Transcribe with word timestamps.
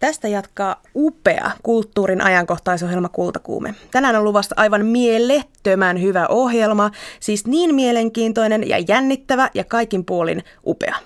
Tästä 0.00 0.28
jatkaa 0.28 0.82
upea 0.94 1.50
kulttuurin 1.62 2.20
ajankohtaisohjelma 2.20 3.08
Kultakuume. 3.08 3.74
Tänään 3.90 4.16
on 4.16 4.24
luvasta 4.24 4.54
aivan 4.58 4.86
mielettömän 4.86 6.02
hyvä 6.02 6.26
ohjelma, 6.26 6.90
siis 7.20 7.46
niin 7.46 7.74
mielenkiintoinen 7.74 8.68
ja 8.68 8.78
jännittävä 8.88 9.50
ja 9.54 9.64
kaikin 9.64 10.04
puolin 10.04 10.44
upea. 10.66 10.96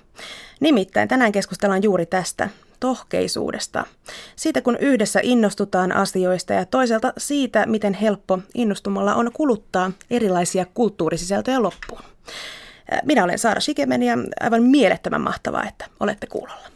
Nimittäin 0.60 1.08
tänään 1.08 1.32
keskustellaan 1.32 1.82
juuri 1.82 2.06
tästä, 2.06 2.48
tohkeisuudesta. 2.80 3.84
Siitä, 4.36 4.60
kun 4.60 4.76
yhdessä 4.80 5.20
innostutaan 5.22 5.92
asioista 5.92 6.52
ja 6.52 6.64
toisaalta 6.64 7.12
siitä, 7.18 7.66
miten 7.66 7.94
helppo 7.94 8.38
innostumalla 8.54 9.14
on 9.14 9.30
kuluttaa 9.32 9.90
erilaisia 10.10 10.66
kulttuurisisältöjä 10.74 11.62
loppuun. 11.62 12.02
Minä 13.04 13.24
olen 13.24 13.38
Saara 13.38 13.60
Shikemen 13.60 14.02
ja 14.02 14.14
aivan 14.40 14.62
mielettömän 14.62 15.20
mahtavaa, 15.20 15.64
että 15.68 15.86
olette 16.00 16.26
kuulolla. 16.26 16.68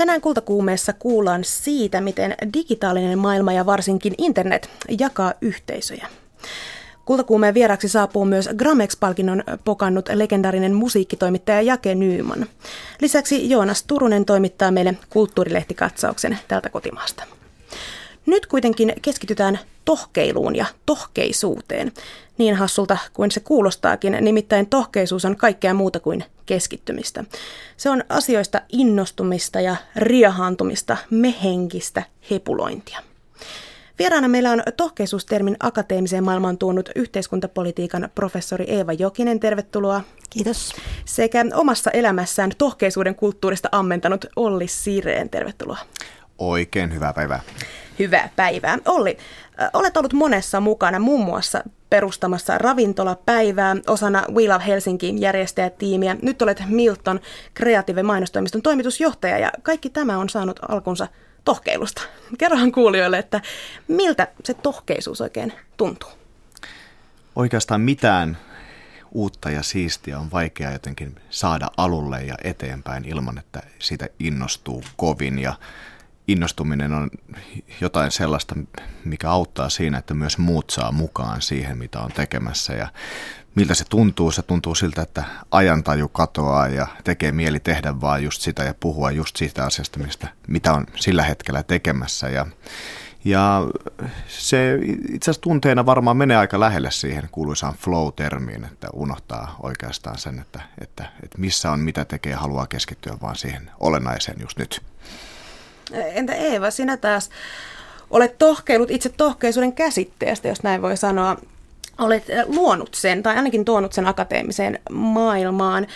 Tänään 0.00 0.20
kultakuumeessa 0.20 0.92
kuullaan 0.92 1.44
siitä, 1.44 2.00
miten 2.00 2.34
digitaalinen 2.54 3.18
maailma 3.18 3.52
ja 3.52 3.66
varsinkin 3.66 4.14
internet 4.18 4.70
jakaa 4.98 5.34
yhteisöjä. 5.40 6.06
Kultakuumeen 7.04 7.54
vieraksi 7.54 7.88
saapuu 7.88 8.24
myös 8.24 8.48
Gramex-palkinnon 8.56 9.44
pokannut 9.64 10.08
legendaarinen 10.14 10.74
musiikkitoimittaja 10.74 11.62
Jake 11.62 11.94
Nyyman. 11.94 12.46
Lisäksi 13.00 13.50
Joonas 13.50 13.82
Turunen 13.82 14.24
toimittaa 14.24 14.70
meille 14.70 14.94
kulttuurilehtikatsauksen 15.10 16.38
tältä 16.48 16.68
kotimaasta. 16.68 17.24
Nyt 18.26 18.46
kuitenkin 18.46 18.92
keskitytään 19.02 19.58
tohkeiluun 19.84 20.56
ja 20.56 20.66
tohkeisuuteen. 20.86 21.92
Niin 22.40 22.54
hassulta 22.54 22.98
kuin 23.12 23.30
se 23.30 23.40
kuulostaakin, 23.40 24.16
nimittäin 24.20 24.66
tohkeisuus 24.66 25.24
on 25.24 25.36
kaikkea 25.36 25.74
muuta 25.74 26.00
kuin 26.00 26.24
keskittymistä. 26.46 27.24
Se 27.76 27.90
on 27.90 28.04
asioista 28.08 28.60
innostumista 28.68 29.60
ja 29.60 29.76
riehaantumista, 29.96 30.96
mehenkistä 31.10 32.02
hepulointia. 32.30 32.98
Vieraana 33.98 34.28
meillä 34.28 34.50
on 34.50 34.62
tohkeisuustermin 34.76 35.56
akateemiseen 35.60 36.24
maailmaan 36.24 36.58
tuonut 36.58 36.88
yhteiskuntapolitiikan 36.96 38.08
professori 38.14 38.64
Eeva 38.68 38.92
Jokinen, 38.92 39.40
tervetuloa. 39.40 40.02
Kiitos. 40.30 40.72
Sekä 41.04 41.44
omassa 41.54 41.90
elämässään 41.90 42.50
tohkeisuuden 42.58 43.14
kulttuurista 43.14 43.68
ammentanut 43.72 44.24
Olli 44.36 44.68
Sireen, 44.68 45.30
tervetuloa. 45.30 45.78
Oikein 46.38 46.94
hyvää 46.94 47.12
päivää. 47.12 47.40
Hyvää 47.98 48.30
päivää. 48.36 48.78
Olli, 48.86 49.18
olet 49.72 49.96
ollut 49.96 50.12
monessa 50.12 50.60
mukana, 50.60 50.98
muun 50.98 51.24
muassa 51.24 51.64
perustamassa 51.90 52.58
ravintolapäivää 52.58 53.76
osana 53.86 54.24
We 54.32 54.48
Love 54.48 54.66
Helsinkiin 54.66 55.20
järjestäjätiimiä. 55.20 56.16
Nyt 56.22 56.42
olet 56.42 56.62
Milton 56.66 57.20
Creative 57.56 58.02
mainostoimiston 58.02 58.62
toimitusjohtaja 58.62 59.38
ja 59.38 59.52
kaikki 59.62 59.90
tämä 59.90 60.18
on 60.18 60.28
saanut 60.28 60.60
alkunsa 60.68 61.08
tohkeilusta. 61.44 62.02
Kerrohan 62.38 62.72
kuulijoille, 62.72 63.18
että 63.18 63.40
miltä 63.88 64.28
se 64.44 64.54
tohkeisuus 64.54 65.20
oikein 65.20 65.52
tuntuu? 65.76 66.10
Oikeastaan 67.36 67.80
mitään 67.80 68.38
uutta 69.12 69.50
ja 69.50 69.62
siistiä 69.62 70.18
on 70.18 70.30
vaikea 70.30 70.72
jotenkin 70.72 71.20
saada 71.30 71.70
alulle 71.76 72.22
ja 72.22 72.34
eteenpäin 72.44 73.04
ilman, 73.04 73.38
että 73.38 73.62
siitä 73.78 74.08
innostuu 74.18 74.84
kovin. 74.96 75.38
Ja 75.38 75.54
innostuminen 76.32 76.92
on 76.92 77.10
jotain 77.80 78.10
sellaista, 78.10 78.54
mikä 79.04 79.30
auttaa 79.30 79.68
siinä, 79.68 79.98
että 79.98 80.14
myös 80.14 80.38
muut 80.38 80.70
saa 80.70 80.92
mukaan 80.92 81.42
siihen, 81.42 81.78
mitä 81.78 82.00
on 82.00 82.12
tekemässä. 82.12 82.72
Ja 82.72 82.88
miltä 83.54 83.74
se 83.74 83.84
tuntuu? 83.84 84.30
Se 84.30 84.42
tuntuu 84.42 84.74
siltä, 84.74 85.02
että 85.02 85.24
ajantaju 85.50 86.08
katoaa 86.08 86.68
ja 86.68 86.86
tekee 87.04 87.32
mieli 87.32 87.60
tehdä 87.60 88.00
vaan 88.00 88.22
just 88.24 88.42
sitä 88.42 88.62
ja 88.62 88.74
puhua 88.80 89.10
just 89.10 89.36
siitä 89.36 89.64
asiasta, 89.64 89.98
mistä, 89.98 90.28
mitä 90.48 90.72
on 90.72 90.86
sillä 90.96 91.22
hetkellä 91.22 91.62
tekemässä. 91.62 92.28
Ja, 92.28 92.46
ja 93.24 93.62
se 94.28 94.78
itse 95.12 95.30
asiassa 95.30 95.42
tunteena 95.42 95.86
varmaan 95.86 96.16
menee 96.16 96.36
aika 96.36 96.60
lähelle 96.60 96.90
siihen 96.90 97.28
kuuluisaan 97.32 97.74
flow-termiin, 97.74 98.64
että 98.64 98.88
unohtaa 98.92 99.56
oikeastaan 99.62 100.18
sen, 100.18 100.38
että, 100.38 100.60
että, 100.80 101.04
että 101.22 101.38
missä 101.38 101.70
on, 101.72 101.80
mitä 101.80 102.04
tekee, 102.04 102.34
haluaa 102.34 102.66
keskittyä 102.66 103.16
vaan 103.22 103.36
siihen 103.36 103.70
olennaiseen 103.80 104.40
just 104.40 104.58
nyt. 104.58 104.82
Entä 105.92 106.34
Eeva, 106.34 106.70
sinä 106.70 106.96
taas 106.96 107.30
olet 108.10 108.38
tohkeilut 108.38 108.90
itse 108.90 109.08
tohkeisuuden 109.08 109.72
käsitteestä, 109.72 110.48
jos 110.48 110.62
näin 110.62 110.82
voi 110.82 110.96
sanoa. 110.96 111.36
Olet 111.98 112.30
eh, 112.30 112.44
luonut 112.46 112.94
sen, 112.94 113.22
tai 113.22 113.36
ainakin 113.36 113.64
tuonut 113.64 113.92
sen 113.92 114.06
akateemiseen 114.06 114.78
maailmaan. 114.90 115.86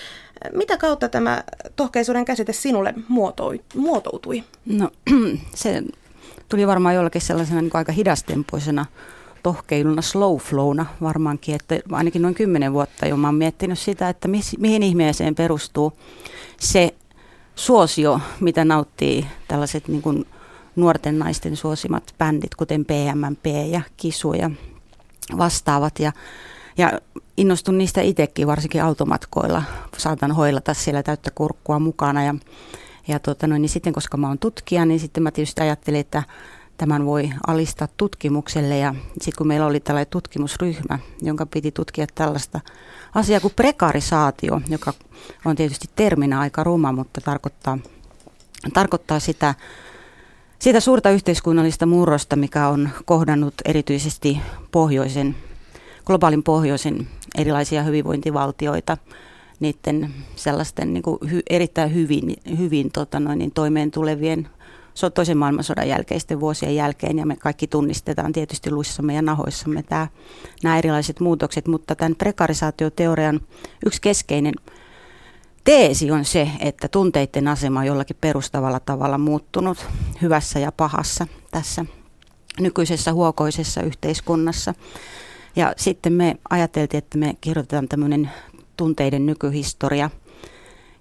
Mitä 0.54 0.76
kautta 0.76 1.08
tämä 1.08 1.44
tohkeisuuden 1.76 2.24
käsite 2.24 2.52
sinulle 2.52 2.94
muotoutui? 3.74 4.44
No 4.66 4.90
se 5.54 5.82
tuli 6.48 6.66
varmaan 6.66 6.94
jollakin 6.94 7.20
sellaisena 7.20 7.62
niin 7.62 7.70
aika 7.74 7.92
hidastempoisena 7.92 8.86
tohkeiluna, 9.42 10.02
slow 10.02 10.36
flowna 10.36 10.86
varmaankin, 11.02 11.54
että 11.54 11.80
ainakin 11.92 12.22
noin 12.22 12.34
kymmenen 12.34 12.72
vuotta 12.72 13.06
jo 13.06 13.16
mä 13.16 13.28
oon 13.28 13.34
miettinyt 13.34 13.78
sitä, 13.78 14.08
että 14.08 14.28
mihin 14.58 14.82
ihmeeseen 14.82 15.34
perustuu 15.34 15.92
se 16.60 16.94
suosio, 17.54 18.20
mitä 18.40 18.64
nauttii 18.64 19.26
tällaiset 19.48 19.88
niin 19.88 20.02
kuin 20.02 20.26
nuorten 20.76 21.18
naisten 21.18 21.56
suosimat 21.56 22.14
bändit, 22.18 22.54
kuten 22.54 22.84
PMMP 22.84 23.46
ja 23.70 23.80
Kisu 23.96 24.32
ja 24.32 24.50
vastaavat. 25.38 25.98
Ja, 25.98 26.12
ja 26.78 27.00
innostun 27.36 27.78
niistä 27.78 28.00
itsekin, 28.00 28.46
varsinkin 28.46 28.82
automatkoilla. 28.82 29.62
Saatan 29.96 30.32
hoilata 30.32 30.74
siellä 30.74 31.02
täyttä 31.02 31.30
kurkkua 31.30 31.78
mukana. 31.78 32.24
Ja, 32.24 32.34
ja 33.08 33.18
tota 33.18 33.46
noin, 33.46 33.62
niin 33.62 33.70
sitten, 33.70 33.92
koska 33.92 34.16
mä 34.16 34.28
oon 34.28 34.38
tutkija, 34.38 34.84
niin 34.84 35.00
sitten 35.00 35.22
mä 35.22 35.30
tietysti 35.30 35.60
ajattelin, 35.60 36.00
että 36.00 36.22
tämän 36.76 37.06
voi 37.06 37.30
alistaa 37.46 37.88
tutkimukselle. 37.96 38.78
Ja 38.78 38.94
sitten 39.08 39.38
kun 39.38 39.46
meillä 39.46 39.66
oli 39.66 39.80
tällainen 39.80 40.10
tutkimusryhmä, 40.10 40.98
jonka 41.22 41.46
piti 41.46 41.72
tutkia 41.72 42.06
tällaista 42.14 42.60
asiaa 43.14 43.40
kuin 43.40 43.54
prekarisaatio, 43.56 44.60
joka 44.68 44.92
on 45.44 45.56
tietysti 45.56 45.90
terminä 45.96 46.40
aika 46.40 46.64
ruma, 46.64 46.92
mutta 46.92 47.20
tarkoittaa, 47.20 47.78
tarkoittaa 48.74 49.20
sitä, 49.20 49.54
sitä 50.58 50.80
suurta 50.80 51.10
yhteiskunnallista 51.10 51.86
murrosta, 51.86 52.36
mikä 52.36 52.68
on 52.68 52.90
kohdannut 53.04 53.54
erityisesti 53.64 54.40
pohjoisen, 54.70 55.36
globaalin 56.06 56.42
pohjoisen 56.42 57.08
erilaisia 57.38 57.82
hyvinvointivaltioita, 57.82 58.96
niiden 59.60 60.14
sellaisten 60.36 60.94
niin 60.94 61.02
kuin 61.02 61.18
hy, 61.30 61.42
erittäin 61.50 61.94
hyvin, 61.94 62.36
hyvin 62.58 62.90
tota 62.92 63.20
noin, 63.20 63.38
niin 63.38 63.50
toimeen 63.50 63.90
tulevien 63.90 64.48
toisen 65.14 65.38
maailmansodan 65.38 65.88
jälkeisten 65.88 66.40
vuosien 66.40 66.76
jälkeen 66.76 67.18
ja 67.18 67.26
me 67.26 67.36
kaikki 67.36 67.66
tunnistetaan 67.66 68.32
tietysti 68.32 68.70
luissamme 68.70 69.14
ja 69.14 69.22
nahoissamme 69.22 69.82
tämä, 69.82 70.08
nämä 70.62 70.78
erilaiset 70.78 71.20
muutokset, 71.20 71.68
mutta 71.68 71.94
tämän 71.94 72.16
prekarisaatioteorian 72.16 73.40
yksi 73.86 74.00
keskeinen 74.00 74.54
teesi 75.64 76.10
on 76.10 76.24
se, 76.24 76.50
että 76.60 76.88
tunteiden 76.88 77.48
asema 77.48 77.80
on 77.80 77.86
jollakin 77.86 78.16
perustavalla 78.20 78.80
tavalla 78.80 79.18
muuttunut 79.18 79.86
hyvässä 80.22 80.58
ja 80.58 80.72
pahassa 80.72 81.26
tässä 81.50 81.84
nykyisessä 82.60 83.12
huokoisessa 83.12 83.82
yhteiskunnassa. 83.82 84.74
Ja 85.56 85.72
sitten 85.76 86.12
me 86.12 86.36
ajateltiin, 86.50 86.98
että 86.98 87.18
me 87.18 87.36
kirjoitetaan 87.40 87.88
tämmöinen 87.88 88.30
tunteiden 88.76 89.26
nykyhistoria 89.26 90.10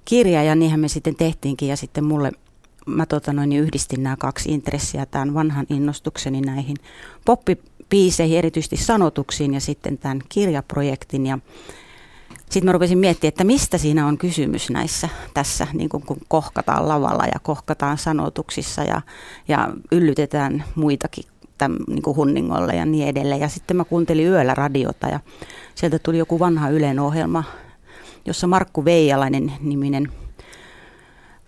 kirja 0.06 0.44
ja 0.44 0.56
niinhän 0.56 0.80
me 0.80 0.88
sitten 0.88 1.16
tehtiinkin 1.16 1.70
ja 1.70 1.78
sitten 1.78 2.04
mulle 2.04 2.32
mä 2.86 3.06
tota 3.06 3.34
noin, 3.34 3.50
niin 3.50 3.62
yhdistin 3.62 4.04
nämä 4.04 4.16
kaksi 4.18 4.52
intressiä, 4.52 5.06
tämän 5.06 5.34
vanhan 5.34 5.66
innostukseni 5.70 6.42
näihin 6.42 6.78
poppipiiseihin, 7.26 8.38
erityisesti 8.38 8.78
sanotuksiin 8.78 9.54
ja 9.54 9.60
sitten 9.60 9.98
tämän 9.98 10.20
kirjaprojektin. 10.30 11.26
Ja 11.26 11.40
sitten 12.50 12.66
mä 12.66 12.72
rupesin 12.72 12.98
miettimään, 12.98 13.30
että 13.30 13.44
mistä 13.44 13.78
siinä 13.78 14.08
on 14.08 14.18
kysymys 14.18 14.70
näissä 14.70 15.10
tässä, 15.34 15.68
niin 15.74 15.90
kun, 15.90 16.02
kun 16.02 16.18
kohkataan 16.28 16.88
lavalla 16.88 17.26
ja 17.26 17.40
kohkataan 17.44 17.98
sanotuksissa 17.98 18.84
ja, 18.84 19.02
ja 19.48 19.70
yllytetään 19.92 20.64
muitakin 20.76 21.24
tämän, 21.58 21.78
niin 21.88 22.02
kuin 22.02 22.18
hunningolle 22.18 22.76
ja 22.76 22.86
niin 22.86 23.08
edelleen. 23.08 23.42
Ja 23.42 23.50
sitten 23.50 23.78
mä 23.78 23.86
kuuntelin 23.86 24.28
yöllä 24.28 24.56
radiota 24.56 25.08
ja 25.08 25.20
sieltä 25.76 26.00
tuli 26.00 26.18
joku 26.18 26.40
vanha 26.40 26.70
Ylen 26.70 27.00
ohjelma, 27.00 27.44
jossa 28.26 28.48
Markku 28.48 28.86
Veijalainen 28.86 29.54
niminen 29.62 30.12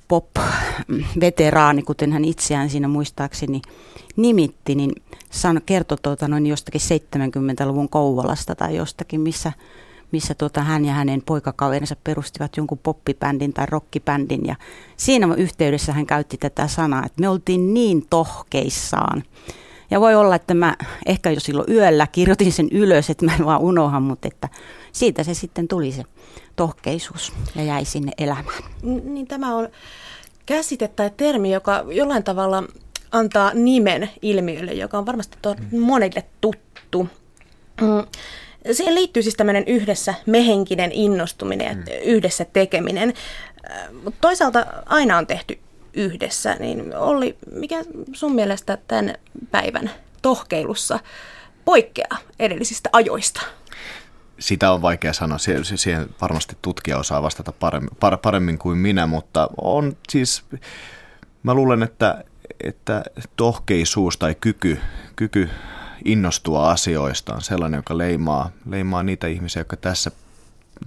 pop-veteraani, 0.07 1.84
kuten 1.84 2.12
hän 2.13 2.25
itseään 2.25 2.69
siinä 2.69 2.88
muistaakseni 2.88 3.62
nimitti, 4.16 4.75
niin 4.75 4.92
san, 5.30 5.62
kertoi 5.66 5.98
tuota, 6.02 6.28
noin 6.28 6.48
jostakin 6.48 6.81
70-luvun 6.81 7.90
Kouvolasta 7.90 8.56
tai 8.56 8.75
jostakin, 8.75 9.22
missä, 9.22 9.52
missä 10.12 10.34
tuota, 10.34 10.62
hän 10.62 10.86
ja 10.86 10.94
hänen 10.94 11.22
poikakaverinsa 11.25 11.96
perustivat 12.04 12.57
jonkun 12.57 12.80
poppibändin 12.84 13.54
tai 13.54 13.66
rockibändin. 13.69 14.46
Ja 14.46 14.56
siinä 14.98 15.36
yhteydessä 15.38 15.94
hän 15.94 16.06
käytti 16.06 16.38
tätä 16.38 16.68
sanaa, 16.68 17.06
että 17.06 17.22
me 17.22 17.30
oltiin 17.30 17.74
niin 17.74 18.06
tohkeissaan 18.10 19.24
Ja 19.92 20.02
voi 20.02 20.16
olla, 20.16 20.36
että 20.36 20.54
mä 20.54 20.76
ehkä 21.06 21.32
jo 21.32 21.40
silloin 21.40 21.72
yöllä 21.72 22.08
kirjoitin 22.08 22.52
sen 22.52 22.70
ylös, 22.72 23.10
että 23.10 23.26
mä 23.26 23.36
en 23.36 23.46
vaan 23.46 23.62
unohan, 23.62 24.04
mutta 24.04 24.28
että 24.28 24.50
siitä 24.92 25.24
se 25.24 25.34
sitten 25.34 25.68
tuli 25.68 25.92
se 25.92 26.04
tohkeisuus 26.56 27.34
ja 27.56 27.64
jäi 27.64 27.86
sinne 27.86 28.12
elämään. 28.18 28.64
Niin 28.84 29.28
tämä 29.28 29.56
on 29.56 29.70
käsite 30.46 30.88
tai 30.88 31.12
termi, 31.18 31.52
joka 31.52 31.86
jollain 31.92 32.24
tavalla 32.24 32.64
antaa 33.12 33.52
nimen 33.54 34.10
ilmiölle, 34.22 34.74
joka 34.74 34.98
on 34.98 35.06
varmasti 35.06 35.38
monille 35.80 36.24
tuttu. 36.42 37.08
Mm. 37.82 38.22
Siihen 38.72 38.96
liittyy 38.96 39.24
siis 39.24 39.36
tämmöinen 39.36 39.64
yhdessä 39.68 40.14
mehenkinen 40.26 40.92
innostuminen 40.92 41.68
ja 41.68 41.76
mm. 41.76 41.84
yhdessä 42.04 42.46
tekeminen. 42.46 43.14
Mutta 44.04 44.18
toisaalta 44.22 44.66
aina 44.86 45.18
on 45.18 45.28
tehty 45.28 45.60
yhdessä, 45.95 46.56
niin 46.59 46.95
Olli, 46.95 47.38
mikä 47.51 47.86
sun 48.13 48.36
mielestä 48.36 48.77
tämän 48.88 49.15
päivän 49.51 49.92
tohkeilussa 50.21 51.00
poikkeaa 51.65 52.18
edellisistä 52.39 52.89
ajoista? 52.94 53.42
Sitä 54.39 54.71
on 54.71 54.81
vaikea 54.81 55.13
sanoa. 55.13 55.38
Siihen 55.63 56.09
varmasti 56.21 56.57
tutkija 56.62 56.97
osaa 56.97 57.21
vastata 57.24 57.51
paremmin, 57.51 57.89
paremmin 58.21 58.57
kuin 58.57 58.77
minä, 58.77 59.07
mutta 59.07 59.50
on 59.62 59.97
siis, 60.09 60.44
mä 61.44 61.53
luulen, 61.53 61.83
että, 61.83 62.24
että 62.63 63.03
tohkeisuus 63.36 64.18
tai 64.18 64.36
kyky, 64.41 64.80
kyky 65.15 65.50
innostua 66.06 66.71
asioista 66.71 67.33
on 67.33 67.41
sellainen, 67.41 67.77
joka 67.77 67.98
leimaa, 67.98 68.51
leimaa 68.69 69.03
niitä 69.03 69.27
ihmisiä, 69.27 69.59
jotka 69.59 69.75
tässä, 69.75 70.12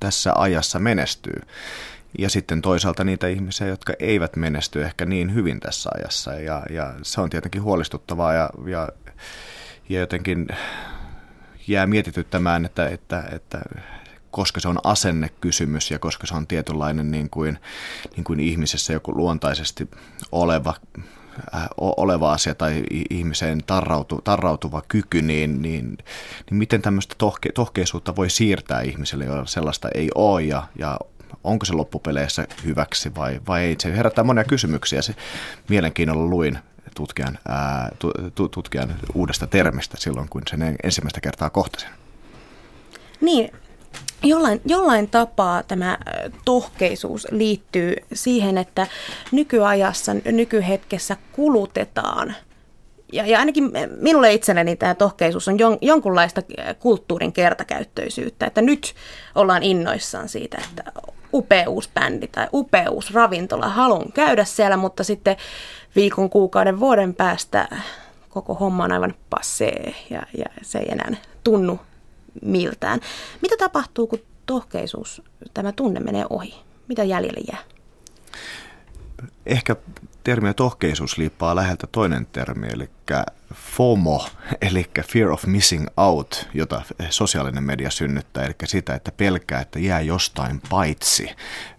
tässä 0.00 0.32
ajassa 0.37 0.78
menestyy 0.78 1.43
ja 2.19 2.31
sitten 2.31 2.62
toisaalta 2.62 3.05
niitä 3.05 3.28
ihmisiä, 3.28 3.66
jotka 3.66 3.93
eivät 3.99 4.37
menesty 4.37 4.84
ehkä 4.84 5.06
niin 5.06 5.34
hyvin 5.34 5.60
tässä 5.60 5.90
ajassa. 5.94 6.34
Ja, 6.34 6.62
ja 6.70 6.94
se 7.02 7.20
on 7.20 7.31
tietenkin 7.31 7.62
huolestuttavaa 7.62 8.32
ja, 8.32 8.50
ja, 8.66 8.88
ja 9.88 10.00
jotenkin 10.00 10.49
jää 11.69 11.87
mietityttämään, 11.87 12.64
että, 12.64 12.88
että, 12.88 13.25
että 13.32 13.60
koska 14.31 14.60
se 14.60 14.69
on 14.69 14.78
asennekysymys 14.84 15.90
ja 15.90 15.99
koska 15.99 16.26
se 16.26 16.34
on 16.34 16.46
tietynlainen 16.46 17.10
niin 17.10 17.31
kuin, 17.31 17.58
niin 18.16 18.25
kuin 18.25 18.40
ihmisessä 18.40 18.93
joku 18.93 19.16
luontaisesti 19.16 19.88
oleva, 20.32 20.75
äh, 21.54 21.69
oleva 21.76 22.32
asia 22.32 22.54
tai 22.54 22.84
ihmiseen 23.11 23.64
tarrautu, 23.66 24.20
tarrautuva 24.25 24.82
kyky, 24.88 25.22
niin, 25.22 25.62
niin, 25.62 25.99
niin 26.50 26.58
miten 26.58 26.82
tämmöistä 26.82 27.14
tohke, 27.19 27.52
tohkeisuutta 27.52 28.16
voi 28.16 28.31
siirtää 28.31 28.81
ihmiselle, 28.81 29.25
jolla 29.25 29.46
sellaista 29.46 29.88
ei 29.94 30.11
ole 30.14 30.43
ja, 30.43 30.66
ja 30.78 30.99
onko 31.44 31.66
se 31.66 31.72
loppupeleissä 31.72 32.46
hyväksi 32.64 33.14
vai, 33.14 33.40
vai 33.48 33.62
ei. 33.62 33.76
Se 33.78 33.96
herättää 33.96 34.25
monia 34.25 34.44
kysymyksiä. 34.44 35.02
Se 35.02 35.14
mielenkiinnolla 35.69 36.30
luin 36.30 36.58
tutkijan, 36.94 37.38
ää, 37.48 37.90
tutkijan 38.50 38.96
uudesta 39.14 39.46
termistä 39.46 39.96
silloin, 40.00 40.28
kun 40.28 40.42
sen 40.50 40.76
ensimmäistä 40.82 41.20
kertaa 41.20 41.50
kohtasin. 41.50 41.88
Niin, 43.20 43.50
jollain, 44.22 44.60
jollain 44.64 45.10
tapaa 45.10 45.62
tämä 45.62 45.98
tohkeisuus 46.44 47.26
liittyy 47.30 47.96
siihen, 48.12 48.58
että 48.58 48.86
nykyajassa, 49.32 50.12
nykyhetkessä 50.25 51.16
kulutetaan– 51.32 52.34
ja, 53.12 53.26
ja 53.26 53.38
ainakin 53.38 53.70
minulle 54.00 54.32
itselleni 54.32 54.76
tämä 54.76 54.94
tohkeisuus 54.94 55.48
on 55.48 55.58
jon, 55.58 55.78
jonkunlaista 55.80 56.42
kulttuurin 56.78 57.32
kertakäyttöisyyttä, 57.32 58.46
että 58.46 58.62
nyt 58.62 58.94
ollaan 59.34 59.62
innoissaan 59.62 60.28
siitä, 60.28 60.58
että 60.70 60.92
upeusbändi 61.34 62.26
tai 62.26 62.46
upeusravintola, 62.52 63.69
haluan 63.69 64.12
käydä 64.12 64.44
siellä, 64.44 64.76
mutta 64.76 65.04
sitten 65.04 65.36
viikon, 65.96 66.30
kuukauden, 66.30 66.80
vuoden 66.80 67.14
päästä 67.14 67.69
koko 68.28 68.54
homma 68.54 68.84
on 68.84 68.92
aivan 68.92 69.14
passee 69.30 69.94
ja, 70.10 70.22
ja 70.38 70.44
se 70.62 70.78
ei 70.78 70.92
enää 70.92 71.16
tunnu 71.44 71.80
miltään. 72.42 73.00
Mitä 73.42 73.56
tapahtuu, 73.58 74.06
kun 74.06 74.19
tohkeisuus, 74.46 75.22
tämä 75.54 75.72
tunne 75.72 76.00
menee 76.00 76.25
ohi? 76.30 76.54
Mitä 76.88 77.04
jäljelle 77.04 77.40
jää? 77.52 77.62
Ehkä 79.46 79.76
termiä 80.28 80.54
tohkeisuus 80.54 81.19
liippaa 81.19 81.56
läheltä 81.56 81.86
toinen 81.86 82.26
termi, 82.26 82.66
eli 82.72 82.90
FOMO, 83.54 84.26
eli 84.60 84.90
Fear 85.06 85.30
of 85.30 85.46
Missing 85.46 85.86
Out, 85.96 86.48
jota 86.54 86.82
sosiaalinen 87.10 87.64
media 87.64 87.90
synnyttää, 87.90 88.44
eli 88.44 88.54
sitä, 88.64 88.94
että 88.94 89.12
pelkää, 89.12 89.60
että 89.60 89.78
jää 89.78 90.00
jostain 90.00 90.60
paitsi, 90.70 91.30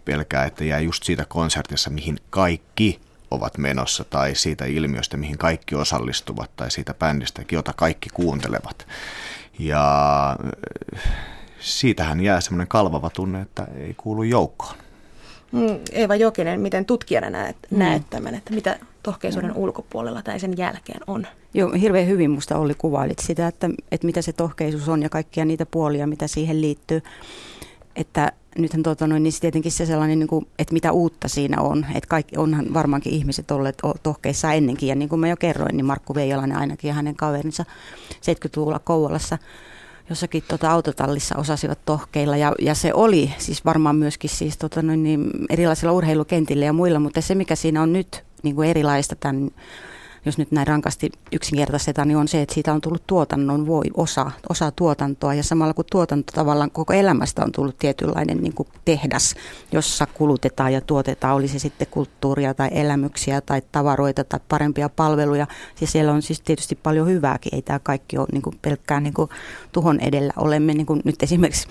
pelkää, 0.06 0.46
että 0.46 0.64
jää 0.64 0.80
just 0.80 1.04
siitä 1.04 1.26
konsertissa, 1.26 1.90
mihin 1.90 2.18
kaikki 2.30 3.02
ovat 3.32 3.58
menossa, 3.58 4.04
tai 4.04 4.36
siitä 4.36 4.66
ilmiöstä, 4.66 5.18
mihin 5.18 5.38
kaikki 5.38 5.76
osallistuvat, 5.76 6.56
tai 6.56 6.72
siitä 6.72 6.94
bändistä, 6.94 7.42
jota 7.52 7.74
kaikki 7.74 8.10
kuuntelevat. 8.14 8.88
Ja 9.60 10.36
siitähän 11.60 12.20
jää 12.20 12.42
semmoinen 12.42 12.68
kalvava 12.68 13.10
tunne, 13.10 13.42
että 13.42 13.68
ei 13.76 13.94
kuulu 13.94 14.24
joukkoon. 14.24 14.89
Mm, 15.52 15.80
Eeva 15.92 16.16
Jokinen, 16.16 16.62
miten 16.62 16.86
tutkijana 16.86 17.30
näet, 17.30 17.56
mm. 17.72 17.78
näet 17.78 18.04
tämän, 18.10 18.36
että 18.36 18.54
mitä 18.54 18.80
tohkeisuuden 19.04 19.52
mm. 19.52 19.58
ulkopuolella 19.58 20.22
tai 20.22 20.40
sen 20.40 20.58
jälkeen 20.58 21.00
on? 21.08 21.28
Joo, 21.54 21.72
hirveän 21.72 22.08
hyvin 22.08 22.32
musta 22.32 22.58
oli 22.58 22.74
kuvailit 22.78 23.20
sitä, 23.20 23.48
että, 23.48 23.70
että 23.92 24.08
mitä 24.08 24.22
se 24.22 24.34
tohkeisuus 24.34 24.90
on 24.90 25.02
ja 25.02 25.10
kaikkia 25.10 25.46
niitä 25.46 25.66
puolia, 25.66 26.08
mitä 26.08 26.28
siihen 26.28 26.62
liittyy. 26.62 27.02
Että 27.96 28.32
nythän 28.58 28.84
tuota, 28.84 29.08
noin, 29.08 29.24
niin 29.24 29.34
tietenkin 29.42 29.72
se 29.72 29.86
sellainen, 29.86 30.20
niin 30.20 30.28
kuin, 30.28 30.48
että 30.60 30.74
mitä 30.74 30.92
uutta 30.92 31.28
siinä 31.28 31.62
on. 31.62 31.86
Että 31.96 32.08
kaikki, 32.08 32.38
onhan 32.38 32.74
varmaankin 32.74 33.14
ihmiset 33.14 33.52
olleet 33.52 33.78
tohkeissa 34.04 34.54
ennenkin. 34.54 34.90
Ja 34.90 34.96
niin 34.96 35.10
kuin 35.10 35.20
mä 35.20 35.28
jo 35.28 35.38
kerroin, 35.38 35.78
niin 35.78 35.86
Markku 35.86 36.16
Veijalainen 36.16 36.58
ainakin 36.58 36.88
ja 36.88 36.94
hänen 36.94 37.16
kaverinsa 37.16 37.66
70-luvulla 38.14 38.80
Kouvolassa– 38.80 39.38
jossakin 40.10 40.44
tota 40.48 40.72
autotallissa 40.72 41.36
osasivat 41.38 41.80
tohkeilla. 41.86 42.38
Ja, 42.38 42.54
ja 42.60 42.76
se 42.76 42.94
oli 42.94 43.34
siis 43.38 43.66
varmaan 43.66 43.96
myöskin 43.96 44.30
siis 44.30 44.58
tota 44.58 44.82
noin, 44.82 45.04
niin 45.04 45.30
erilaisilla 45.50 45.94
urheilukentillä 45.94 46.66
ja 46.66 46.74
muilla, 46.74 47.00
mutta 47.00 47.22
se 47.22 47.36
mikä 47.36 47.56
siinä 47.56 47.82
on 47.82 47.94
nyt 47.94 48.24
niin 48.44 48.56
kuin 48.56 48.70
erilaista 48.70 49.16
tämän 49.16 49.50
jos 50.26 50.38
nyt 50.38 50.52
näin 50.52 50.68
rankasti 50.68 51.10
yksinkertaistetaan, 51.32 52.08
niin 52.08 52.18
on 52.18 52.28
se, 52.28 52.42
että 52.42 52.54
siitä 52.54 52.74
on 52.74 52.82
tullut 52.82 53.08
tuotannon 53.08 53.68
voi 53.68 53.86
osa, 53.94 54.32
osa 54.50 54.72
tuotantoa 54.72 55.34
ja 55.34 55.44
samalla 55.44 55.74
kun 55.74 55.86
tuotanto 55.92 56.32
tavallaan 56.36 56.72
koko 56.72 56.94
elämästä 56.94 57.44
on 57.44 57.52
tullut 57.52 57.78
tietynlainen 57.78 58.38
niin 58.38 58.54
kuin 58.54 58.68
tehdas, 58.86 59.36
jossa 59.72 60.06
kulutetaan 60.06 60.74
ja 60.74 60.82
tuotetaan, 60.82 61.36
oli 61.36 61.48
se 61.48 61.60
sitten 61.60 61.88
kulttuuria 61.92 62.54
tai 62.54 62.70
elämyksiä 62.72 63.42
tai 63.42 63.62
tavaroita 63.72 64.24
tai 64.24 64.40
parempia 64.50 64.90
palveluja. 64.90 65.48
Ja 65.82 65.88
siellä 65.88 66.12
on 66.12 66.22
siis 66.22 66.42
tietysti 66.42 66.76
paljon 66.76 67.08
hyvääkin, 67.08 67.56
ei 67.56 67.62
tämä 67.62 67.80
kaikki 67.80 68.18
ole 68.18 68.28
niin 68.32 68.42
kuin 68.42 68.56
pelkkään 68.62 69.04
niin 69.04 69.14
kuin 69.14 69.30
tuhon 69.72 70.00
edellä. 70.00 70.34
Olemme 70.38 70.74
niin 70.74 70.86
kuin 70.86 71.02
nyt 71.06 71.24
esimerkiksi 71.24 71.68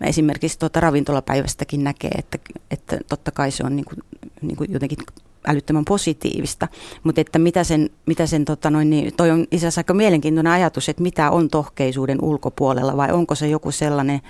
esimerkiksi 0.00 0.58
tuota 0.58 0.80
ravintolapäivästäkin 0.80 1.84
näkee, 1.84 2.10
että, 2.18 2.38
että 2.70 2.98
totta 3.08 3.30
kai 3.30 3.50
se 3.50 3.64
on 3.66 3.76
niin 3.76 3.84
kuin, 3.84 3.98
niin 4.42 4.56
kuin 4.56 4.72
jotenkin 4.72 4.98
älyttömän 5.46 5.84
positiivista, 5.84 6.68
mutta 7.02 7.20
että 7.20 7.38
mitä 7.38 7.64
sen, 7.64 7.90
mitä 8.06 8.26
sen 8.26 8.44
tota 8.44 8.70
noin, 8.70 8.90
niin 8.90 9.16
toi 9.16 9.30
on 9.30 9.40
itse 9.50 9.56
asiassa 9.56 9.80
aika 9.80 9.94
mielenkiintoinen 9.94 10.52
ajatus, 10.52 10.88
että 10.88 11.02
mitä 11.02 11.30
on 11.30 11.48
tohkeisuuden 11.48 12.18
ulkopuolella 12.22 12.96
vai 12.96 13.12
onko 13.12 13.34
se 13.34 13.48
joku 13.48 13.70
sellainen 13.70 14.20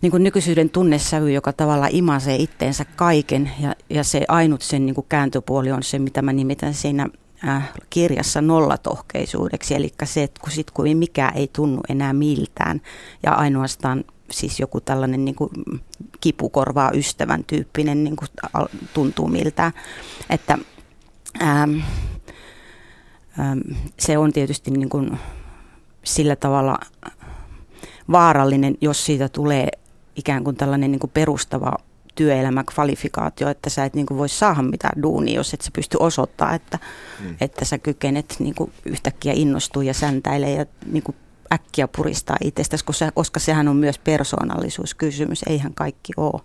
niin 0.00 0.10
kuin 0.10 0.24
nykyisyyden 0.24 0.70
tunnesävy, 0.70 1.32
joka 1.32 1.52
tavallaan 1.52 1.94
imasee 1.94 2.36
itteensä 2.36 2.84
kaiken 2.84 3.50
ja, 3.60 3.74
ja 3.90 4.04
se 4.04 4.24
ainut 4.28 4.62
sen 4.62 4.86
niin 4.86 4.94
kuin 4.94 5.06
kääntöpuoli 5.08 5.72
on 5.72 5.82
se, 5.82 5.98
mitä 5.98 6.22
mä 6.22 6.32
nimitän 6.32 6.74
siinä 6.74 7.08
äh, 7.48 7.72
kirjassa 7.90 8.40
nollatohkeisuudeksi, 8.40 9.74
eli 9.74 9.92
se, 10.04 10.22
että 10.22 10.40
kun 10.40 10.52
sit 10.52 10.70
kun 10.70 10.96
mikään 10.96 11.36
ei 11.36 11.50
tunnu 11.52 11.80
enää 11.88 12.12
miltään 12.12 12.80
ja 13.22 13.32
ainoastaan 13.32 14.04
siis 14.30 14.60
joku 14.60 14.80
tällainen 14.80 15.24
niin 15.24 15.34
kuin 15.34 15.50
kipukorvaa 16.20 16.90
ystävän 16.94 17.44
tyyppinen 17.44 18.04
niin 18.04 18.16
kuin 18.16 18.28
tuntuu 18.94 19.28
miltä. 19.28 19.72
Että 20.30 20.58
ähm, 21.42 21.74
ähm, 23.40 23.58
se 23.98 24.18
on 24.18 24.32
tietysti 24.32 24.70
niin 24.70 24.88
kuin 24.88 25.18
sillä 26.04 26.36
tavalla 26.36 26.78
vaarallinen, 28.12 28.76
jos 28.80 29.06
siitä 29.06 29.28
tulee 29.28 29.68
ikään 30.16 30.44
kuin 30.44 30.56
tällainen 30.56 30.92
niin 30.92 31.00
kuin 31.00 31.10
perustava 31.14 31.72
työelämäkvalifikaatio, 32.14 33.48
että 33.48 33.70
sä 33.70 33.84
et 33.84 33.94
niin 33.94 34.06
kuin 34.06 34.18
voi 34.18 34.28
saada 34.28 34.62
mitään 34.62 35.02
duunia, 35.02 35.34
jos 35.34 35.54
et 35.54 35.60
sä 35.60 35.70
pysty 35.74 35.96
osoittamaan, 36.00 36.56
että, 36.56 36.78
mm. 37.20 37.36
että 37.40 37.64
sä 37.64 37.78
kykenet 37.78 38.36
niin 38.38 38.54
kuin 38.54 38.72
yhtäkkiä 38.84 39.32
innostua 39.36 39.82
ja 39.82 39.94
säntäilee 39.94 40.54
ja 40.54 40.66
niin 40.86 41.02
kuin 41.02 41.16
äkkiä 41.52 41.88
puristaa 41.88 42.36
itsestäsi, 42.44 42.84
koska, 42.84 43.10
koska 43.14 43.40
sehän 43.40 43.68
on 43.68 43.76
myös 43.76 43.98
persoonallisuuskysymys. 43.98 45.42
Eihän 45.46 45.74
kaikki 45.74 46.12
ole 46.16 46.42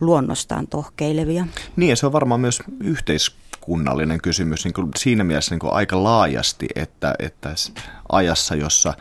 luonnostaan 0.00 0.66
tohkeilevia. 0.66 1.46
Niin 1.76 1.90
ja 1.90 1.96
se 1.96 2.06
on 2.06 2.12
varmaan 2.12 2.40
myös 2.40 2.62
yhteiskunnallinen 2.80 4.20
kysymys 4.20 4.64
niin 4.64 4.74
kuin 4.74 4.90
siinä 4.96 5.24
mielessä 5.24 5.54
niin 5.54 5.60
kuin 5.60 5.72
aika 5.72 6.02
laajasti, 6.02 6.68
että, 6.74 7.14
että 7.18 7.54
ajassa, 8.12 8.54
jossa 8.54 8.94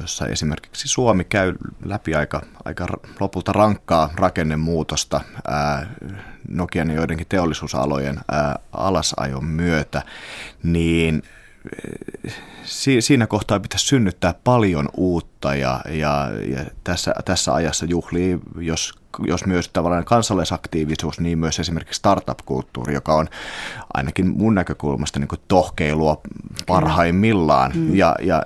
jossa 0.00 0.26
esimerkiksi 0.26 0.88
Suomi 0.88 1.24
käy 1.24 1.54
läpi 1.84 2.14
aika, 2.14 2.42
aika 2.64 2.86
lopulta 3.20 3.52
rankkaa 3.52 4.10
rakennemuutosta 4.14 5.20
ää, 5.48 5.86
Nokian 6.48 6.90
ja 6.90 6.96
joidenkin 6.96 7.26
teollisuusalojen 7.28 8.20
ää, 8.30 8.58
alasajon 8.72 9.44
myötä, 9.44 10.02
niin 10.62 11.22
siinä 13.00 13.26
kohtaa 13.26 13.60
pitäisi 13.60 13.86
synnyttää 13.86 14.34
paljon 14.44 14.88
uutta 14.96 15.54
ja, 15.54 15.80
ja, 15.88 16.30
ja 16.56 16.64
tässä, 16.84 17.14
tässä 17.24 17.54
ajassa 17.54 17.86
juhlii, 17.86 18.38
jos, 18.60 18.92
jos 19.26 19.46
myös 19.46 19.68
tavallaan 19.68 20.04
kansalaisaktiivisuus, 20.04 21.20
niin 21.20 21.38
myös 21.38 21.60
esimerkiksi 21.60 21.98
startup-kulttuuri, 21.98 22.94
joka 22.94 23.14
on 23.14 23.28
ainakin 23.94 24.26
mun 24.26 24.54
näkökulmasta 24.54 25.18
niin 25.18 25.28
kuin 25.28 25.40
tohkeilua 25.48 26.20
parhaimmillaan. 26.66 27.72
Mm. 27.74 27.94
Ja, 27.96 28.16
ja 28.22 28.42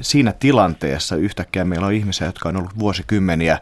siinä 0.00 0.32
tilanteessa 0.32 1.16
yhtäkkiä 1.16 1.64
meillä 1.64 1.86
on 1.86 1.92
ihmisiä, 1.92 2.26
jotka 2.26 2.48
on 2.48 2.56
ollut 2.56 2.78
vuosikymmeniä 2.78 3.58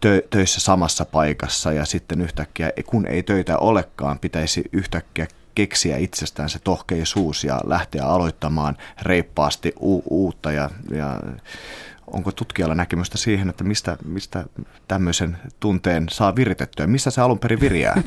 tö, 0.00 0.22
töissä 0.30 0.60
samassa 0.60 1.04
paikassa 1.04 1.72
ja 1.72 1.84
sitten 1.84 2.20
yhtäkkiä, 2.20 2.72
kun 2.86 3.06
ei 3.06 3.22
töitä 3.22 3.58
olekaan, 3.58 4.18
pitäisi 4.18 4.64
yhtäkkiä 4.72 5.26
keksiä 5.58 5.96
itsestään 5.96 6.48
se 6.48 6.58
tohkeisuus 6.58 7.44
ja 7.44 7.60
lähteä 7.66 8.04
aloittamaan 8.04 8.76
reippaasti 9.02 9.72
u- 9.80 10.02
uutta 10.10 10.52
ja, 10.52 10.70
ja 10.90 11.20
onko 12.06 12.32
tutkijalla 12.32 12.74
näkemystä 12.74 13.18
siihen, 13.18 13.48
että 13.48 13.64
mistä, 13.64 13.96
mistä 14.04 14.44
tämmöisen 14.88 15.38
tunteen 15.60 16.06
saa 16.10 16.36
viritettyä? 16.36 16.86
Missä 16.86 17.10
se 17.10 17.20
alun 17.20 17.38
perin 17.38 17.60
viriää? 17.60 18.02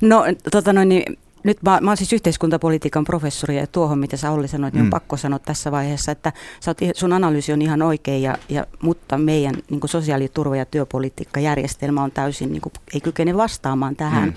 No 0.00 0.24
tota 0.50 0.72
noin, 0.72 0.88
niin 0.88 1.18
nyt 1.44 1.62
mä, 1.62 1.78
mä 1.80 1.90
olen 1.90 1.96
siis 1.96 2.12
yhteiskuntapolitiikan 2.12 3.04
professori 3.04 3.56
ja 3.56 3.66
tuohon, 3.66 3.98
mitä 3.98 4.16
sä 4.16 4.30
Olli 4.30 4.48
sanoit, 4.48 4.74
niin 4.74 4.80
on 4.80 4.86
mm. 4.86 4.90
pakko 4.90 5.16
sanoa 5.16 5.38
tässä 5.38 5.70
vaiheessa, 5.70 6.12
että 6.12 6.32
sä 6.60 6.70
oot, 6.70 6.78
sun 6.94 7.12
analyysi 7.12 7.52
on 7.52 7.62
ihan 7.62 7.82
oikein, 7.82 8.22
ja, 8.22 8.36
ja, 8.48 8.66
mutta 8.82 9.18
meidän 9.18 9.54
niin 9.70 9.80
sosiaaliturva- 9.80 10.56
ja 10.56 10.64
työpolitiikkajärjestelmä 10.64 12.02
on 12.02 12.12
täysin, 12.12 12.52
niin 12.52 12.60
kuin, 12.60 12.72
ei 12.94 13.00
kykene 13.00 13.36
vastaamaan 13.36 13.96
tähän. 13.96 14.28
Mm. 14.28 14.34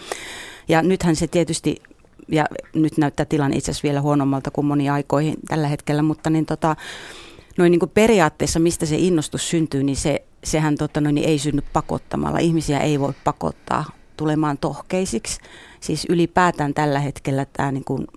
Ja 0.69 0.81
nythän 0.81 1.15
se 1.15 1.27
tietysti, 1.27 1.81
ja 2.27 2.45
nyt 2.73 2.97
näyttää 2.97 3.25
tilanne 3.25 3.57
itse 3.57 3.71
asiassa 3.71 3.85
vielä 3.87 4.01
huonommalta 4.01 4.51
kuin 4.51 4.67
moni 4.67 4.89
aikoihin 4.89 5.35
tällä 5.47 5.67
hetkellä, 5.67 6.01
mutta 6.01 6.29
niin 6.29 6.45
tota, 6.45 6.75
noin 7.57 7.71
niin 7.71 7.79
kuin 7.79 7.91
periaatteessa, 7.93 8.59
mistä 8.59 8.85
se 8.85 8.95
innostus 8.97 9.49
syntyy, 9.49 9.83
niin 9.83 9.95
se, 9.95 10.23
sehän 10.43 10.75
tota, 10.75 11.01
noin, 11.01 11.15
niin 11.15 11.29
ei 11.29 11.39
synny 11.39 11.61
pakottamalla. 11.73 12.39
Ihmisiä 12.39 12.79
ei 12.79 12.99
voi 12.99 13.13
pakottaa 13.23 13.85
tulemaan 14.17 14.57
tohkeisiksi. 14.57 15.39
Siis 15.79 16.05
ylipäätään 16.09 16.73
tällä 16.73 16.99
hetkellä 16.99 17.45
tämä 17.53 17.71
niin 17.71 17.83
kuin 17.83 18.07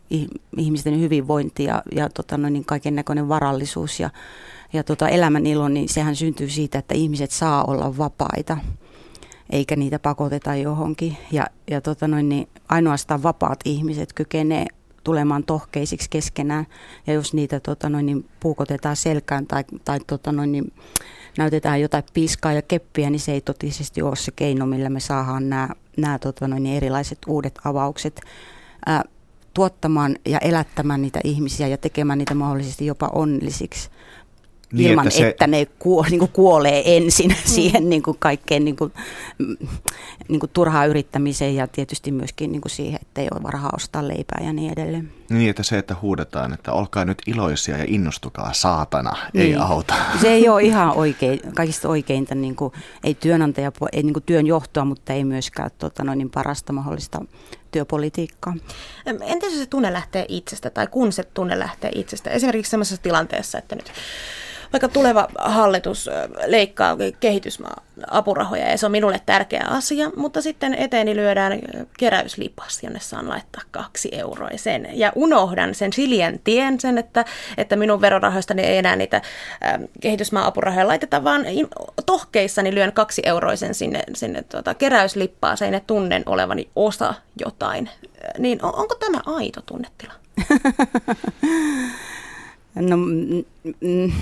ihmisten 0.57 1.01
hyvinvointi 1.01 1.65
ja, 1.65 1.83
ja 1.95 2.09
tota, 2.09 2.39
noin, 2.39 2.53
niin 2.53 2.65
kaiken 2.65 2.95
näköinen 2.95 3.29
varallisuus 3.29 4.01
ja, 4.01 4.11
ja 4.73 4.85
tota, 4.85 5.09
elämän 5.09 5.47
ilo, 5.47 5.69
niin 5.69 5.89
sehän 5.89 6.17
syntyy 6.17 6.49
siitä, 6.49 6.79
että 6.79 6.95
ihmiset 6.95 7.31
saa 7.31 7.65
olla 7.65 7.99
vapaita 7.99 8.57
eikä 9.53 9.77
niitä 9.77 9.99
pakoteta 9.99 10.55
johonkin. 10.55 11.17
Ja, 11.33 11.47
ja 11.71 11.81
tota 11.81 12.09
noin, 12.09 12.29
niin 12.29 12.49
ainoastaan 12.69 13.23
vapaat 13.23 13.61
ihmiset 13.65 14.13
kykenee 14.13 14.67
tulemaan 15.05 15.45
tohkeisiksi 15.45 16.11
keskenään. 16.11 16.67
Ja 17.07 17.15
jos 17.15 17.35
niitä 17.35 17.61
tota 17.61 17.89
noin, 17.89 18.07
niin 18.07 18.29
puukotetaan 18.41 18.97
selkään 18.97 19.47
tai, 19.47 19.65
tai 19.85 19.99
tota 20.07 20.33
noin, 20.33 20.53
niin 20.53 20.73
näytetään 21.39 21.81
jotain 21.81 22.05
piskaa 22.15 22.53
ja 22.53 22.63
keppiä, 22.63 23.11
niin 23.11 23.21
se 23.21 23.33
ei 23.33 23.41
totisesti 23.41 24.03
ole 24.03 24.17
se 24.17 24.33
keino, 24.37 24.67
millä 24.67 24.91
me 24.91 25.01
saadaan 25.01 25.49
nämä, 25.49 25.69
nämä 25.97 26.19
tota 26.19 26.49
noin, 26.49 26.63
niin 26.63 26.77
erilaiset 26.77 27.19
uudet 27.27 27.59
avaukset 27.65 28.21
ää, 28.87 29.03
tuottamaan 29.55 30.17
ja 30.27 30.39
elättämään 30.39 31.03
niitä 31.03 31.21
ihmisiä 31.25 31.69
ja 31.69 31.79
tekemään 31.79 32.19
niitä 32.19 32.35
mahdollisesti 32.35 32.87
jopa 32.87 33.11
onnellisiksi 33.13 33.91
niin, 34.73 34.91
ilman, 34.91 35.07
että, 35.07 35.19
se... 35.19 35.29
että 35.29 35.47
ne 35.47 35.67
kuo, 35.79 36.05
niin 36.11 36.19
kuin 36.19 36.33
kuolee 36.33 36.97
ensin 36.97 37.31
mm. 37.31 37.37
siihen 37.45 37.89
niin 37.89 38.03
kuin 38.03 38.17
kaikkeen 38.19 38.65
niin 38.65 38.77
kuin, 38.77 38.93
niin 40.29 40.41
kuin 40.41 40.51
turhaan 40.53 40.89
yrittämiseen 40.89 41.55
ja 41.55 41.67
tietysti 41.67 42.13
myöskin 42.13 42.53
niin 42.53 42.63
kuin 42.63 42.71
siihen, 42.71 42.99
että 43.03 43.21
ei 43.21 43.29
ole 43.35 43.51
rahaa 43.51 43.73
ostaa 43.75 44.09
leipää 44.09 44.41
ja 44.45 44.53
niin 44.53 44.73
edelleen. 44.73 45.13
Niin, 45.31 45.51
että 45.51 45.63
se, 45.63 45.79
että 45.79 45.97
huudetaan, 46.03 46.53
että 46.53 46.73
olkaa 46.73 47.05
nyt 47.05 47.23
iloisia 47.27 47.79
ja 47.79 47.85
innostukaa, 47.89 48.53
saatana, 48.53 49.17
niin. 49.33 49.47
ei 49.47 49.57
auta. 49.57 49.95
Se 50.23 50.29
ei 50.29 50.49
ole 50.49 50.63
ihan 50.63 50.93
oikein, 50.97 51.41
kaikista 51.55 51.89
oikeinta, 51.89 52.35
niin 52.35 52.57
kuin, 52.57 52.73
ei 53.05 53.15
työnantaja, 53.15 53.73
ei 53.93 54.03
niin 54.03 54.15
kuin 54.15 54.25
työnjohtoa, 54.25 54.85
mutta 54.85 55.13
ei 55.13 55.25
myöskään 55.25 55.71
tota, 55.79 56.05
noin 56.05 56.19
niin 56.19 56.31
parasta 56.31 56.73
mahdollista 56.73 57.25
työpolitiikkaa. 57.71 58.55
Entä 59.07 59.51
se 59.51 59.67
tunne 59.67 59.93
lähtee 59.93 60.27
itsestä 60.29 60.71
tai 60.71 60.87
kun 60.87 61.13
se 61.13 61.23
tunne 61.23 61.59
lähtee 61.59 61.91
itsestä? 61.95 62.31
Esimerkiksi 62.31 62.71
sellaisessa 62.71 63.03
tilanteessa, 63.03 63.59
että 63.59 63.77
nyt 63.77 63.93
vaikka 64.73 64.89
tuleva 64.89 65.29
hallitus 65.39 66.11
leikkaa 66.47 66.97
kehitysmaa-apurahoja 67.21 68.71
ja 68.71 68.79
se 68.79 68.87
on 68.87 68.93
minulle 68.93 69.21
tärkeä 69.27 69.65
asia, 69.69 70.11
mutta 70.17 70.43
sitten 70.43 70.75
eteeni 70.75 71.17
lyödään 71.17 71.59
keräyslipas, 71.99 72.83
jonne 72.83 73.01
saan 73.01 73.29
laittaa 73.29 73.63
kaksi 73.71 74.09
euroa 74.13 74.49
sen. 74.57 74.89
Ja 74.93 75.13
unohdan 75.15 75.75
sen 75.75 75.93
siljen 75.93 76.41
tien 76.45 76.81
sen, 76.81 76.99
että, 76.99 77.25
että 77.57 77.77
minun 77.77 78.01
verorahoistani 78.01 78.63
ei 78.63 78.79
enää 78.79 78.97
niitä 78.97 79.23
kehitysmaa-apurahoja 80.01 80.89
laiteta, 80.89 81.25
vaan 81.25 81.45
tohkeissani 82.07 82.75
lyön 82.75 82.93
kaksi 82.93 83.23
euroisen 83.25 83.75
sinne, 83.75 84.03
sinne 84.15 84.43
tuota, 84.43 84.75
keräyslippaaseen 84.75 85.75
ja 85.75 85.81
tunnen 85.81 86.23
olevani 86.27 86.69
osa 86.77 87.15
jotain. 87.45 87.91
Niin 88.39 88.65
on, 88.65 88.75
onko 88.77 88.95
tämä 88.95 89.21
aito 89.27 89.61
tunnetila? 89.61 90.13
No, 92.75 92.97
mm, 92.97 93.45
mm, 93.81 94.13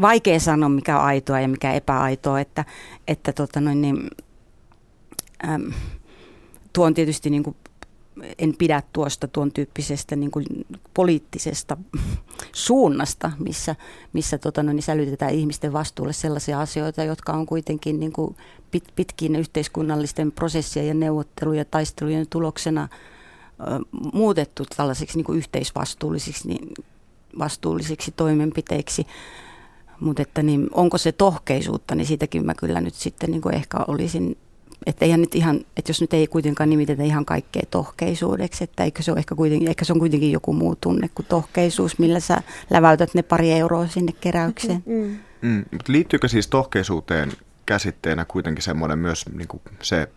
vaikea 0.00 0.40
sanoa, 0.40 0.68
mikä 0.68 0.98
on 0.98 1.04
aitoa 1.04 1.40
ja 1.40 1.48
mikä 1.48 1.72
epäaitoa, 1.72 2.40
että, 2.40 2.64
että 3.08 3.32
tota 3.32 3.60
noin, 3.60 3.82
niin, 3.82 4.10
äm, 5.48 5.72
tuo 6.72 6.86
on 6.86 6.94
tietysti 6.94 7.30
niin 7.30 7.42
kuin, 7.42 7.56
en 8.38 8.54
pidä 8.58 8.82
tuosta 8.92 9.28
tuon 9.28 9.52
tyyppisestä 9.52 10.16
niin 10.16 10.30
kuin 10.30 10.46
poliittisesta 10.94 11.76
suunnasta, 12.52 13.32
missä, 13.38 13.76
missä 14.12 14.38
tota 14.38 14.62
noin, 14.62 14.76
niin 14.76 14.82
sälytetään 14.82 15.34
ihmisten 15.34 15.72
vastuulle 15.72 16.12
sellaisia 16.12 16.60
asioita, 16.60 17.04
jotka 17.04 17.32
on 17.32 17.46
kuitenkin 17.46 18.00
niin 18.00 18.12
kuin 18.12 18.36
pit, 18.70 18.84
pitkin 18.96 19.36
yhteiskunnallisten 19.36 20.32
prosessien 20.32 20.88
ja 20.88 20.94
neuvottelujen 20.94 21.58
ja 21.58 21.64
taistelujen 21.64 22.26
tuloksena 22.30 22.88
muutettu 24.12 24.64
tällaisiksi 24.76 25.18
niin 25.18 25.24
kuin 25.24 25.38
yhteisvastuullisiksi 25.38 26.48
niin 26.48 26.68
vastuullisiksi 27.38 28.12
toimenpiteiksi. 28.16 29.06
Mutta 30.00 30.22
että 30.22 30.42
niin, 30.42 30.68
onko 30.72 30.98
se 30.98 31.12
tohkeisuutta, 31.12 31.94
niin 31.94 32.06
siitäkin 32.06 32.46
mä 32.46 32.54
kyllä 32.54 32.80
nyt 32.80 32.94
sitten 32.94 33.30
niin 33.30 33.42
kuin 33.42 33.54
ehkä 33.54 33.78
olisin, 33.88 34.36
että 34.86 35.04
eihän 35.04 35.20
nyt 35.20 35.34
ihan, 35.34 35.56
että 35.76 35.90
jos 35.90 36.00
nyt 36.00 36.14
ei 36.14 36.26
kuitenkaan 36.26 36.70
nimitetä 36.70 37.02
ihan 37.02 37.24
kaikkea 37.24 37.62
tohkeisuudeksi, 37.70 38.64
että 38.64 38.84
eikö 38.84 39.02
se, 39.02 39.12
ole 39.12 39.18
ehkä, 39.18 39.34
kuitenkin, 39.34 39.68
ehkä 39.68 39.84
se 39.84 39.92
on 39.92 39.98
kuitenkin 39.98 40.32
joku 40.32 40.52
muu 40.52 40.76
tunne 40.76 41.10
kuin 41.14 41.26
tohkeisuus, 41.26 41.98
millä 41.98 42.20
sä 42.20 42.42
läväytät 42.70 43.14
ne 43.14 43.22
pari 43.22 43.52
euroa 43.52 43.86
sinne 43.86 44.12
keräykseen. 44.20 44.82
Mm. 44.86 45.16
Mm. 45.42 45.64
Liittyykö 45.88 46.28
siis 46.28 46.48
tohkeisuuteen 46.48 47.32
käsitteenä 47.66 48.24
kuitenkin 48.24 48.62
semmoinen 48.62 48.98
myös 48.98 49.24
niin 49.32 49.48
kuin 49.48 49.62
se 49.82 50.08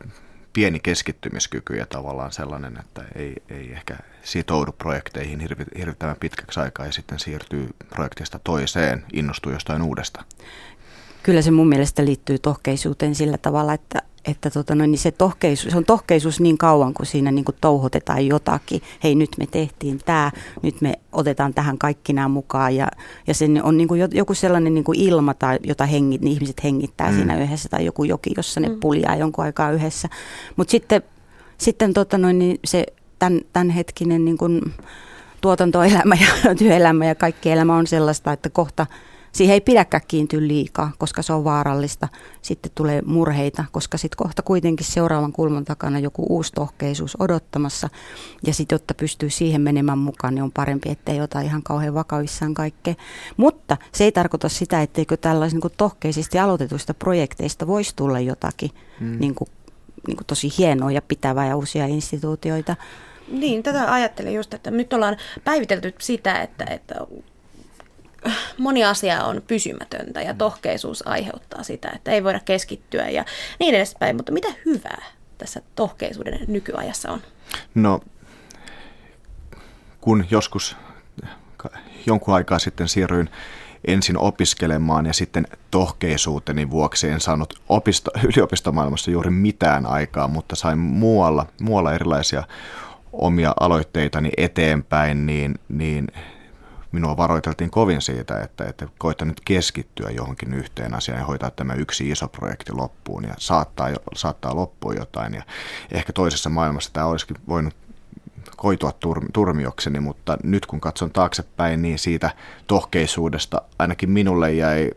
pieni 0.56 0.80
keskittymiskyky 0.80 1.76
ja 1.76 1.86
tavallaan 1.86 2.32
sellainen, 2.32 2.80
että 2.80 3.04
ei, 3.16 3.36
ei 3.50 3.72
ehkä 3.72 3.98
sitoudu 4.24 4.72
projekteihin 4.72 5.40
hirvittävän 5.78 6.16
pitkäksi 6.20 6.60
aikaa 6.60 6.86
ja 6.86 6.92
sitten 6.92 7.20
siirtyy 7.20 7.70
projektista 7.90 8.40
toiseen, 8.44 9.06
innostuu 9.14 9.52
jostain 9.52 9.82
uudesta. 9.82 10.24
Kyllä 11.24 11.42
se 11.42 11.52
mun 11.52 11.70
mielestä 11.70 12.06
liittyy 12.06 12.40
tohkeisuuteen 12.40 13.16
sillä 13.16 13.38
tavalla, 13.38 13.74
että 13.74 14.02
että 14.28 14.50
tota 14.50 14.76
no, 14.76 14.86
niin 14.86 14.98
se, 14.98 15.12
tohkeisuus, 15.12 15.72
se 15.72 15.78
on 15.78 15.86
tohkeisuus 15.86 16.40
niin 16.40 16.58
kauan, 16.58 16.94
kun 16.94 17.06
siinä 17.06 17.32
niin 17.32 17.46
kuin 17.46 17.56
touhotetaan 17.62 18.28
jotakin. 18.28 18.82
Hei, 19.04 19.16
nyt 19.16 19.30
me 19.38 19.48
tehtiin 19.52 20.00
tämä, 20.06 20.32
nyt 20.62 20.82
me 20.82 20.94
otetaan 21.12 21.54
tähän 21.54 21.78
kaikki 21.78 22.14
nämä 22.14 22.28
mukaan. 22.28 22.76
Ja, 22.76 22.88
ja 23.28 23.34
se 23.34 23.46
on 23.64 23.78
niin 23.78 23.88
kuin 23.88 24.02
joku 24.12 24.34
sellainen 24.34 24.74
niin 24.74 24.84
kuin 24.84 25.00
ilma, 25.00 25.34
tai, 25.34 25.60
jota 25.64 25.86
hengit, 25.86 26.22
niin 26.22 26.34
ihmiset 26.34 26.64
hengittää 26.64 27.10
mm. 27.10 27.16
siinä 27.16 27.44
yhdessä, 27.44 27.70
tai 27.70 27.86
joku 27.86 28.04
joki, 28.04 28.34
jossa 28.38 28.60
ne 28.60 28.70
mm. 28.70 28.80
puljaa 28.80 29.16
jonkun 29.16 29.46
aikaa 29.46 29.72
yhdessä. 29.72 30.10
Mutta 30.56 30.72
sitten, 30.72 31.02
sitten 31.58 31.94
tota 31.94 32.18
no, 32.18 32.32
niin 32.32 32.60
se 32.66 32.86
tämän, 33.20 33.42
tämänhetkinen 33.54 34.26
niin 34.26 34.38
kuin 34.38 34.62
tuotantoelämä 35.42 36.16
ja 36.46 36.56
työelämä 36.56 37.06
ja 37.06 37.16
kaikki 37.16 37.52
elämä 37.52 37.76
on 37.76 37.88
sellaista, 37.88 38.32
että 38.32 38.50
kohta– 38.50 38.86
Siihen 39.36 39.54
ei 39.54 39.62
pidäkään 39.62 40.04
kiintyä 40.08 40.40
liikaa, 40.42 40.92
koska 40.98 41.22
se 41.22 41.34
on 41.34 41.44
vaarallista. 41.44 42.08
Sitten 42.42 42.72
tulee 42.76 43.02
murheita, 43.02 43.66
koska 43.72 43.98
sitten 43.98 44.18
kohta 44.18 44.42
kuitenkin 44.42 44.86
seuraavan 44.86 45.32
kulman 45.32 45.66
takana 45.66 46.00
joku 46.00 46.26
uusi 46.30 46.54
tohkeisuus 46.54 47.18
odottamassa. 47.20 47.90
Ja 48.48 48.54
sitten 48.54 48.76
jotta 48.76 48.94
pystyy 48.94 49.30
siihen 49.30 49.62
menemään 49.62 49.98
mukaan, 49.98 50.36
niin 50.36 50.44
on 50.44 50.52
parempi, 50.52 50.90
ettei 50.90 51.22
ota 51.22 51.42
ihan 51.42 51.64
kauhean 51.64 51.94
vakavissaan 51.94 52.54
kaikkea. 52.54 52.94
Mutta 53.38 53.78
se 53.92 54.04
ei 54.04 54.12
tarkoita 54.12 54.50
sitä, 54.50 54.82
etteikö 54.82 55.18
tällaisen 55.18 55.60
niin 55.64 55.74
tohkeisesti 55.78 56.40
aloitetuista 56.40 56.94
projekteista 56.94 57.68
voisi 57.68 57.96
tulla 57.96 58.20
jotakin 58.20 58.72
mm. 59.00 59.20
niin 59.20 59.36
kuin, 59.36 59.50
niin 60.08 60.18
kuin 60.18 60.28
tosi 60.28 60.50
hienoa 60.58 60.92
ja 60.92 61.02
pitävää 61.02 61.48
ja 61.48 61.56
uusia 61.56 61.86
instituutioita. 61.86 62.76
Niin, 63.28 63.64
tätä 63.64 63.94
ajattelin 63.94 64.34
just, 64.34 64.54
että 64.54 64.72
nyt 64.72 64.94
ollaan 64.94 65.18
päivitelty 65.44 65.94
sitä, 66.00 66.42
että, 66.42 66.66
että 66.70 66.96
moni 68.58 68.84
asia 68.84 69.24
on 69.24 69.42
pysymätöntä 69.48 70.22
ja 70.22 70.34
tohkeisuus 70.34 71.08
aiheuttaa 71.08 71.64
sitä, 71.64 71.92
että 71.96 72.12
ei 72.12 72.24
voida 72.24 72.40
keskittyä 72.40 73.10
ja 73.10 73.26
niin 73.60 73.76
edespäin. 73.76 74.16
Mutta 74.16 74.32
mitä 74.32 74.48
hyvää 74.66 75.04
tässä 75.38 75.62
tohkeisuuden 75.76 76.40
nykyajassa 76.48 77.12
on? 77.12 77.22
No 77.76 78.00
kun 80.02 80.26
joskus 80.32 80.78
jonkun 82.06 82.34
aikaa 82.34 82.60
sitten 82.60 82.88
siirryin 82.88 83.30
ensin 83.88 84.18
opiskelemaan 84.18 85.06
ja 85.06 85.14
sitten 85.14 85.48
tohkeisuuteni 85.72 86.70
vuoksi 86.70 87.10
en 87.10 87.22
saanut 87.22 87.54
opisto, 87.70 88.12
yliopistomaailmassa 88.24 89.12
juuri 89.12 89.30
mitään 89.30 89.86
aikaa, 89.86 90.28
mutta 90.28 90.56
sain 90.56 90.78
muualla, 90.78 91.46
muualla 91.62 91.94
erilaisia 91.94 92.44
omia 93.14 93.54
aloitteitani 93.60 94.30
eteenpäin, 94.38 95.26
niin, 95.26 95.56
niin 95.70 96.08
minua 96.96 97.18
varoiteltiin 97.18 97.72
kovin 97.72 98.02
siitä, 98.02 98.40
että, 98.40 98.66
että 98.66 98.88
koita 98.98 99.26
nyt 99.26 99.42
keskittyä 99.46 100.10
johonkin 100.10 100.54
yhteen 100.54 100.94
asiaan 100.94 101.20
ja 101.20 101.26
hoitaa 101.26 101.52
tämä 101.52 101.74
yksi 101.74 102.10
iso 102.10 102.28
projekti 102.28 102.74
loppuun 102.74 103.24
ja 103.24 103.34
saattaa, 103.38 103.90
saattaa 104.16 104.56
loppua 104.56 104.94
jotain. 104.94 105.34
Ja 105.34 105.44
ehkä 105.92 106.14
toisessa 106.14 106.50
maailmassa 106.50 106.94
tämä 106.94 107.06
olisikin 107.06 107.38
voinut 107.48 107.76
koitua 108.58 108.92
turmiokseni, 109.34 110.00
mutta 110.00 110.38
nyt 110.44 110.66
kun 110.66 110.82
katson 110.82 111.12
taaksepäin, 111.12 111.82
niin 111.82 112.00
siitä 112.00 112.30
tohkeisuudesta 112.68 113.62
ainakin 113.80 114.10
minulle 114.10 114.54
jäi 114.54 114.92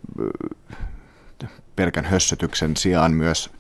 pelkän 1.76 2.04
hössötyksen 2.04 2.76
sijaan 2.76 3.12
myös, 3.12 3.50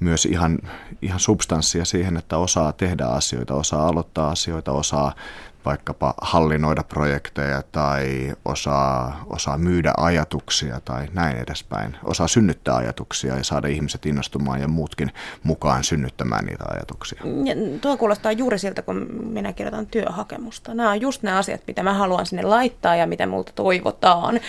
myös 0.00 0.26
ihan, 0.26 0.58
ihan 1.02 1.20
substanssia 1.20 1.84
siihen, 1.84 2.16
että 2.16 2.38
osaa 2.38 2.72
tehdä 2.72 3.06
asioita, 3.06 3.54
osaa 3.54 3.88
aloittaa 3.88 4.30
asioita, 4.30 4.72
osaa 4.72 5.14
vaikkapa 5.64 6.14
hallinnoida 6.20 6.82
projekteja 6.82 7.62
tai 7.72 8.32
osaa, 8.44 9.24
osaa 9.30 9.58
myydä 9.58 9.92
ajatuksia 9.96 10.80
tai 10.80 11.08
näin 11.12 11.38
edespäin. 11.38 11.96
Osaa 12.04 12.28
synnyttää 12.28 12.76
ajatuksia 12.76 13.36
ja 13.36 13.44
saada 13.44 13.68
ihmiset 13.68 14.06
innostumaan 14.06 14.60
ja 14.60 14.68
muutkin 14.68 15.10
mukaan 15.42 15.84
synnyttämään 15.84 16.44
niitä 16.44 16.64
ajatuksia. 16.68 17.22
Ja 17.44 17.54
tuo 17.80 17.96
kuulostaa 17.96 18.32
juuri 18.32 18.58
siltä, 18.58 18.82
kun 18.82 19.08
minä 19.24 19.52
kirjoitan 19.52 19.86
työhakemusta. 19.86 20.74
Nämä 20.74 20.90
on 20.90 21.00
just 21.00 21.22
ne 21.22 21.32
asiat, 21.32 21.60
mitä 21.66 21.82
mä 21.82 21.94
haluan 21.94 22.26
sinne 22.26 22.42
laittaa 22.42 22.96
ja 22.96 23.06
mitä 23.06 23.26
multa 23.26 23.52
toivotaan. 23.54 24.40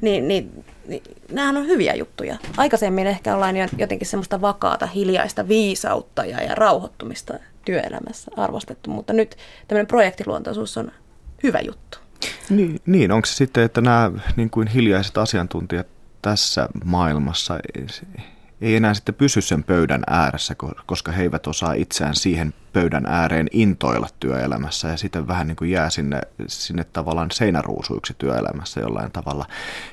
Niin, 0.00 0.28
niin 0.28 0.64
niin 0.86 1.02
nämähän 1.32 1.56
on 1.56 1.66
hyviä 1.66 1.94
juttuja. 1.94 2.36
Aikaisemmin 2.56 3.06
ehkä 3.06 3.34
ollaan 3.34 3.56
jotenkin 3.78 4.06
semmoista 4.06 4.40
vakaata, 4.40 4.86
hiljaista 4.86 5.48
viisautta 5.48 6.24
ja, 6.24 6.42
ja 6.42 6.54
rauhoittumista 6.54 7.34
työelämässä 7.64 8.30
arvostettu, 8.36 8.90
mutta 8.90 9.12
nyt 9.12 9.36
tämmöinen 9.68 9.86
projektiluontoisuus 9.86 10.76
on 10.76 10.92
hyvä 11.42 11.60
juttu. 11.60 11.98
Niin, 12.50 12.80
niin 12.86 13.12
onko 13.12 13.26
se 13.26 13.34
sitten, 13.34 13.64
että 13.64 13.80
nämä 13.80 14.10
niin 14.36 14.50
kuin 14.50 14.68
hiljaiset 14.68 15.18
asiantuntijat 15.18 15.86
tässä 16.22 16.68
maailmassa 16.84 17.58
ei 18.60 18.76
enää 18.76 18.94
sitten 18.94 19.14
pysy 19.14 19.40
sen 19.40 19.64
pöydän 19.64 20.02
ääressä, 20.10 20.56
koska 20.86 21.12
he 21.12 21.22
eivät 21.22 21.46
osaa 21.46 21.72
itseään 21.72 22.14
siihen 22.14 22.54
pöydän 22.72 23.06
ääreen 23.06 23.48
intoilla 23.52 24.08
työelämässä 24.20 24.88
ja 24.88 24.96
sitten 24.96 25.28
vähän 25.28 25.46
niin 25.46 25.56
kuin 25.56 25.70
jää 25.70 25.90
sinne, 25.90 26.20
sinne 26.46 26.84
tavallaan 26.84 27.30
seinäruusuiksi 27.30 28.14
työelämässä 28.18 28.80
jollain 28.80 29.12
tavalla 29.12 29.46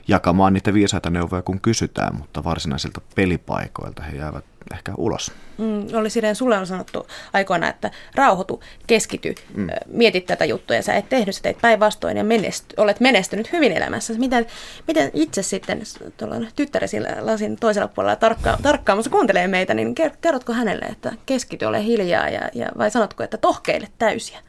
jakamaan 0.08 0.54
niitä 0.54 0.74
viisaita 0.74 1.10
neuvoja, 1.10 1.42
kun 1.42 1.62
kysytään, 1.62 2.16
mutta 2.16 2.44
varsinaisilta 2.44 3.02
pelipaikoilta 3.16 4.04
he 4.04 4.18
jäävät 4.18 4.46
ehkä 4.74 4.92
ulos. 4.98 5.32
Mm, 5.58 5.88
oli 5.94 6.10
Sireen, 6.10 6.36
sulle 6.36 6.58
on 6.58 6.68
sanottu 6.68 7.08
aikoina, 7.34 7.70
että 7.70 7.92
rauhoitu, 8.16 8.64
keskity, 8.88 9.36
mm. 9.54 9.68
mietit 9.88 10.26
tätä 10.26 10.46
juttua 10.46 10.76
ja 10.76 10.84
sä 10.84 10.94
et 10.94 11.10
tehnyt, 11.10 11.36
sä 11.36 11.42
teit 11.42 11.62
päinvastoin 11.62 12.18
ja 12.18 12.24
menesty, 12.24 12.76
olet 12.78 13.00
menestynyt 13.00 13.52
hyvin 13.52 13.72
elämässä. 13.72 14.14
Miten, 14.14 14.46
miten 14.88 15.12
itse 15.14 15.44
sitten, 15.44 15.82
tuolla 16.18 16.36
tyttäresi 16.56 16.98
lasin 17.20 17.56
toisella 17.56 17.88
puolella 17.88 18.16
tarkka, 18.16 18.58
tarkkaamassa 18.62 19.12
kuuntelee 19.12 19.48
meitä, 19.48 19.74
niin 19.74 19.96
kerrotko 20.22 20.54
hänelle, 20.54 20.86
että 20.86 21.12
keskity, 21.26 21.66
ole 21.66 21.84
hiljaa 21.84 22.30
ja, 22.30 22.50
ja 22.54 22.68
vai 22.78 22.92
sanotko, 22.92 23.24
että 23.24 23.38
tohkeile 23.38 23.88
täysiä? 23.98 24.40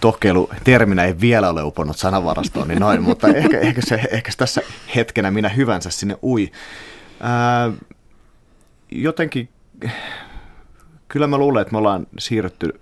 tohkeilu 0.00 0.50
terminä 0.64 1.04
ei 1.04 1.20
vielä 1.20 1.50
ole 1.50 1.62
uponnut 1.62 1.96
sanavarastoon, 1.96 2.68
niin 2.68 2.80
noin, 2.80 3.02
mutta 3.02 3.28
ehkä, 3.28 3.60
ehkä, 3.60 3.80
se, 3.84 4.00
ehkä 4.10 4.32
tässä 4.36 4.62
hetkenä 4.94 5.30
minä 5.30 5.48
hyvänsä 5.48 5.90
sinne 5.90 6.16
ui. 6.22 6.52
Ää, 7.20 7.72
jotenkin, 8.92 9.48
kyllä 11.08 11.26
mä 11.26 11.38
luulen, 11.38 11.62
että 11.62 11.72
me 11.72 11.78
ollaan 11.78 12.06
siirrytty 12.18 12.80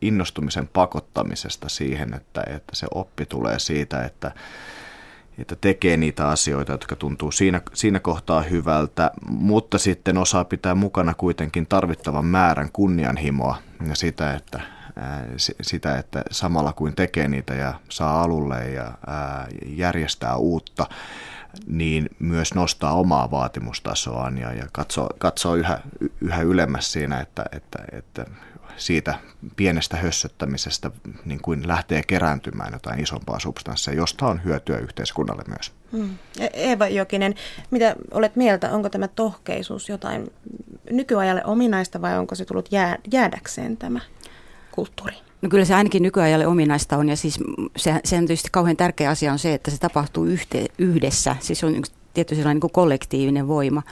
innostumisen 0.00 0.68
pakottamisesta 0.68 1.68
siihen, 1.68 2.14
että, 2.14 2.42
että 2.46 2.76
se 2.76 2.86
oppi 2.94 3.26
tulee 3.26 3.58
siitä, 3.58 4.04
että, 4.04 4.32
että 5.38 5.56
tekee 5.60 5.96
niitä 5.96 6.28
asioita, 6.28 6.72
jotka 6.72 6.96
tuntuu 6.96 7.32
siinä, 7.32 7.60
siinä 7.74 8.00
kohtaa 8.00 8.42
hyvältä, 8.42 9.10
mutta 9.28 9.78
sitten 9.78 10.18
osaa 10.18 10.44
pitää 10.44 10.74
mukana 10.74 11.14
kuitenkin 11.14 11.66
tarvittavan 11.66 12.24
määrän 12.24 12.72
kunnianhimoa 12.72 13.56
ja 13.88 13.94
sitä, 13.94 14.34
että, 14.34 14.60
sitä, 15.62 15.98
että 15.98 16.22
samalla 16.30 16.72
kuin 16.72 16.94
tekee 16.94 17.28
niitä 17.28 17.54
ja 17.54 17.74
saa 17.88 18.22
alulle 18.22 18.70
ja 18.70 18.92
ää, 19.06 19.48
järjestää 19.66 20.36
uutta, 20.36 20.86
niin 21.66 22.10
myös 22.18 22.54
nostaa 22.54 22.94
omaa 22.94 23.30
vaatimustasoaan 23.30 24.38
ja, 24.38 24.52
ja 24.52 24.66
katsoo, 24.72 25.08
katsoo 25.18 25.54
yhä, 25.54 25.80
yhä 26.20 26.42
ylemmäs 26.42 26.92
siinä, 26.92 27.20
että, 27.20 27.44
että, 27.52 27.78
että 27.92 28.26
siitä 28.76 29.18
pienestä 29.56 29.96
hössöttämisestä 29.96 30.90
niin 31.24 31.40
kuin 31.42 31.68
lähtee 31.68 32.02
kerääntymään 32.06 32.72
jotain 32.72 33.00
isompaa 33.00 33.38
substanssia, 33.38 33.94
josta 33.94 34.26
on 34.26 34.44
hyötyä 34.44 34.78
yhteiskunnalle 34.78 35.42
myös. 35.48 35.72
Hmm. 35.92 36.18
Eeva 36.52 36.88
Jokinen, 36.88 37.34
mitä 37.70 37.96
olet 38.10 38.36
mieltä, 38.36 38.70
onko 38.70 38.88
tämä 38.88 39.08
tohkeisuus 39.08 39.88
jotain 39.88 40.32
nykyajalle 40.90 41.44
ominaista 41.44 42.02
vai 42.02 42.18
onko 42.18 42.34
se 42.34 42.44
tullut 42.44 42.72
jää, 42.72 42.98
jäädäkseen 43.12 43.76
tämä 43.76 44.00
kulttuuri? 44.70 45.16
No 45.46 45.50
kyllä 45.50 45.64
se 45.64 45.74
ainakin 45.74 46.02
nykyajalle 46.02 46.46
ominaista 46.46 46.96
on 46.96 47.08
ja 47.08 47.16
siis 47.16 47.38
se, 47.76 48.00
se 48.04 48.16
on 48.16 48.26
tietysti 48.26 48.48
kauhean 48.52 48.76
tärkeä 48.76 49.10
asia 49.10 49.32
on 49.32 49.38
se, 49.38 49.54
että 49.54 49.70
se 49.70 49.78
tapahtuu 49.78 50.24
yhte, 50.24 50.66
yhdessä. 50.78 51.36
Siis 51.40 51.64
on 51.64 51.82
tietty 52.14 52.34
sellainen 52.34 52.60
niin 52.62 52.72
kollektiivinen 52.72 53.48
voima 53.48 53.82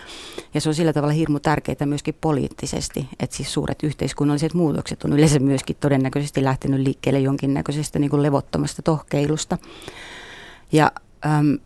ja 0.55 0.61
se 0.61 0.69
on 0.69 0.75
sillä 0.75 0.93
tavalla 0.93 1.15
hirmu 1.15 1.41
tärkeää 1.41 1.87
myöskin 1.87 2.17
poliittisesti, 2.21 3.09
että 3.21 3.37
siis 3.37 3.53
suuret 3.53 3.83
yhteiskunnalliset 3.83 4.55
muutokset 4.55 5.05
on 5.05 5.13
yleensä 5.13 5.39
myöskin 5.39 5.77
todennäköisesti 5.81 6.45
lähtenyt 6.45 6.81
liikkeelle 6.81 7.21
jonkinnäköisestä 7.21 7.99
niin 7.99 8.11
kuin 8.11 8.23
levottomasta 8.23 8.83
tohkeilusta. 8.83 9.59
Ja 10.73 10.93
äm, 11.27 11.59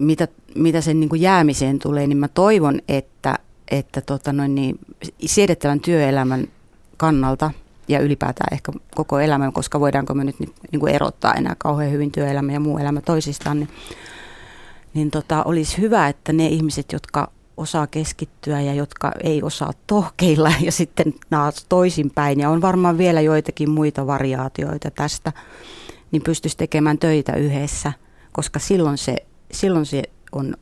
mitä, 0.00 0.28
mitä 0.54 0.80
sen 0.80 1.00
niin 1.00 1.10
kuin 1.10 1.20
jäämiseen 1.20 1.78
tulee, 1.78 2.06
niin 2.06 2.18
mä 2.18 2.28
toivon, 2.28 2.80
että, 2.88 3.38
että 3.70 4.00
tota 4.00 4.32
noin 4.32 4.54
niin, 4.54 4.78
siedettävän 5.26 5.80
työelämän 5.80 6.48
kannalta– 6.96 7.50
ja 7.88 8.00
ylipäätään 8.00 8.54
ehkä 8.54 8.72
koko 8.94 9.20
elämän, 9.20 9.52
koska 9.52 9.80
voidaanko 9.80 10.14
me 10.14 10.24
nyt 10.24 10.36
niin 10.40 10.80
kuin 10.80 10.94
erottaa 10.94 11.34
enää 11.34 11.54
kauhean 11.58 11.92
hyvin 11.92 12.12
työelämä 12.12 12.52
ja 12.52 12.60
muu 12.60 12.78
elämä 12.78 13.00
toisistaan, 13.00 13.58
niin, 13.58 13.68
niin 14.94 15.10
tota, 15.10 15.42
olisi 15.42 15.78
hyvä, 15.78 16.08
että 16.08 16.32
ne 16.32 16.46
ihmiset, 16.46 16.92
jotka 16.92 17.30
osaa 17.56 17.86
keskittyä 17.86 18.60
ja 18.60 18.74
jotka 18.74 19.12
ei 19.24 19.42
osaa 19.42 19.72
tohkeilla 19.86 20.52
ja 20.66 20.72
sitten 20.72 21.14
taas 21.30 21.66
toisinpäin 21.68 22.40
ja 22.40 22.50
on 22.50 22.62
varmaan 22.62 22.98
vielä 22.98 23.20
joitakin 23.20 23.70
muita 23.70 24.06
variaatioita 24.06 24.90
tästä, 24.90 25.32
niin 26.10 26.22
pystyisi 26.22 26.56
tekemään 26.56 26.98
töitä 26.98 27.36
yhdessä, 27.36 27.92
koska 28.32 28.58
silloin 28.58 28.98
se, 28.98 29.16
silloin 29.52 29.86
se 29.86 30.02
on 30.32 30.56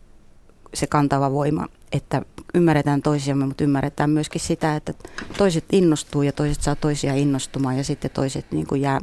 se 0.75 0.87
kantava 0.87 1.33
voima, 1.33 1.67
että 1.93 2.23
ymmärretään 2.55 3.03
toisiamme, 3.03 3.47
mutta 3.47 3.65
ymmärretään 3.65 4.11
myöskin 4.11 4.41
sitä, 4.41 4.77
että 4.77 4.93
toiset 5.39 5.65
innostuu 5.73 6.23
ja 6.23 6.33
toiset 6.33 6.63
saa 6.63 6.77
toisia 6.77 7.15
innostumaan 7.15 7.77
ja 7.77 7.85
sitten 7.85 8.11
toiset 8.11 8.53
niin 8.53 8.67
kuin 8.67 8.81
jää 8.81 9.01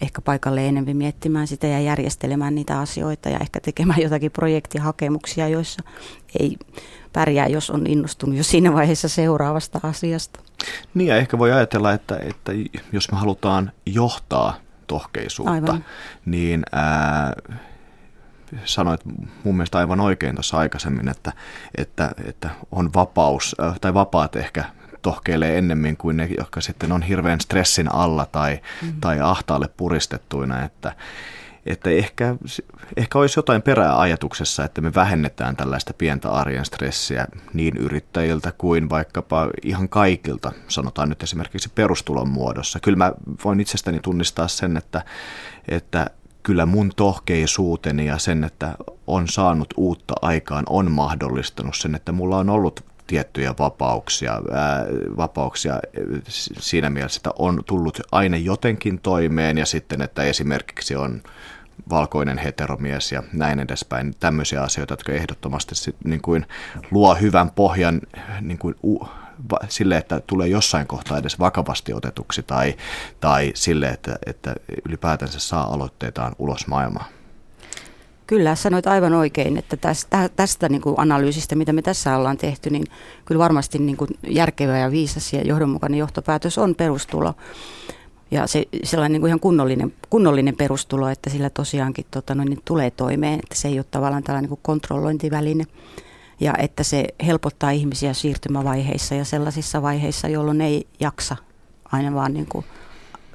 ehkä 0.00 0.20
paikalle 0.20 0.68
enemmän 0.68 0.96
miettimään 0.96 1.46
sitä 1.46 1.66
ja 1.66 1.80
järjestelemään 1.80 2.54
niitä 2.54 2.78
asioita 2.78 3.28
ja 3.28 3.38
ehkä 3.38 3.60
tekemään 3.60 4.02
jotakin 4.02 4.30
projektihakemuksia, 4.30 5.48
joissa 5.48 5.82
ei 6.40 6.56
pärjää, 7.12 7.46
jos 7.46 7.70
on 7.70 7.86
innostunut 7.86 8.36
jo 8.36 8.44
siinä 8.44 8.72
vaiheessa 8.72 9.08
seuraavasta 9.08 9.80
asiasta. 9.82 10.40
Niin 10.94 11.08
ja 11.08 11.16
ehkä 11.16 11.38
voi 11.38 11.52
ajatella, 11.52 11.92
että, 11.92 12.16
että 12.16 12.52
jos 12.92 13.12
me 13.12 13.18
halutaan 13.18 13.72
johtaa 13.86 14.56
tohkeisuutta, 14.86 15.52
Aivan. 15.52 15.84
niin 16.26 16.62
ää, 16.72 17.32
sanoit 18.64 19.00
mun 19.44 19.56
mielestä 19.56 19.78
aivan 19.78 20.00
oikein 20.00 20.34
tuossa 20.34 20.56
aikaisemmin, 20.56 21.08
että, 21.08 21.32
että, 21.78 22.10
että 22.24 22.50
on 22.72 22.90
vapaus, 22.94 23.56
äh, 23.62 23.80
tai 23.80 23.94
vapaat 23.94 24.36
ehkä 24.36 24.64
tohkeilee 25.02 25.58
ennemmin 25.58 25.96
kuin 25.96 26.16
ne, 26.16 26.28
jotka 26.38 26.60
sitten 26.60 26.92
on 26.92 27.02
hirveän 27.02 27.40
stressin 27.40 27.94
alla 27.94 28.26
tai, 28.26 28.60
mm. 28.82 28.92
tai 29.00 29.20
ahtaalle 29.20 29.68
puristettuina, 29.76 30.64
että, 30.64 30.92
että 31.66 31.90
ehkä, 31.90 32.36
ehkä 32.96 33.18
olisi 33.18 33.38
jotain 33.38 33.62
perää 33.62 34.00
ajatuksessa, 34.00 34.64
että 34.64 34.80
me 34.80 34.94
vähennetään 34.94 35.56
tällaista 35.56 35.94
pientä 35.94 36.30
arjen 36.30 36.64
stressiä 36.64 37.26
niin 37.54 37.76
yrittäjiltä 37.76 38.52
kuin 38.58 38.90
vaikkapa 38.90 39.48
ihan 39.62 39.88
kaikilta, 39.88 40.52
sanotaan 40.68 41.08
nyt 41.08 41.22
esimerkiksi 41.22 41.70
perustulon 41.74 42.28
muodossa. 42.28 42.80
Kyllä 42.80 42.98
mä 42.98 43.12
voin 43.44 43.60
itsestäni 43.60 44.00
tunnistaa 44.00 44.48
sen, 44.48 44.76
että, 44.76 45.04
että 45.68 46.10
kyllä 46.44 46.66
mun 46.66 46.92
tohkeisuuteni 46.96 48.06
ja 48.06 48.18
sen, 48.18 48.44
että 48.44 48.74
on 49.06 49.28
saanut 49.28 49.74
uutta 49.76 50.14
aikaan, 50.22 50.64
on 50.68 50.90
mahdollistanut 50.90 51.76
sen, 51.76 51.94
että 51.94 52.12
mulla 52.12 52.38
on 52.38 52.50
ollut 52.50 52.84
tiettyjä 53.06 53.54
vapauksia, 53.58 54.32
ää, 54.32 54.86
vapauksia 55.16 55.80
siinä 56.58 56.90
mielessä, 56.90 57.18
että 57.18 57.30
on 57.38 57.62
tullut 57.66 58.00
aina 58.12 58.36
jotenkin 58.36 59.00
toimeen 59.00 59.58
ja 59.58 59.66
sitten, 59.66 60.02
että 60.02 60.22
esimerkiksi 60.22 60.96
on 60.96 61.22
valkoinen 61.90 62.38
heteromies 62.38 63.12
ja 63.12 63.22
näin 63.32 63.60
edespäin. 63.60 64.14
Tämmöisiä 64.20 64.62
asioita, 64.62 64.92
jotka 64.92 65.12
ehdottomasti 65.12 65.74
sit, 65.74 65.96
niin 66.04 66.22
kuin, 66.22 66.46
luo 66.90 67.14
hyvän 67.14 67.50
pohjan 67.50 68.00
niin 68.40 68.58
kuin, 68.58 68.74
u, 68.84 69.08
sille, 69.68 69.96
että 69.96 70.20
tulee 70.26 70.48
jossain 70.48 70.86
kohtaa 70.86 71.18
edes 71.18 71.38
vakavasti 71.38 71.92
otetuksi 71.92 72.42
tai, 72.42 72.74
tai 73.20 73.52
sille, 73.54 73.88
että, 73.88 74.18
että 74.26 74.54
ylipäätänsä 74.88 75.38
saa 75.40 75.74
aloitteitaan 75.74 76.32
ulos 76.38 76.66
maailmaan. 76.66 77.06
Kyllä, 78.26 78.54
sanoit 78.54 78.86
aivan 78.86 79.12
oikein, 79.14 79.56
että 79.56 79.76
tästä, 79.76 80.28
tästä 80.36 80.68
niin 80.68 80.80
kuin 80.80 80.94
analyysistä, 80.98 81.54
mitä 81.54 81.72
me 81.72 81.82
tässä 81.82 82.16
ollaan 82.16 82.36
tehty, 82.36 82.70
niin 82.70 82.84
kyllä 83.24 83.38
varmasti 83.38 83.78
niin 83.78 83.96
kuin 83.96 84.10
järkevä 84.28 84.78
ja 84.78 84.90
viisas 84.90 85.32
ja 85.32 85.42
johdonmukainen 85.42 85.98
johtopäätös 85.98 86.58
on 86.58 86.74
perustulo. 86.74 87.34
Ja 88.30 88.46
se 88.46 88.64
sellainen 88.84 89.12
niin 89.12 89.20
kuin 89.20 89.28
ihan 89.28 89.40
kunnollinen, 89.40 89.92
kunnollinen 90.10 90.56
perustulo, 90.56 91.08
että 91.08 91.30
sillä 91.30 91.50
tosiaankin 91.50 92.06
tota, 92.10 92.34
no, 92.34 92.44
niin 92.44 92.62
tulee 92.64 92.90
toimeen, 92.90 93.34
että 93.34 93.54
se 93.54 93.68
ei 93.68 93.78
ole 93.78 93.86
tavallaan 93.90 94.22
tällainen 94.22 94.50
niin 94.50 94.56
kuin 94.56 94.62
kontrollointiväline. 94.62 95.64
Ja 96.40 96.54
että 96.58 96.82
se 96.82 97.04
helpottaa 97.26 97.70
ihmisiä 97.70 98.12
siirtymävaiheissa 98.12 99.14
ja 99.14 99.24
sellaisissa 99.24 99.82
vaiheissa, 99.82 100.28
jolloin 100.28 100.60
ei 100.60 100.86
jaksa 101.00 101.36
aina 101.92 102.14
vaan 102.14 102.34
niin 102.34 102.46
kuin 102.46 102.64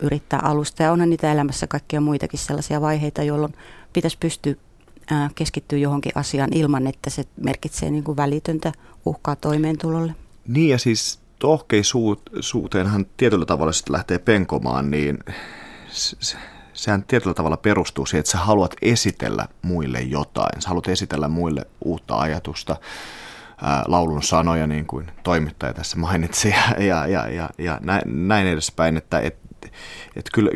yrittää 0.01 0.39
alusta. 0.43 0.83
Ja 0.83 0.91
onhan 0.91 1.09
niitä 1.09 1.31
elämässä 1.31 1.67
kaikkia 1.67 2.01
muitakin 2.01 2.39
sellaisia 2.39 2.81
vaiheita, 2.81 3.23
jolloin 3.23 3.53
pitäisi 3.93 4.17
pystyä 4.19 4.53
keskittyä 5.35 5.79
johonkin 5.79 6.12
asiaan 6.15 6.53
ilman, 6.53 6.88
että 6.88 7.09
se 7.09 7.23
merkitsee 7.41 7.91
niin 7.91 8.03
kuin 8.03 8.17
välitöntä 8.17 8.71
uhkaa 9.05 9.35
toimeentulolle. 9.35 10.15
Niin 10.47 10.69
ja 10.69 10.77
siis 10.77 11.19
tohkeisuuteenhan 11.39 13.05
tietyllä 13.17 13.45
tavalla 13.45 13.71
sitten 13.71 13.93
lähtee 13.93 14.19
penkomaan, 14.19 14.91
niin 14.91 15.19
sehän 16.83 17.03
tietyllä 17.03 17.33
tavalla 17.33 17.57
perustuu 17.57 18.05
siihen, 18.05 18.19
että 18.19 18.31
sä 18.31 18.37
haluat 18.37 18.75
esitellä 18.81 19.47
muille 19.61 20.01
jotain. 20.01 20.61
Sä 20.61 20.69
haluat 20.69 20.87
esitellä 20.87 21.27
muille 21.27 21.65
uutta 21.85 22.19
ajatusta, 22.19 22.75
ää, 23.61 23.83
laulun 23.87 24.23
sanoja, 24.23 24.67
niin 24.67 24.85
kuin 24.85 25.11
toimittaja 25.23 25.73
tässä 25.73 25.97
mainitsi, 25.97 26.49
ja, 26.77 26.83
ja, 26.83 27.07
ja, 27.07 27.27
ja, 27.27 27.49
ja 27.57 27.79
näin, 28.05 28.47
edespäin, 28.47 28.97
että 28.97 29.19
et, 29.19 29.37
et 30.15 30.29
kyllä, 30.33 30.51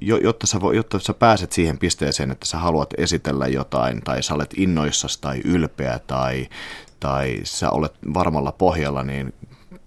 jotta 0.00 0.46
sä, 0.46 0.58
jotta 0.74 0.98
sä 0.98 1.14
pääset 1.14 1.52
siihen 1.52 1.78
pisteeseen, 1.78 2.30
että 2.30 2.46
sä 2.46 2.58
haluat 2.58 2.94
esitellä 2.98 3.46
jotain, 3.46 4.00
tai 4.02 4.22
sä 4.22 4.34
olet 4.34 4.54
innoissas 4.56 5.18
tai 5.18 5.40
ylpeä, 5.44 5.98
tai, 6.06 6.48
tai 7.00 7.40
sä 7.44 7.70
olet 7.70 7.94
varmalla 8.14 8.52
pohjalla, 8.52 9.02
niin 9.02 9.34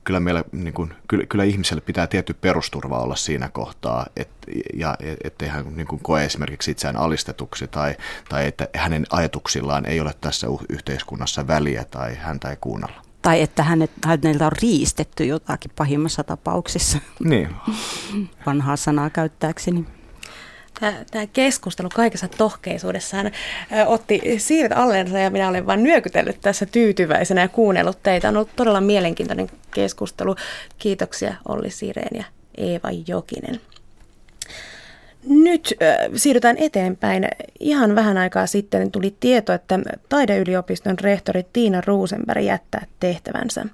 kyllä, 0.04 0.20
meillä, 0.20 0.44
niin 0.52 0.74
kuin, 0.74 0.94
kyllä, 1.08 1.26
kyllä 1.26 1.44
ihmiselle 1.44 1.82
pitää 1.82 2.08
tietty 2.08 2.34
perusturva 2.34 3.00
olla 3.00 3.16
siinä 3.16 3.50
kohtaa, 3.50 4.06
et, 4.16 4.30
ja 4.74 4.98
ettei 5.24 5.48
hän 5.48 5.66
niin 5.76 5.88
kuin, 5.88 6.00
koe 6.04 6.26
esimerkiksi 6.26 6.72
itseään 6.72 6.98
alistetuksi 6.98 7.68
tai, 7.68 7.96
tai 8.30 8.48
että 8.48 8.68
hänen 8.76 9.06
ajatuksillaan 9.10 9.86
ei 9.86 10.00
ole 10.00 10.14
tässä 10.22 10.48
yhteiskunnassa 10.70 11.48
väliä 11.48 11.86
tai 11.86 12.16
häntä 12.16 12.50
ei 12.50 12.58
kuunnella. 12.62 13.02
Tai 13.22 13.42
että 13.42 13.64
hänet, 13.64 13.92
häneltä 14.06 14.46
on 14.46 14.52
riistetty 14.62 15.26
jotakin 15.26 15.72
pahimmassa 15.76 16.24
tapauksessa. 16.24 16.98
Niin. 17.20 17.50
Vanhaa 18.46 18.76
sanaa 18.76 19.10
käyttääkseni. 19.10 19.86
Tämä 21.12 21.28
keskustelu 21.34 21.90
kaikessa 21.96 22.28
tohkeisuudessaan 22.28 23.32
otti 23.86 24.22
siivet 24.38 24.72
alleensa 24.72 25.20
ja 25.20 25.30
minä 25.30 25.50
olen 25.50 25.68
vain 25.68 25.84
nyökytellyt 25.84 26.42
tässä 26.42 26.66
tyytyväisenä 26.66 27.42
ja 27.42 27.48
kuunnellut 27.48 28.04
teitä. 28.04 28.30
On 28.30 28.38
ollut 28.38 28.56
todella 28.56 28.82
mielenkiintoinen 28.82 29.50
keskustelu. 29.74 30.36
Kiitoksia 30.78 31.34
Olli 31.48 31.70
Sireen 31.70 32.18
ja 32.18 32.24
Eeva 32.58 32.90
Jokinen. 33.08 33.62
Nyt 35.28 35.74
siirrytään 36.16 36.58
eteenpäin. 36.58 37.28
Ihan 37.60 37.96
vähän 37.96 38.18
aikaa 38.18 38.48
sitten 38.48 38.92
tuli 38.92 39.16
tieto, 39.20 39.54
että 39.54 39.80
taideyliopiston 40.10 41.00
rehtori 41.00 41.46
Tiina 41.54 41.82
Ruusenberg 41.86 42.44
jättää 42.44 42.86
tehtävänsä. 43.00 43.66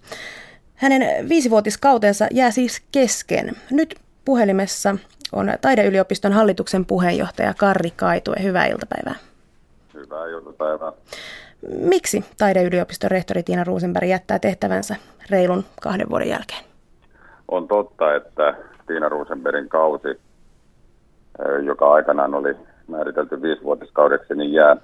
Hänen 0.76 1.30
viisivuotiskautensa 1.30 2.28
jää 2.32 2.52
siis 2.52 2.82
kesken. 2.92 3.56
Nyt 3.72 3.96
puhelimessa 4.26 4.96
on 5.32 5.54
taideyliopiston 5.62 6.34
hallituksen 6.34 6.86
puheenjohtaja 6.86 7.54
Karri 7.54 7.92
Kaitue. 7.92 8.36
Hyvää 8.44 8.66
iltapäivää. 8.66 9.16
Hyvää 9.94 10.28
iltapäivää. 10.28 10.92
Miksi 11.80 12.26
taideyliopiston 12.38 13.12
rehtori 13.12 13.44
Tiina 13.44 13.64
Ruusenberg 13.64 14.08
jättää 14.08 14.40
tehtävänsä 14.40 14.96
reilun 15.30 15.64
kahden 15.82 16.10
vuoden 16.10 16.30
jälkeen? 16.30 16.64
On 17.48 17.68
totta, 17.68 18.16
että 18.16 18.54
Tiina 18.88 19.10
Ruusenbergin 19.10 19.70
kausi 19.70 20.20
joka 21.64 21.94
aikanaan 21.94 22.36
oli 22.36 22.56
määritelty 22.88 23.42
viisivuotiskaudeksi, 23.42 24.36
niin 24.36 24.54
jää 24.54 24.78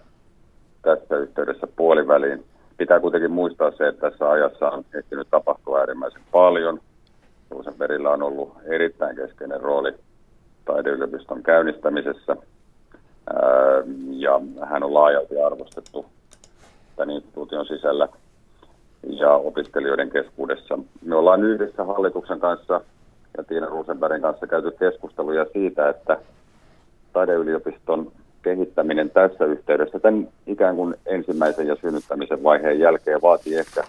tässä 0.82 1.18
yhteydessä 1.18 1.68
puoliväliin. 1.76 2.46
Pitää 2.78 3.00
kuitenkin 3.00 3.32
muistaa 3.32 3.72
se, 3.72 3.88
että 3.88 4.10
tässä 4.10 4.30
ajassa 4.30 4.70
on 4.70 4.86
ehtinyt 4.94 5.28
tapahtua 5.32 5.80
äärimmäisen 5.80 6.22
paljon. 6.32 6.80
Rosenbergillä 7.52 8.10
on 8.10 8.24
ollut 8.24 8.58
erittäin 8.66 9.16
keskeinen 9.16 9.62
rooli 9.62 9.94
taideyliopiston 10.66 11.44
käynnistämisessä. 11.44 12.38
Ja 14.10 14.42
hän 14.66 14.84
on 14.84 14.94
laajalti 14.94 15.42
arvostettu 15.42 16.06
tämän 16.96 17.16
instituution 17.16 17.66
sisällä 17.66 18.08
ja 19.04 19.32
opiskelijoiden 19.32 20.10
keskuudessa. 20.10 20.80
Me 21.06 21.16
ollaan 21.16 21.44
yhdessä 21.44 21.84
hallituksen 21.84 22.40
kanssa 22.40 22.82
ja 23.38 23.44
Tiina 23.44 23.66
Rosenbergin 23.66 24.22
kanssa 24.22 24.48
käyty 24.48 24.72
keskusteluja 24.72 25.46
siitä, 25.54 25.90
että 25.90 26.18
taideyliopiston 27.14 28.12
kehittäminen 28.42 29.10
tässä 29.10 29.46
yhteydessä 29.46 30.00
tämän 30.00 30.28
ikään 30.48 30.76
kuin 30.76 30.96
ensimmäisen 31.06 31.68
ja 31.68 31.76
synnyttämisen 31.76 32.44
vaiheen 32.44 32.80
jälkeen 32.80 33.22
vaatii 33.22 33.56
ehkä 33.58 33.84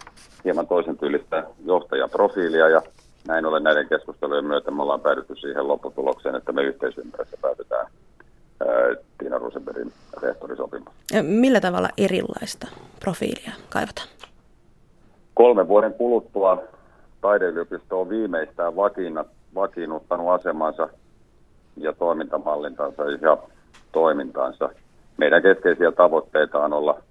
hieman 0.45 0.67
toisen 0.67 0.99
tyylistä 0.99 1.45
johtajaprofiilia 1.65 2.69
ja 2.69 2.83
näin 3.29 3.47
ollen 3.47 3.62
näiden 3.62 3.89
keskustelujen 3.89 4.45
myötä 4.45 4.71
me 4.71 4.83
ollaan 4.83 5.01
päädytty 5.01 5.37
siihen 5.37 5.69
lopputulokseen, 5.69 6.35
että 6.35 6.53
me 6.53 6.62
yhteisymmärrässä 6.62 7.37
päätetään 7.43 7.87
Tiina 9.19 9.39
Rosenbergin 9.39 9.93
rehtorisopimus. 10.23 10.95
Millä 11.23 11.61
tavalla 11.61 11.89
erilaista 11.99 12.69
profiilia 13.01 13.53
kaivataan? 13.71 14.09
Kolmen 15.35 15.69
vuoden 15.69 15.95
kuluttua 15.95 16.62
taideyliopisto 17.21 18.01
on 18.01 18.09
viimeistään 18.09 18.73
vakiinnuttanut 19.55 20.31
asemansa 20.31 20.89
ja 21.77 21.93
toimintamallintansa 21.93 23.03
ja 23.05 23.39
toimintaansa. 23.93 24.71
Meidän 25.17 25.43
keskeisiä 25.43 25.93
tavoitteita 25.93 26.59
on 26.59 26.73
olla, 26.73 27.03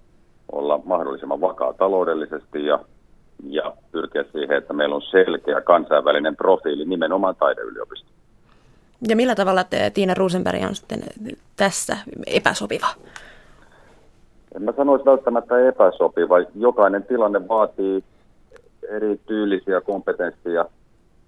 olla 0.52 0.80
mahdollisimman 0.84 1.40
vakaa 1.40 1.72
taloudellisesti 1.72 2.66
ja, 2.66 2.78
ja 3.42 3.72
pyrkiä 3.92 4.24
siihen, 4.32 4.56
että 4.56 4.72
meillä 4.72 4.94
on 4.94 5.02
selkeä 5.02 5.60
kansainvälinen 5.60 6.36
profiili 6.36 6.84
nimenomaan 6.84 7.36
taideyliopisto. 7.36 8.08
Ja 9.08 9.16
millä 9.16 9.34
tavalla 9.34 9.64
te, 9.64 9.90
Tiina 9.90 10.14
Rosenberg 10.14 10.62
on 10.62 10.74
sitten 10.74 11.02
tässä 11.56 11.96
epäsopiva? 12.26 12.86
En 14.56 14.62
mä 14.62 14.72
sanoisi 14.72 15.04
välttämättä 15.04 15.68
epäsopiva. 15.68 16.40
Jokainen 16.54 17.02
tilanne 17.02 17.48
vaatii 17.48 18.04
eri 18.88 19.20
tyylisiä 19.26 19.80
kompetenssia 19.80 20.64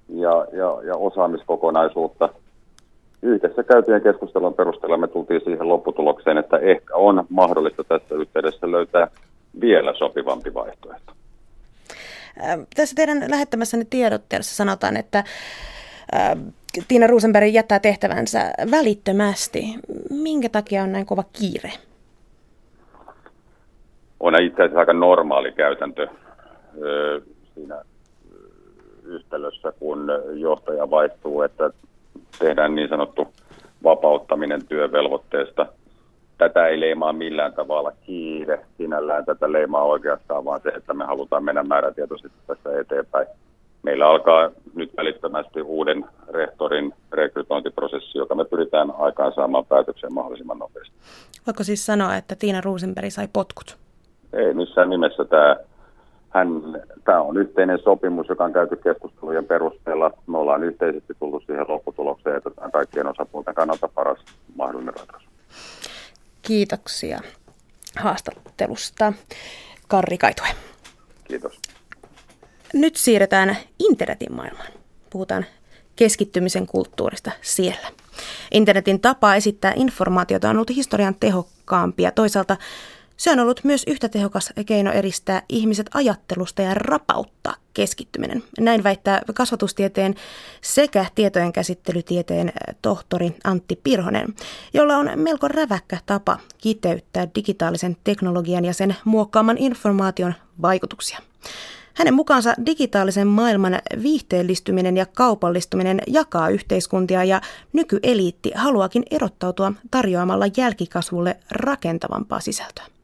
ja, 0.08 0.46
ja, 0.52 0.78
ja 0.82 0.96
osaamiskokonaisuutta– 0.96 2.28
yhdessä 3.22 3.62
käytyjen 3.62 4.02
keskustelun 4.02 4.54
perusteella 4.54 4.96
me 4.96 5.08
tultiin 5.08 5.40
siihen 5.44 5.68
lopputulokseen, 5.68 6.38
että 6.38 6.58
ehkä 6.58 6.94
on 6.94 7.24
mahdollista 7.28 7.84
tässä 7.84 8.14
yhteydessä 8.14 8.70
löytää 8.70 9.08
vielä 9.60 9.94
sopivampi 9.94 10.54
vaihtoehto. 10.54 11.12
Tässä 12.76 12.96
teidän 12.96 13.24
lähettämässänne 13.30 13.86
tiedotteessa 13.90 14.56
sanotaan, 14.56 14.96
että 14.96 15.24
Tiina 16.88 17.06
Rosenberg 17.06 17.52
jättää 17.52 17.78
tehtävänsä 17.78 18.52
välittömästi. 18.70 19.64
Minkä 20.10 20.48
takia 20.48 20.82
on 20.82 20.92
näin 20.92 21.06
kova 21.06 21.24
kiire? 21.32 21.72
On 24.20 24.42
itse 24.42 24.62
asiassa 24.62 24.80
aika 24.80 24.92
normaali 24.92 25.52
käytäntö 25.52 26.08
siinä 27.54 27.82
yhtälössä, 29.04 29.72
kun 29.78 30.08
johtaja 30.34 30.90
vaihtuu, 30.90 31.42
että 31.42 31.70
tehdään 32.38 32.74
niin 32.74 32.88
sanottu 32.88 33.28
vapauttaminen 33.84 34.66
työvelvoitteesta. 34.66 35.66
Tätä 36.38 36.66
ei 36.66 36.80
leimaa 36.80 37.12
millään 37.12 37.52
tavalla. 37.52 37.92
Sinällään 38.88 39.24
tätä 39.24 39.52
leimaa 39.52 39.82
oikeastaan 39.82 40.44
vaan 40.44 40.60
se, 40.62 40.68
että 40.68 40.94
me 40.94 41.04
halutaan 41.04 41.44
mennä 41.44 41.62
määrätietoisesti 41.62 42.38
tässä 42.46 42.80
eteenpäin. 42.80 43.26
Meillä 43.82 44.06
alkaa 44.06 44.50
nyt 44.74 44.90
välittömästi 44.96 45.62
uuden 45.62 46.04
rehtorin 46.28 46.94
rekrytointiprosessi, 47.12 48.18
joka 48.18 48.34
me 48.34 48.44
pyritään 48.44 48.92
aikaan 48.98 49.32
saamaan 49.34 49.66
päätökseen 49.66 50.12
mahdollisimman 50.12 50.58
nopeasti. 50.58 50.94
Voiko 51.46 51.64
siis 51.64 51.86
sanoa, 51.86 52.16
että 52.16 52.34
Tiina 52.36 52.60
Rosenberg 52.60 53.10
sai 53.10 53.28
potkut? 53.32 53.76
Ei 54.32 54.54
missään 54.54 54.90
nimessä 54.90 55.24
tämä 55.24 55.56
hän, 56.30 56.48
tämä 57.04 57.20
on 57.20 57.36
yhteinen 57.36 57.78
sopimus, 57.84 58.28
joka 58.28 58.44
on 58.44 58.52
käyty 58.52 58.76
keskustelujen 58.76 59.46
perusteella. 59.46 60.10
Me 60.26 60.38
ollaan 60.38 60.64
yhteisesti 60.64 61.14
tullut 61.18 61.42
siihen 61.46 61.64
lopputulokseen, 61.68 62.36
että 62.36 62.50
tämä 62.50 62.64
on 62.64 62.72
kaikkien 62.72 63.06
osapuolten 63.06 63.54
kannalta 63.54 63.88
paras 63.88 64.18
mahdollinen 64.56 64.94
ratkaisu. 64.94 65.28
Kiitoksia 66.42 67.18
haastattelusta. 67.96 69.12
Karri 69.88 70.18
Kaitue. 70.18 70.48
Kiitos. 71.28 71.60
Nyt 72.74 72.96
siirretään 72.96 73.56
internetin 73.78 74.32
maailmaan. 74.32 74.72
Puhutaan 75.10 75.46
keskittymisen 75.96 76.66
kulttuurista 76.66 77.30
siellä. 77.42 77.88
Internetin 78.50 79.00
tapa 79.00 79.34
esittää 79.34 79.72
informaatiota 79.76 80.50
on 80.50 80.56
ollut 80.56 80.70
historian 80.70 81.14
tehokkaampi 81.20 82.02
ja 82.02 82.12
toisaalta 82.12 82.56
se 83.18 83.30
on 83.30 83.40
ollut 83.40 83.64
myös 83.64 83.84
yhtä 83.86 84.08
tehokas 84.08 84.52
keino 84.66 84.92
eristää 84.92 85.42
ihmiset 85.48 85.86
ajattelusta 85.94 86.62
ja 86.62 86.74
rapauttaa 86.74 87.54
keskittyminen. 87.74 88.42
Näin 88.60 88.84
väittää 88.84 89.22
kasvatustieteen 89.34 90.14
sekä 90.60 91.06
tietojen 91.14 91.52
käsittelytieteen 91.52 92.52
tohtori 92.82 93.36
Antti 93.44 93.80
Pirhonen, 93.84 94.34
jolla 94.74 94.96
on 94.96 95.10
melko 95.16 95.48
räväkkä 95.48 95.98
tapa 96.06 96.38
kiteyttää 96.58 97.28
digitaalisen 97.34 97.96
teknologian 98.04 98.64
ja 98.64 98.74
sen 98.74 98.96
muokkaaman 99.04 99.58
informaation 99.58 100.34
vaikutuksia. 100.62 101.18
Hänen 101.94 102.14
mukaansa 102.14 102.54
digitaalisen 102.66 103.26
maailman 103.26 103.78
viihteellistyminen 104.02 104.96
ja 104.96 105.06
kaupallistuminen 105.06 106.00
jakaa 106.06 106.48
yhteiskuntia 106.48 107.24
ja 107.24 107.40
nykyeliitti 107.72 108.52
haluakin 108.54 109.02
erottautua 109.10 109.72
tarjoamalla 109.90 110.44
jälkikasvulle 110.56 111.36
rakentavampaa 111.50 112.40
sisältöä. 112.40 112.97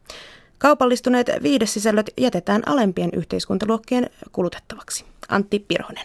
Kaupallistuneet 0.59 1.31
viidesisällöt 1.43 2.11
jätetään 2.19 2.69
alempien 2.69 3.11
yhteiskuntaluokkien 3.13 4.11
kulutettavaksi. 4.33 5.05
Antti 5.29 5.59
Pirhonen. 5.59 6.05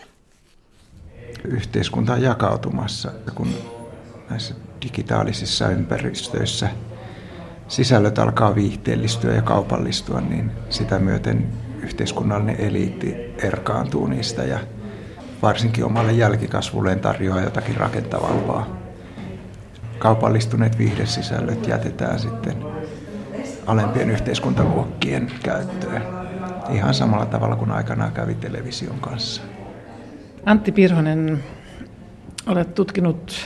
Yhteiskunta 1.46 2.14
on 2.14 2.22
jakautumassa, 2.22 3.12
kun 3.36 3.54
näissä 4.30 4.56
digitaalisissa 4.82 5.70
ympäristöissä 5.70 6.70
sisällöt 7.68 8.20
alkaa 8.20 8.56
viihteellistyä 8.56 9.34
ja 9.34 9.42
kaupallistua, 9.42 10.22
niin 10.22 10.52
sitä 10.70 11.00
myöten 11.00 11.54
yhteiskunnallinen 11.84 12.60
eliitti 12.60 13.16
erkaantuu 13.38 14.08
niistä 14.08 14.44
ja 14.44 14.60
varsinkin 15.42 15.86
omalle 15.86 16.12
jälkikasvulleen 16.12 17.00
tarjoaa 17.00 17.42
jotakin 17.42 17.78
rakentavampaa. 17.78 18.78
Kaupallistuneet 20.00 20.78
viihdesisällöt 20.78 21.68
jätetään 21.68 22.20
sitten 22.20 22.69
alempien 23.70 24.10
yhteiskuntaluokkien 24.10 25.32
käyttöön. 25.44 26.02
Ihan 26.74 26.94
samalla 26.94 27.26
tavalla 27.26 27.56
kuin 27.56 27.72
aikanaan 27.72 28.12
kävi 28.12 28.36
television 28.36 29.00
kanssa. 29.00 29.42
Antti 30.46 30.72
Pirhonen, 30.72 31.44
olet 32.48 32.76
tutkinut 32.76 33.46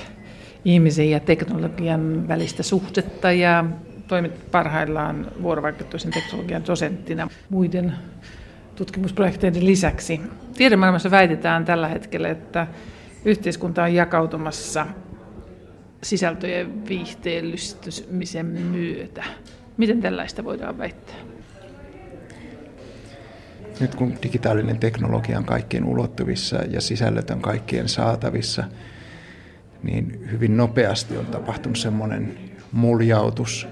ihmisen 0.65 1.09
ja 1.09 1.19
teknologian 1.19 2.27
välistä 2.27 2.63
suhdetta 2.63 3.31
ja 3.31 3.65
toimit 4.07 4.51
parhaillaan 4.51 5.27
vuorovaikutteisen 5.41 6.11
teknologian 6.11 6.65
dosenttina 6.67 7.27
muiden 7.49 7.93
tutkimusprojekteiden 8.75 9.65
lisäksi. 9.65 10.21
Tiedemaailmassa 10.57 11.11
väitetään 11.11 11.65
tällä 11.65 11.87
hetkellä, 11.87 12.29
että 12.29 12.67
yhteiskunta 13.25 13.83
on 13.83 13.93
jakautumassa 13.93 14.85
sisältöjen 16.03 16.87
viihteellistymisen 16.87 18.45
myötä. 18.45 19.23
Miten 19.77 20.01
tällaista 20.01 20.43
voidaan 20.43 20.77
väittää? 20.77 21.15
Nyt 23.79 23.95
kun 23.95 24.13
digitaalinen 24.23 24.77
teknologia 24.77 25.37
on 25.37 25.45
kaikkien 25.45 25.85
ulottuvissa 25.85 26.55
ja 26.55 26.81
sisällöt 26.81 27.29
on 27.29 27.41
kaikkien 27.41 27.89
saatavissa, 27.89 28.63
niin 29.83 30.27
hyvin 30.31 30.57
nopeasti 30.57 31.17
on 31.17 31.25
tapahtunut 31.25 31.77
semmoinen 31.77 32.39
muljautus, 32.71 33.67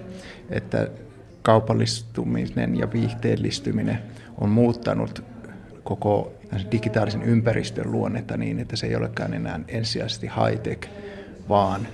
että 0.50 0.88
kaupallistuminen 1.42 2.76
ja 2.76 2.94
viihteellistyminen 2.94 4.00
on 4.38 4.50
muuttanut 4.50 5.24
koko 5.84 6.34
digitaalisen 6.72 7.24
ympäristön 7.24 7.92
luonnetta 7.92 8.38
niin, 8.38 8.60
että 8.60 8.76
se 8.76 8.88
ei 8.88 8.96
olekaan 8.96 9.34
enää 9.34 9.60
ensisijaisesti 9.68 10.28
high-tech, 10.28 10.90
vaan 11.50 11.88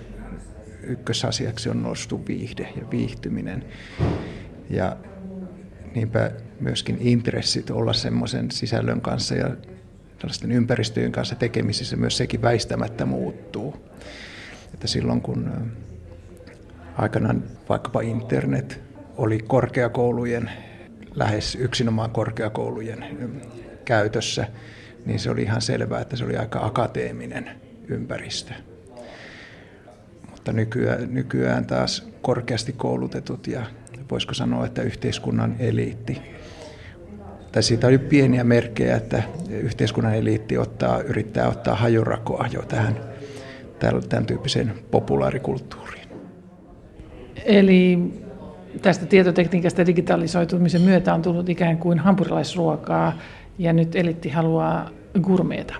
ykkösasiaksi 0.87 1.69
on 1.69 1.83
noustu 1.83 2.27
viihde 2.27 2.73
ja 2.75 2.91
viihtyminen. 2.91 3.65
Ja 4.69 4.97
niinpä 5.95 6.31
myöskin 6.59 6.97
intressit 6.99 7.69
olla 7.69 7.93
semmoisen 7.93 8.51
sisällön 8.51 9.01
kanssa 9.01 9.35
ja 9.35 9.55
tällaisten 10.19 10.51
ympäristöjen 10.51 11.11
kanssa 11.11 11.35
tekemisissä 11.35 11.95
myös 11.95 12.17
sekin 12.17 12.41
väistämättä 12.41 13.05
muuttuu. 13.05 13.75
Että 14.73 14.87
silloin 14.87 15.21
kun 15.21 15.71
aikanaan 16.97 17.43
vaikkapa 17.69 18.01
internet 18.01 18.81
oli 19.17 19.39
korkeakoulujen, 19.39 20.51
lähes 21.15 21.55
yksinomaan 21.55 22.11
korkeakoulujen 22.11 23.05
käytössä, 23.85 24.47
niin 25.05 25.19
se 25.19 25.29
oli 25.29 25.41
ihan 25.41 25.61
selvää, 25.61 26.01
että 26.01 26.15
se 26.15 26.25
oli 26.25 26.37
aika 26.37 26.65
akateeminen 26.65 27.49
ympäristö 27.87 28.53
mutta 30.47 30.59
nykyään, 30.59 31.13
nykyään 31.13 31.65
taas 31.65 32.07
korkeasti 32.21 32.73
koulutetut 32.73 33.47
ja 33.47 33.61
voisiko 34.11 34.33
sanoa, 34.33 34.65
että 34.65 34.81
yhteiskunnan 34.81 35.55
eliitti. 35.59 36.21
Tai 37.51 37.63
siitä 37.63 37.87
oli 37.87 37.97
pieniä 37.97 38.43
merkkejä, 38.43 38.97
että 38.97 39.23
yhteiskunnan 39.49 40.15
eliitti 40.15 40.57
ottaa, 40.57 41.01
yrittää 41.01 41.47
ottaa 41.47 41.75
hajurakoa 41.75 42.47
jo 42.53 42.61
tähän 42.61 42.99
tämän 44.09 44.25
tyyppiseen 44.25 44.73
populaarikulttuuriin. 44.91 46.07
Eli 47.45 47.99
tästä 48.81 49.05
tietotekniikasta 49.05 49.81
ja 49.81 49.85
digitalisoitumisen 49.85 50.81
myötä 50.81 51.13
on 51.13 51.21
tullut 51.21 51.49
ikään 51.49 51.77
kuin 51.77 51.99
hampurilaisruokaa 51.99 53.13
ja 53.57 53.73
nyt 53.73 53.95
elitti 53.95 54.29
haluaa 54.29 54.89
gurmeeta. 55.21 55.75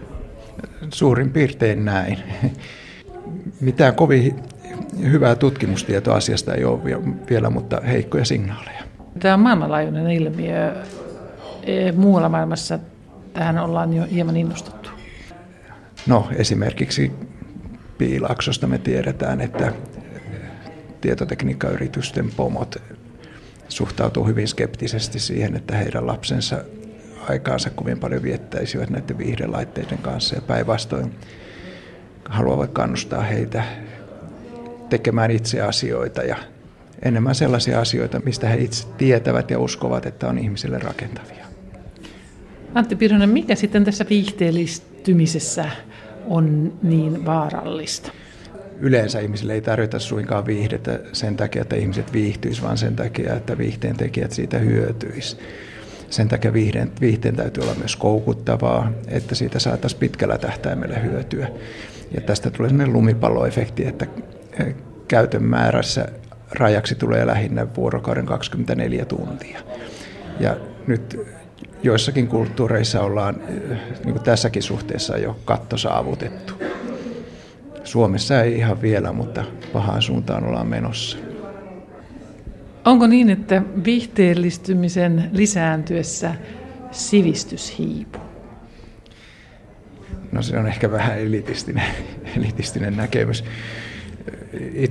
Suurin 0.94 1.32
piirtein 1.32 1.86
näin. 1.86 2.18
Mitään 3.62 3.96
kovin 3.96 4.36
hyvää 5.02 5.36
tutkimustietoa 5.36 6.16
asiasta 6.16 6.54
ei 6.54 6.66
ole 6.66 6.84
vielä, 7.30 7.50
mutta 7.50 7.82
heikkoja 7.82 8.26
signaaleja. 8.26 8.84
Tämä 9.20 9.34
on 9.34 9.40
maailmanlaajuinen 9.40 10.12
ilmiö. 10.12 10.74
E, 11.64 11.92
muualla 11.92 12.30
maailmassa 12.30 12.80
tähän 13.34 13.58
ollaan 13.58 13.94
jo 13.94 14.04
hieman 14.12 14.38
innostuttu. 14.38 14.90
No 16.08 16.28
esimerkiksi 16.36 17.12
Piilaksosta 17.98 18.68
me 18.68 18.78
tiedetään, 18.78 19.42
että 19.42 19.74
tietotekniikkayritysten 21.02 22.30
pomot 22.38 22.76
suhtautuu 23.70 24.28
hyvin 24.28 24.48
skeptisesti 24.48 25.20
siihen, 25.20 25.56
että 25.56 25.76
heidän 25.76 26.08
lapsensa 26.08 26.64
aikaansa 27.30 27.70
kovin 27.70 28.00
paljon 28.00 28.24
viettäisivät 28.24 28.90
näiden 28.90 29.18
viihdelaitteiden 29.18 29.98
kanssa 29.98 30.36
ja 30.36 30.42
päinvastoin 30.42 31.12
haluavat 32.30 32.72
kannustaa 32.72 33.22
heitä 33.22 33.64
tekemään 34.90 35.32
itse 35.32 35.62
asioita 35.62 36.22
ja 36.22 36.36
enemmän 37.02 37.36
sellaisia 37.36 37.80
asioita, 37.80 38.20
mistä 38.20 38.50
he 38.50 38.56
itse 38.56 38.88
tietävät 38.98 39.52
ja 39.52 39.60
uskovat, 39.60 40.06
että 40.06 40.28
on 40.28 40.38
ihmisille 40.38 40.80
rakentavia. 40.80 41.46
Antti 42.74 42.96
Pironen, 42.96 43.30
mikä 43.30 43.56
sitten 43.56 43.86
tässä 43.86 44.06
viihteellistymisessä 44.10 45.66
on 46.28 46.74
niin 46.84 47.26
vaarallista? 47.26 48.12
Yleensä 48.80 49.20
ihmisille 49.20 49.54
ei 49.54 49.62
tarjota 49.62 50.00
suinkaan 50.00 50.46
viihdettä 50.46 51.00
sen 51.14 51.38
takia, 51.38 51.62
että 51.62 51.76
ihmiset 51.76 52.14
viihtyisivät, 52.14 52.66
vaan 52.68 52.78
sen 52.78 52.96
takia, 52.96 53.36
että 53.36 53.58
viihteen 53.58 53.98
tekijät 53.98 54.32
siitä 54.32 54.58
hyötyisivät. 54.58 55.44
Sen 56.10 56.28
takia 56.28 56.54
viihteen, 56.54 56.92
viihteen 57.02 57.36
täytyy 57.36 57.64
olla 57.64 57.76
myös 57.76 57.96
koukuttavaa, 57.96 58.92
että 59.08 59.36
siitä 59.36 59.60
saataisiin 59.60 60.00
pitkällä 60.00 60.38
tähtäimellä 60.38 61.00
hyötyä. 61.00 61.48
Ja 62.12 62.22
tästä 62.22 62.52
tulee 62.52 62.70
sellainen 62.70 62.94
lumipalloefekti, 62.94 63.86
että 63.88 64.08
käytön 65.08 65.44
määrässä 65.44 66.08
rajaksi 66.52 66.96
tulee 66.96 67.28
lähinnä 67.28 67.68
vuorokauden 67.76 68.26
24 68.26 69.06
tuntia. 69.06 69.60
Ja 70.40 70.58
nyt 70.88 71.20
joissakin 71.84 72.28
kulttuureissa 72.28 73.02
ollaan 73.02 73.36
niin 74.04 74.14
kuin 74.14 74.24
tässäkin 74.24 74.64
suhteessa 74.64 75.18
jo 75.18 75.40
katto 75.46 75.78
saavutettu. 75.78 76.54
Suomessa 77.84 78.42
ei 78.42 78.58
ihan 78.58 78.82
vielä, 78.82 79.12
mutta 79.12 79.44
pahaan 79.74 80.02
suuntaan 80.02 80.44
ollaan 80.44 80.68
menossa. 80.68 81.18
Onko 82.86 83.08
niin, 83.08 83.30
että 83.30 83.62
viihteellistymisen 83.86 85.30
lisääntyessä 85.34 86.36
sivistys 86.92 87.78
hiipuu? 87.80 88.22
No 90.32 90.42
se 90.42 90.58
on 90.58 90.68
ehkä 90.68 90.92
vähän 90.92 91.20
elitistinen, 91.20 91.84
elitistinen 92.38 92.98
näkemys 92.98 93.44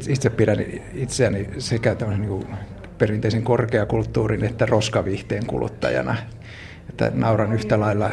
itse 0.09 0.31
pidän 0.31 0.59
itseäni 0.95 1.49
sekä 1.59 1.97
niin 2.09 2.29
kuin 2.29 2.47
perinteisen 2.99 3.43
korkeakulttuurin 3.43 4.45
että 4.45 4.67
roskaviihteen 4.67 5.47
kuluttajana. 5.47 6.17
että 6.91 7.13
nauran 7.15 7.53
yhtä 7.53 7.81
lailla 7.81 8.11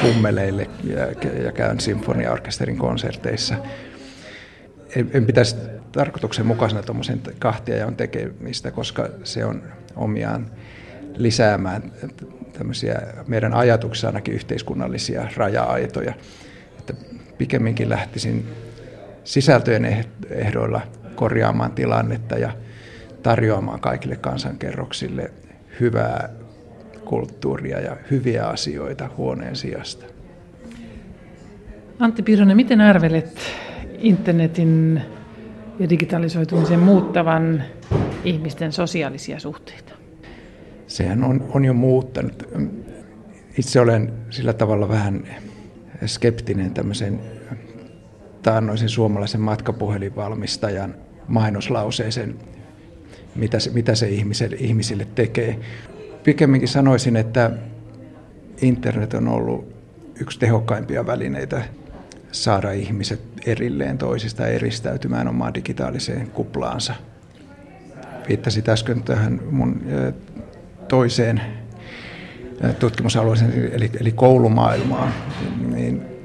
kummeleille 0.00 0.66
ja, 0.84 1.06
ja 1.44 1.52
käyn 1.52 1.80
sinfoniaorkesterin 1.80 2.78
konserteissa. 2.78 3.54
En, 4.96 5.10
en 5.14 5.26
pitäisi 5.26 5.56
tarkoituksenmukaisena 5.92 6.82
tuommoisen 6.82 7.20
kahtia 7.38 7.86
on 7.86 7.96
tekemistä, 7.96 8.70
koska 8.70 9.08
se 9.24 9.44
on 9.44 9.62
omiaan 9.96 10.50
lisäämään 11.16 11.92
tämmöisiä 12.52 13.02
meidän 13.26 13.54
ajatuksissa 13.54 14.06
ainakin 14.06 14.34
yhteiskunnallisia 14.34 15.28
raja-aitoja. 15.36 16.14
Että 16.78 16.94
pikemminkin 17.38 17.88
lähtisin 17.88 18.48
sisältöjen 19.28 20.04
ehdoilla 20.30 20.80
korjaamaan 21.14 21.72
tilannetta 21.72 22.38
ja 22.38 22.52
tarjoamaan 23.22 23.80
kaikille 23.80 24.16
kansankerroksille 24.16 25.30
hyvää 25.80 26.28
kulttuuria 27.04 27.80
ja 27.80 27.96
hyviä 28.10 28.46
asioita 28.46 29.10
huoneen 29.16 29.56
sijasta. 29.56 30.06
Antti 31.98 32.22
Piironen, 32.22 32.56
miten 32.56 32.80
arvelet 32.80 33.40
internetin 33.98 35.00
ja 35.78 35.88
digitalisoitumisen 35.88 36.80
muuttavan 36.80 37.62
ihmisten 38.24 38.72
sosiaalisia 38.72 39.40
suhteita? 39.40 39.92
Sehän 40.86 41.24
on, 41.24 41.48
on 41.54 41.64
jo 41.64 41.74
muuttanut. 41.74 42.48
Itse 43.58 43.80
olen 43.80 44.12
sillä 44.30 44.52
tavalla 44.52 44.88
vähän 44.88 45.24
skeptinen 46.06 46.74
tämmöisen 46.74 47.20
taannoisen 48.48 48.88
suomalaisen 48.88 49.40
matkapuhelinvalmistajan 49.40 50.94
mainoslauseeseen, 51.26 52.36
mitä 53.34 53.58
se, 53.58 53.70
mitä 53.70 53.94
se 53.94 54.08
ihmisille, 54.08 54.56
ihmisille 54.58 55.06
tekee. 55.14 55.58
Pikemminkin 56.24 56.68
sanoisin, 56.68 57.16
että 57.16 57.50
internet 58.62 59.14
on 59.14 59.28
ollut 59.28 59.72
yksi 60.20 60.38
tehokkaimpia 60.38 61.06
välineitä 61.06 61.62
saada 62.32 62.72
ihmiset 62.72 63.20
erilleen 63.46 63.98
toisista 63.98 64.46
eristäytymään 64.46 65.28
omaan 65.28 65.54
digitaaliseen 65.54 66.30
kuplaansa. 66.30 66.94
Viittasit 68.28 68.68
äsken 68.68 69.02
tähän 69.02 69.40
mun 69.50 69.82
toiseen 70.88 71.40
tutkimusalueeseen, 72.78 73.70
eli, 73.72 73.90
eli 74.00 74.12
koulumaailmaan, 74.12 75.12
niin, 75.74 76.17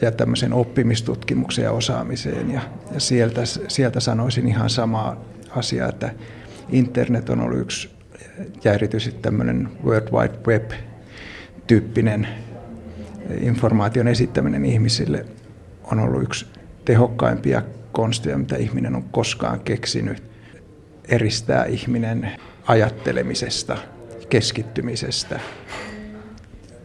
ja 0.00 0.12
tämmöisen 0.12 0.52
oppimistutkimukseen 0.52 1.64
ja 1.64 1.72
osaamiseen. 1.72 2.52
Ja, 2.52 2.60
ja 2.94 3.00
sieltä, 3.00 3.42
sieltä 3.68 4.00
sanoisin 4.00 4.48
ihan 4.48 4.70
samaa 4.70 5.24
asiaa, 5.50 5.88
että 5.88 6.10
internet 6.72 7.30
on 7.30 7.40
ollut 7.40 7.60
yksi 7.60 7.90
ja 8.64 8.72
erityisesti 8.72 9.20
tämmöinen 9.22 9.68
World 9.84 10.08
Wide 10.12 10.38
Web-tyyppinen 10.46 12.28
informaation 13.40 14.08
esittäminen 14.08 14.64
ihmisille 14.64 15.24
on 15.84 16.00
ollut 16.00 16.22
yksi 16.22 16.46
tehokkaimpia 16.84 17.62
konsteja, 17.92 18.38
mitä 18.38 18.56
ihminen 18.56 18.94
on 18.94 19.02
koskaan 19.02 19.60
keksinyt. 19.60 20.22
Eristää 21.08 21.64
ihminen 21.64 22.30
ajattelemisesta, 22.66 23.78
keskittymisestä. 24.28 25.40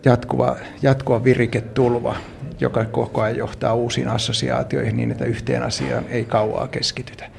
Jatkuva, 0.06 0.56
jatkuva 0.82 1.24
viriketulva, 1.24 2.16
joka 2.60 2.86
koko 2.86 3.22
ajan 3.22 3.38
johtaa 3.38 3.74
uusiin 3.74 4.08
assosiaatioihin 4.08 4.98
niin, 4.98 5.12
että 5.12 5.26
yhteen 5.26 5.64
asiaan 5.64 6.06
ei 6.10 6.26
kauaa 6.26 6.68
keskitytä. 6.68 7.30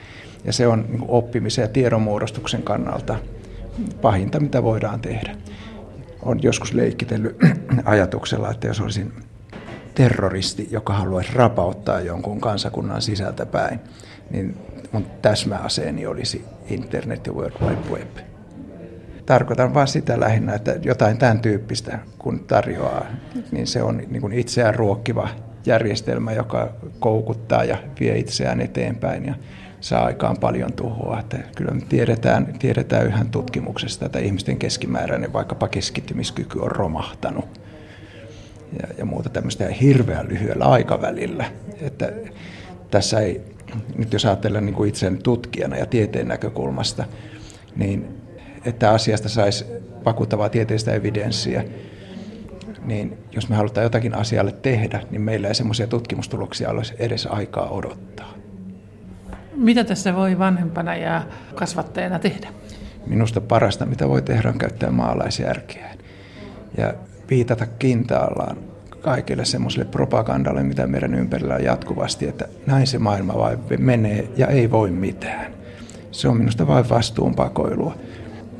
Ja 0.44 0.52
se 0.52 0.66
on 0.66 0.84
niin 0.88 1.04
oppimisen 1.08 1.62
ja 1.62 1.68
tiedonmuodostuksen 1.68 2.62
kannalta 2.62 3.16
pahinta, 4.02 4.40
mitä 4.40 4.62
voidaan 4.62 5.00
tehdä. 5.00 5.36
On 6.22 6.42
joskus 6.42 6.74
leikkitellyt 6.74 7.36
ajatuksella, 7.84 8.50
että 8.50 8.66
jos 8.66 8.80
olisin 8.80 9.12
terroristi, 9.94 10.68
joka 10.70 10.92
haluaisi 10.92 11.34
rapauttaa 11.34 12.00
jonkun 12.00 12.40
kansakunnan 12.40 13.02
sisältä 13.02 13.46
päin, 13.46 13.80
niin 14.30 14.56
mun 14.92 15.06
täsmäaseeni 15.22 16.06
olisi 16.06 16.44
internet 16.68 17.26
ja 17.26 17.32
World 17.32 17.54
Wide 17.62 17.90
Web. 17.90 18.31
Tarkoitan 19.26 19.74
vain 19.74 19.88
sitä 19.88 20.20
lähinnä, 20.20 20.54
että 20.54 20.76
jotain 20.82 21.18
tämän 21.18 21.40
tyyppistä 21.40 21.98
kun 22.18 22.40
tarjoaa, 22.40 23.06
niin 23.50 23.66
se 23.66 23.82
on 23.82 23.96
niin 23.96 24.20
kuin 24.20 24.32
itseään 24.32 24.74
ruokkiva 24.74 25.28
järjestelmä, 25.66 26.32
joka 26.32 26.72
koukuttaa 27.00 27.64
ja 27.64 27.78
vie 28.00 28.18
itseään 28.18 28.60
eteenpäin 28.60 29.24
ja 29.26 29.34
saa 29.80 30.04
aikaan 30.04 30.36
paljon 30.36 30.72
tuhoa. 30.72 31.20
Että 31.20 31.38
kyllä 31.56 31.70
me 31.70 31.80
tiedetään, 31.88 32.54
tiedetään 32.58 33.06
yhä 33.06 33.24
tutkimuksesta, 33.30 34.06
että 34.06 34.18
ihmisten 34.18 34.58
keskimääräinen 34.58 35.32
vaikkapa 35.32 35.68
keskittymiskyky 35.68 36.58
on 36.58 36.70
romahtanut 36.70 37.60
ja, 38.82 38.88
ja 38.98 39.04
muuta 39.04 39.28
tämmöistä 39.28 39.68
hirveän 39.80 40.28
lyhyellä 40.28 40.64
aikavälillä. 40.64 41.44
Että 41.80 42.12
tässä 42.90 43.20
ei, 43.20 43.40
nyt 43.96 44.12
jos 44.12 44.24
ajatellaan 44.24 44.66
niin 44.66 44.74
kuin 44.74 44.92
tutkijana 45.22 45.76
ja 45.76 45.86
tieteen 45.86 46.28
näkökulmasta, 46.28 47.04
niin 47.76 48.21
että 48.64 48.90
asiasta 48.90 49.28
saisi 49.28 49.64
vakuuttavaa 50.04 50.48
tieteellistä 50.48 50.92
evidenssiä, 50.92 51.64
niin 52.84 53.18
jos 53.32 53.48
me 53.48 53.56
halutaan 53.56 53.84
jotakin 53.84 54.14
asialle 54.14 54.52
tehdä, 54.52 55.02
niin 55.10 55.20
meillä 55.20 55.48
ei 55.48 55.54
semmoisia 55.54 55.86
tutkimustuloksia 55.86 56.70
olisi 56.70 56.94
edes 56.98 57.26
aikaa 57.26 57.70
odottaa. 57.70 58.32
Mitä 59.56 59.84
tässä 59.84 60.16
voi 60.16 60.38
vanhempana 60.38 60.96
ja 60.96 61.22
kasvattajana 61.54 62.18
tehdä? 62.18 62.48
Minusta 63.06 63.40
parasta, 63.40 63.86
mitä 63.86 64.08
voi 64.08 64.22
tehdä, 64.22 64.48
on 64.48 64.58
käyttää 64.58 64.90
maalaisjärkeä 64.90 65.94
ja 66.78 66.94
viitata 67.30 67.66
kintaallaan 67.66 68.56
kaikille 69.00 69.44
semmoiselle 69.44 69.84
propagandalle, 69.84 70.62
mitä 70.62 70.86
meidän 70.86 71.14
ympärillä 71.14 71.54
on 71.54 71.64
jatkuvasti, 71.64 72.28
että 72.28 72.48
näin 72.66 72.86
se 72.86 72.98
maailma 72.98 73.34
vain 73.34 73.58
menee 73.78 74.28
ja 74.36 74.46
ei 74.46 74.70
voi 74.70 74.90
mitään. 74.90 75.52
Se 76.10 76.28
on 76.28 76.36
minusta 76.36 76.66
vain 76.66 76.88
vastuunpakoilua. 76.88 77.94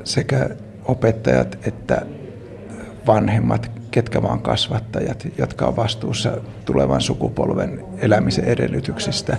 Sekä 0.03 0.49
opettajat 0.85 1.67
että 1.67 2.05
vanhemmat, 3.07 3.71
ketkä 3.91 4.21
vaan 4.21 4.39
kasvattajat, 4.39 5.27
jotka 5.37 5.65
on 5.65 5.75
vastuussa 5.75 6.37
tulevan 6.65 7.01
sukupolven 7.01 7.85
elämisen 7.97 8.45
edellytyksistä, 8.45 9.37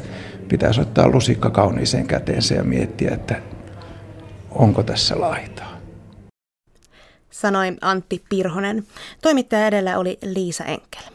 pitäisi 0.49 0.81
ottaa 0.81 1.09
lusikka 1.09 1.51
kauniiseen 1.51 2.07
käteensä 2.07 2.55
ja 2.55 2.65
miettiä, 2.65 3.11
että 3.15 3.43
onko 4.51 4.83
tässä 4.83 5.21
laitaa. 5.21 5.75
Sanoi 7.31 7.77
Antti 7.81 8.25
Pirhonen. 8.29 8.87
Toimittaja 9.23 9.67
edellä 9.67 9.99
oli 9.99 10.19
Liisa 10.23 10.65
Enkel. 10.65 11.14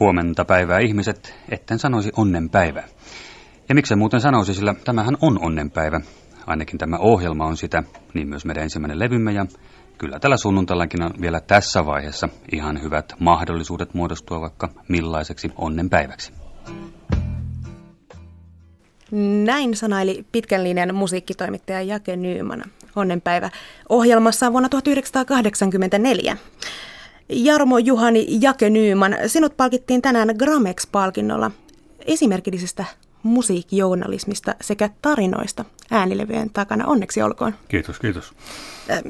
Huomenta 0.00 0.44
päivää 0.44 0.78
ihmiset, 0.78 1.34
etten 1.48 1.78
sanoisi 1.78 2.12
onnenpäivä. 2.16 2.82
Ja 3.68 3.74
miksi 3.74 3.96
muuten 3.96 4.20
sanoisi, 4.20 4.54
sillä 4.54 4.74
tämähän 4.84 5.16
on 5.20 5.38
onnenpäivä. 5.42 6.00
Ainakin 6.46 6.78
tämä 6.78 6.96
ohjelma 6.98 7.46
on 7.46 7.56
sitä, 7.56 7.82
niin 8.14 8.28
myös 8.28 8.44
meidän 8.44 8.62
ensimmäinen 8.62 8.98
levymme 8.98 9.32
ja 9.32 9.46
kyllä 9.98 10.20
tällä 10.20 10.36
sunnuntaillakin 10.36 11.02
on 11.02 11.10
vielä 11.20 11.40
tässä 11.40 11.86
vaiheessa 11.86 12.28
ihan 12.52 12.82
hyvät 12.82 13.12
mahdollisuudet 13.18 13.94
muodostua 13.94 14.40
vaikka 14.40 14.68
millaiseksi 14.88 15.52
onnenpäiväksi. 15.56 16.32
Näin 19.44 19.76
sanaili 19.76 20.24
pitkän 20.32 20.64
linjan 20.64 20.94
musiikkitoimittaja 20.94 21.82
Jake 21.82 22.16
Nyyman. 22.16 22.64
Onnenpäivä 22.96 23.50
ohjelmassa 23.88 24.52
vuonna 24.52 24.68
1984. 24.68 26.36
Jarmo 27.28 27.78
Juhani 27.78 28.26
Jake 28.40 28.70
Nyyman, 28.70 29.16
sinut 29.26 29.56
palkittiin 29.56 30.02
tänään 30.02 30.28
Gramex-palkinnolla 30.38 31.50
esimerkillisestä 32.06 32.84
musiikkijournalismista 33.22 34.54
sekä 34.60 34.90
tarinoista 35.02 35.64
äänilevyjen 35.90 36.50
takana. 36.50 36.86
Onneksi 36.86 37.22
olkoon. 37.22 37.54
Kiitos, 37.68 37.98
kiitos. 37.98 38.32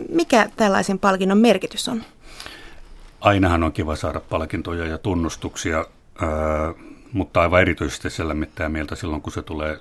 Mikä 0.08 0.50
tällaisen 0.56 0.98
palkinnon 0.98 1.38
merkitys 1.38 1.88
on? 1.88 2.02
Ainahan 3.20 3.62
on 3.64 3.72
kiva 3.72 3.96
saada 3.96 4.20
palkintoja 4.20 4.86
ja 4.86 4.98
tunnustuksia, 4.98 5.84
mutta 7.12 7.40
aivan 7.40 7.60
erityisesti 7.60 8.10
se 8.10 8.28
lämmittää 8.28 8.68
mieltä 8.68 8.94
silloin, 8.94 9.22
kun 9.22 9.32
se 9.32 9.42
tulee 9.42 9.80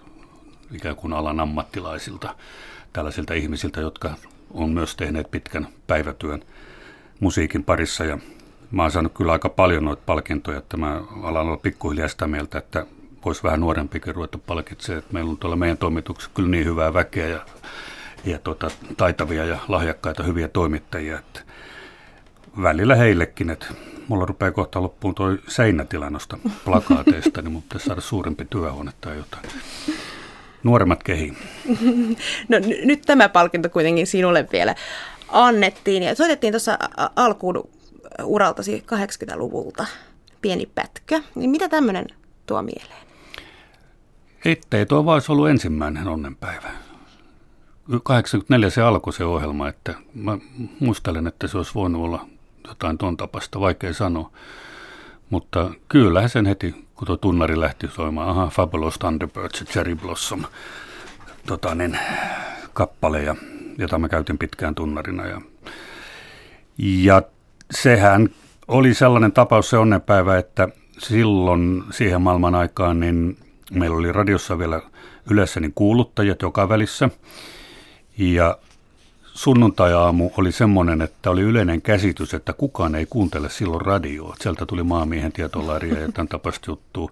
ikään 0.71 0.95
kuin 0.95 1.13
alan 1.13 1.39
ammattilaisilta, 1.39 2.35
tällaisilta 2.93 3.33
ihmisiltä, 3.33 3.81
jotka 3.81 4.13
on 4.53 4.69
myös 4.69 4.95
tehneet 4.95 5.31
pitkän 5.31 5.67
päivätyön 5.87 6.43
musiikin 7.19 7.63
parissa 7.63 8.03
ja 8.03 8.17
mä 8.71 8.81
oon 8.81 8.91
saanut 8.91 9.13
kyllä 9.13 9.31
aika 9.31 9.49
paljon 9.49 9.85
noita 9.85 10.03
palkintoja, 10.05 10.57
että 10.57 10.77
mä 10.77 11.01
alan 11.23 11.47
olla 11.47 11.57
pikkuhiljaa 11.57 12.07
sitä 12.07 12.27
mieltä, 12.27 12.57
että 12.57 12.85
voisi 13.25 13.43
vähän 13.43 13.59
nuorempikin 13.59 14.15
ruveta 14.15 14.37
palkitsemaan. 14.37 14.99
Että 14.99 15.13
meillä 15.13 15.29
on 15.29 15.37
tuolla 15.37 15.55
meidän 15.55 15.77
toimituksessa 15.77 16.31
kyllä 16.35 16.49
niin 16.49 16.65
hyvää 16.65 16.93
väkeä 16.93 17.27
ja, 17.27 17.45
ja 18.25 18.39
tota, 18.39 18.71
taitavia 18.97 19.45
ja 19.45 19.59
lahjakkaita 19.67 20.23
hyviä 20.23 20.47
toimittajia. 20.47 21.19
Että 21.19 21.41
välillä 22.61 22.95
heillekin, 22.95 23.49
että 23.49 23.65
mulla 24.07 24.25
rupeaa 24.25 24.51
kohta 24.51 24.81
loppuun 24.81 25.15
tuo 25.15 25.27
seinätila 25.47 26.09
noista 26.09 26.37
plakaateista, 26.65 27.41
niin 27.41 27.61
pitäisi 27.61 27.85
saada 27.85 28.01
suurempi 28.01 28.45
työhuone 28.49 28.91
tai 29.01 29.17
jotain. 29.17 29.45
Nuoremmat 30.63 31.03
kehi. 31.03 31.33
No 32.49 32.57
n- 32.59 32.87
nyt 32.87 33.01
tämä 33.01 33.29
palkinto 33.29 33.69
kuitenkin 33.69 34.07
sinulle 34.07 34.47
vielä 34.51 34.75
annettiin 35.29 36.03
ja 36.03 36.15
soitettiin 36.15 36.53
tuossa 36.53 36.77
alkuun 37.15 37.69
uraltasi 38.23 38.83
80-luvulta 38.91 39.85
pieni 40.41 40.65
pätkä. 40.75 41.21
Niin 41.35 41.49
mitä 41.49 41.69
tämmöinen 41.69 42.05
tuo 42.45 42.61
mieleen? 42.61 43.05
Ettei 44.45 44.85
tuo 44.85 45.05
vaan 45.05 45.21
ollut 45.29 45.49
ensimmäinen 45.49 46.07
onnenpäivä. 46.07 46.71
84 48.03 48.69
se 48.69 48.81
alkoi 48.81 49.13
se 49.13 49.25
ohjelma, 49.25 49.67
että 49.69 49.93
mä 50.13 50.37
muistelen, 50.79 51.27
että 51.27 51.47
se 51.47 51.57
olisi 51.57 51.71
voinut 51.75 52.01
olla 52.03 52.27
jotain 52.67 52.97
ton 52.97 53.17
tapasta, 53.17 53.59
vaikea 53.59 53.93
sanoa. 53.93 54.31
Mutta 55.29 55.71
kyllä 55.89 56.27
sen 56.27 56.45
heti, 56.45 56.85
kun 56.95 57.07
tuo 57.07 57.17
tunnari 57.17 57.59
lähti 57.59 57.87
soimaan, 57.87 58.29
aha, 58.29 58.47
Fabulous 58.47 58.97
Thunderbirds 58.99 59.59
ja 59.59 59.65
Cherry 59.65 59.95
Blossom, 59.95 60.43
tota, 61.47 61.75
niin, 61.75 61.99
kappale, 62.73 63.23
ja, 63.23 63.35
jota 63.77 63.99
mä 63.99 64.09
käytin 64.09 64.37
pitkään 64.37 64.75
tunnarina. 64.75 65.25
Ja, 65.25 65.41
ja 66.77 67.21
sehän 67.71 68.29
oli 68.67 68.93
sellainen 68.93 69.31
tapaus 69.31 69.69
se 69.69 69.77
onnenpäivä, 69.77 70.37
että 70.37 70.67
silloin 70.97 71.83
siihen 71.91 72.21
maailman 72.21 72.55
aikaan 72.55 72.99
niin 72.99 73.37
meillä 73.71 73.97
oli 73.97 74.11
radiossa 74.11 74.59
vielä 74.59 74.81
yleensä 75.31 75.59
niin 75.59 75.73
kuuluttajat 75.75 76.41
joka 76.41 76.69
välissä. 76.69 77.09
Ja 78.17 78.57
sunnuntai-aamu 79.33 80.31
oli 80.37 80.51
semmoinen, 80.51 81.01
että 81.01 81.29
oli 81.31 81.41
yleinen 81.41 81.81
käsitys, 81.81 82.33
että 82.33 82.53
kukaan 82.53 82.95
ei 82.95 83.05
kuuntele 83.09 83.49
silloin 83.49 83.85
radioa. 83.85 84.35
Sieltä 84.41 84.65
tuli 84.65 84.83
maamiehen 84.83 85.31
tietolaria 85.31 85.99
ja 85.99 86.11
tämän 86.11 86.27
tapasta 86.27 86.71
juttua. 86.71 87.11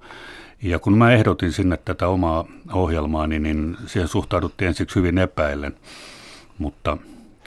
Ja 0.62 0.80
kun 0.80 0.98
mä 0.98 1.12
ehdotin 1.12 1.52
sinne 1.52 1.78
tätä 1.86 2.08
omaa 2.08 2.46
ohjelmaani, 2.74 3.40
niin 3.40 3.78
siihen 3.86 4.08
suhtauduttiin 4.08 4.68
ensiksi 4.68 4.96
hyvin 4.96 5.18
epäillen, 5.18 5.76
mutta 6.58 6.98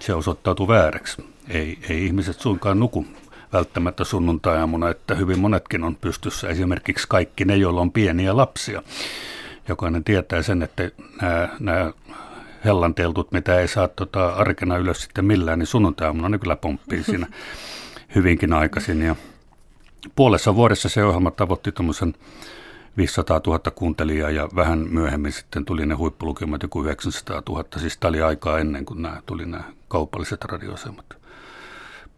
se 0.01 0.15
osoittautui 0.15 0.69
vääräksi. 0.69 1.25
Ei, 1.49 1.79
ei 1.91 2.07
ihmiset 2.07 2.41
suinkaan 2.41 2.81
nuku 2.81 3.07
välttämättä 3.53 4.05
sunnuntai-aamuna, 4.05 4.91
että 4.91 5.15
hyvin 5.15 5.39
monetkin 5.39 5.85
on 5.85 5.97
pystyssä, 5.97 6.49
esimerkiksi 6.49 7.07
kaikki 7.09 7.45
ne, 7.45 7.57
joilla 7.57 7.81
on 7.81 7.93
pieniä 7.93 8.37
lapsia. 8.37 8.83
Jokainen 9.69 10.05
tietää 10.05 10.43
sen, 10.43 10.63
että 10.63 10.91
nämä, 11.23 11.49
nämä 11.61 11.93
hellanteltut, 12.65 13.33
mitä 13.33 13.61
ei 13.61 13.69
saa 13.69 13.89
tota, 13.89 14.29
arkena 14.29 14.77
ylös 14.77 15.03
sitten 15.03 15.25
millään, 15.25 15.59
niin 15.59 15.67
sunnuntai-aamuna 15.67 16.29
ne 16.29 16.39
kyllä 16.39 16.57
pomppii 16.57 17.03
siinä 17.11 17.27
hyvinkin 18.15 18.53
aikaisin. 18.53 19.03
Ja 19.03 19.17
puolessa 20.17 20.55
vuodessa 20.55 20.89
se 20.89 21.05
ohjelma 21.05 21.31
tavoitti 21.31 21.73
tuommoisen 21.73 22.15
500 22.97 23.41
000 23.47 23.59
kuuntelijaa 23.75 24.31
ja 24.31 24.49
vähän 24.57 24.79
myöhemmin 24.79 25.33
sitten 25.33 25.65
tuli 25.65 25.87
ne 25.87 25.95
huippulukemat 25.95 26.63
joku 26.63 26.83
900 26.83 27.43
000. 27.49 27.65
Siis 27.77 27.99
tämä 27.99 28.09
oli 28.09 28.23
aikaa 28.23 28.59
ennen 28.59 28.85
kuin 28.85 29.03
nämä 29.03 29.23
tuli 29.27 29.47
nämä 29.47 29.65
kaupalliset 29.89 30.45
radioasemat 30.45 31.07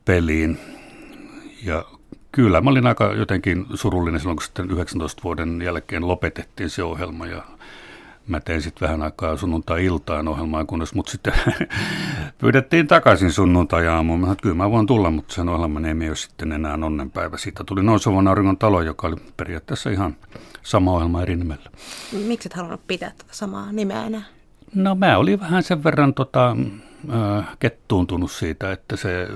peliin. 0.05 0.59
Ja 1.65 1.85
kyllä 2.33 2.61
mä 2.61 2.71
olin 2.71 2.87
aika 2.87 3.15
jotenkin 3.15 3.67
surullinen 3.75 4.21
silloin, 4.21 4.37
kun 4.37 4.45
sitten 4.45 4.71
19 4.71 5.23
vuoden 5.23 5.63
jälkeen 5.63 6.09
lopetettiin 6.09 6.71
se 6.71 6.83
ohjelma 6.83 7.27
ja 7.27 7.43
mä 8.29 8.41
tein 8.41 8.63
sitten 8.63 8.89
vähän 8.89 9.03
aikaa 9.03 9.37
sunnuntai-iltaan 9.37 10.29
ohjelmaa, 10.29 10.65
kunnes 10.65 10.95
mut 10.95 11.09
sitten 11.09 11.33
pyydettiin 12.41 12.87
takaisin 12.87 13.33
sunnuntai-aamuun. 13.33 14.21
Mä 14.21 14.37
kyllä 14.43 14.55
mä 14.55 14.71
voin 14.71 14.87
tulla, 14.87 15.11
mutta 15.11 15.35
sen 15.35 15.49
ohjelman 15.49 15.85
ei 15.85 16.09
ole 16.09 16.17
sitten 16.17 16.53
enää 16.53 16.79
onnenpäivä. 16.83 17.37
Siitä 17.37 17.65
tuli 17.65 17.83
Nousevan 17.83 18.29
auringon 18.29 18.59
talo, 18.59 18.83
joka 18.83 19.07
oli 19.07 19.17
periaatteessa 19.37 19.91
ihan 19.91 20.17
sama 20.63 20.93
ohjelma 20.93 21.23
eri 21.23 21.37
nimellä. 21.37 21.71
Miksi 22.27 22.49
et 22.49 22.55
halunnut 22.55 22.87
pitää 22.87 23.11
tätä 23.11 23.33
samaa 23.33 23.73
nimeä 23.73 24.07
enää? 24.07 24.23
No 24.75 24.95
mä 24.95 25.19
olin 25.19 25.41
vähän 25.41 25.63
sen 25.63 25.85
verran 25.85 26.15
tota, 26.15 26.57
kettuuntunut 27.59 28.31
siitä, 28.31 28.73
että 28.73 28.97
se 28.97 29.29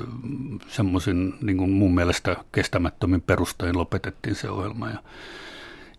semmoisin 0.68 1.34
niin 1.42 1.70
mun 1.70 1.94
mielestä 1.94 2.36
kestämättömin 2.52 3.20
perustein 3.22 3.78
lopetettiin 3.78 4.36
se 4.36 4.50
ohjelma. 4.50 4.88
Ja, 4.88 4.98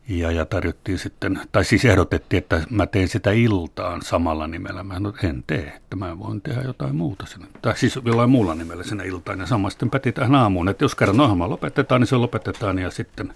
ja, 0.10 0.32
ja 0.32 0.46
tarjottiin 0.46 1.00
sitten, 1.00 1.42
tai 1.52 1.66
siis 1.66 1.86
ehdotettiin, 1.86 2.38
että 2.38 2.64
mä 2.70 2.88
teen 2.88 3.08
sitä 3.08 3.32
iltaan 3.32 4.02
samalla 4.02 4.48
nimellä. 4.48 4.84
Mä 4.84 4.96
en 5.24 5.44
tee, 5.48 5.74
että 5.76 5.96
mä 5.96 6.20
voin 6.20 6.42
tehdä 6.42 6.62
jotain 6.62 6.96
muuta 6.96 7.26
sinne. 7.26 7.48
Tai 7.62 7.78
siis 7.78 8.00
jollain 8.06 8.30
muulla 8.30 8.56
nimellä 8.56 8.84
sinne 8.84 9.08
iltaan. 9.08 9.40
Ja 9.40 9.46
sama 9.46 9.70
sitten 9.70 9.90
päti 9.90 10.12
tähän 10.12 10.36
aamuun, 10.36 10.70
että 10.70 10.84
jos 10.84 10.96
kerran 10.96 11.20
ohjelma 11.20 11.50
lopetetaan, 11.50 12.02
niin 12.02 12.08
se 12.08 12.16
lopetetaan 12.16 12.80
ja 12.80 12.92
sitten 12.92 13.34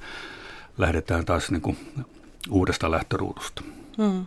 lähdetään 0.78 1.26
taas 1.26 1.52
niin 1.52 1.62
kuin 1.62 1.78
uudesta 2.50 2.92
lähtöruudusta. 2.92 3.64
Hmm. 3.98 4.26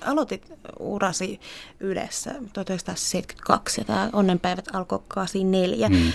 Aloitit 0.00 0.52
urasi 0.78 1.40
Ylessä 1.80 2.30
1972 2.30 3.80
ja 3.80 3.84
tämä 3.84 4.10
Onnenpäivät 4.12 4.64
alkoi 4.72 5.02
84. 5.08 5.88
Hmm. 5.88 6.12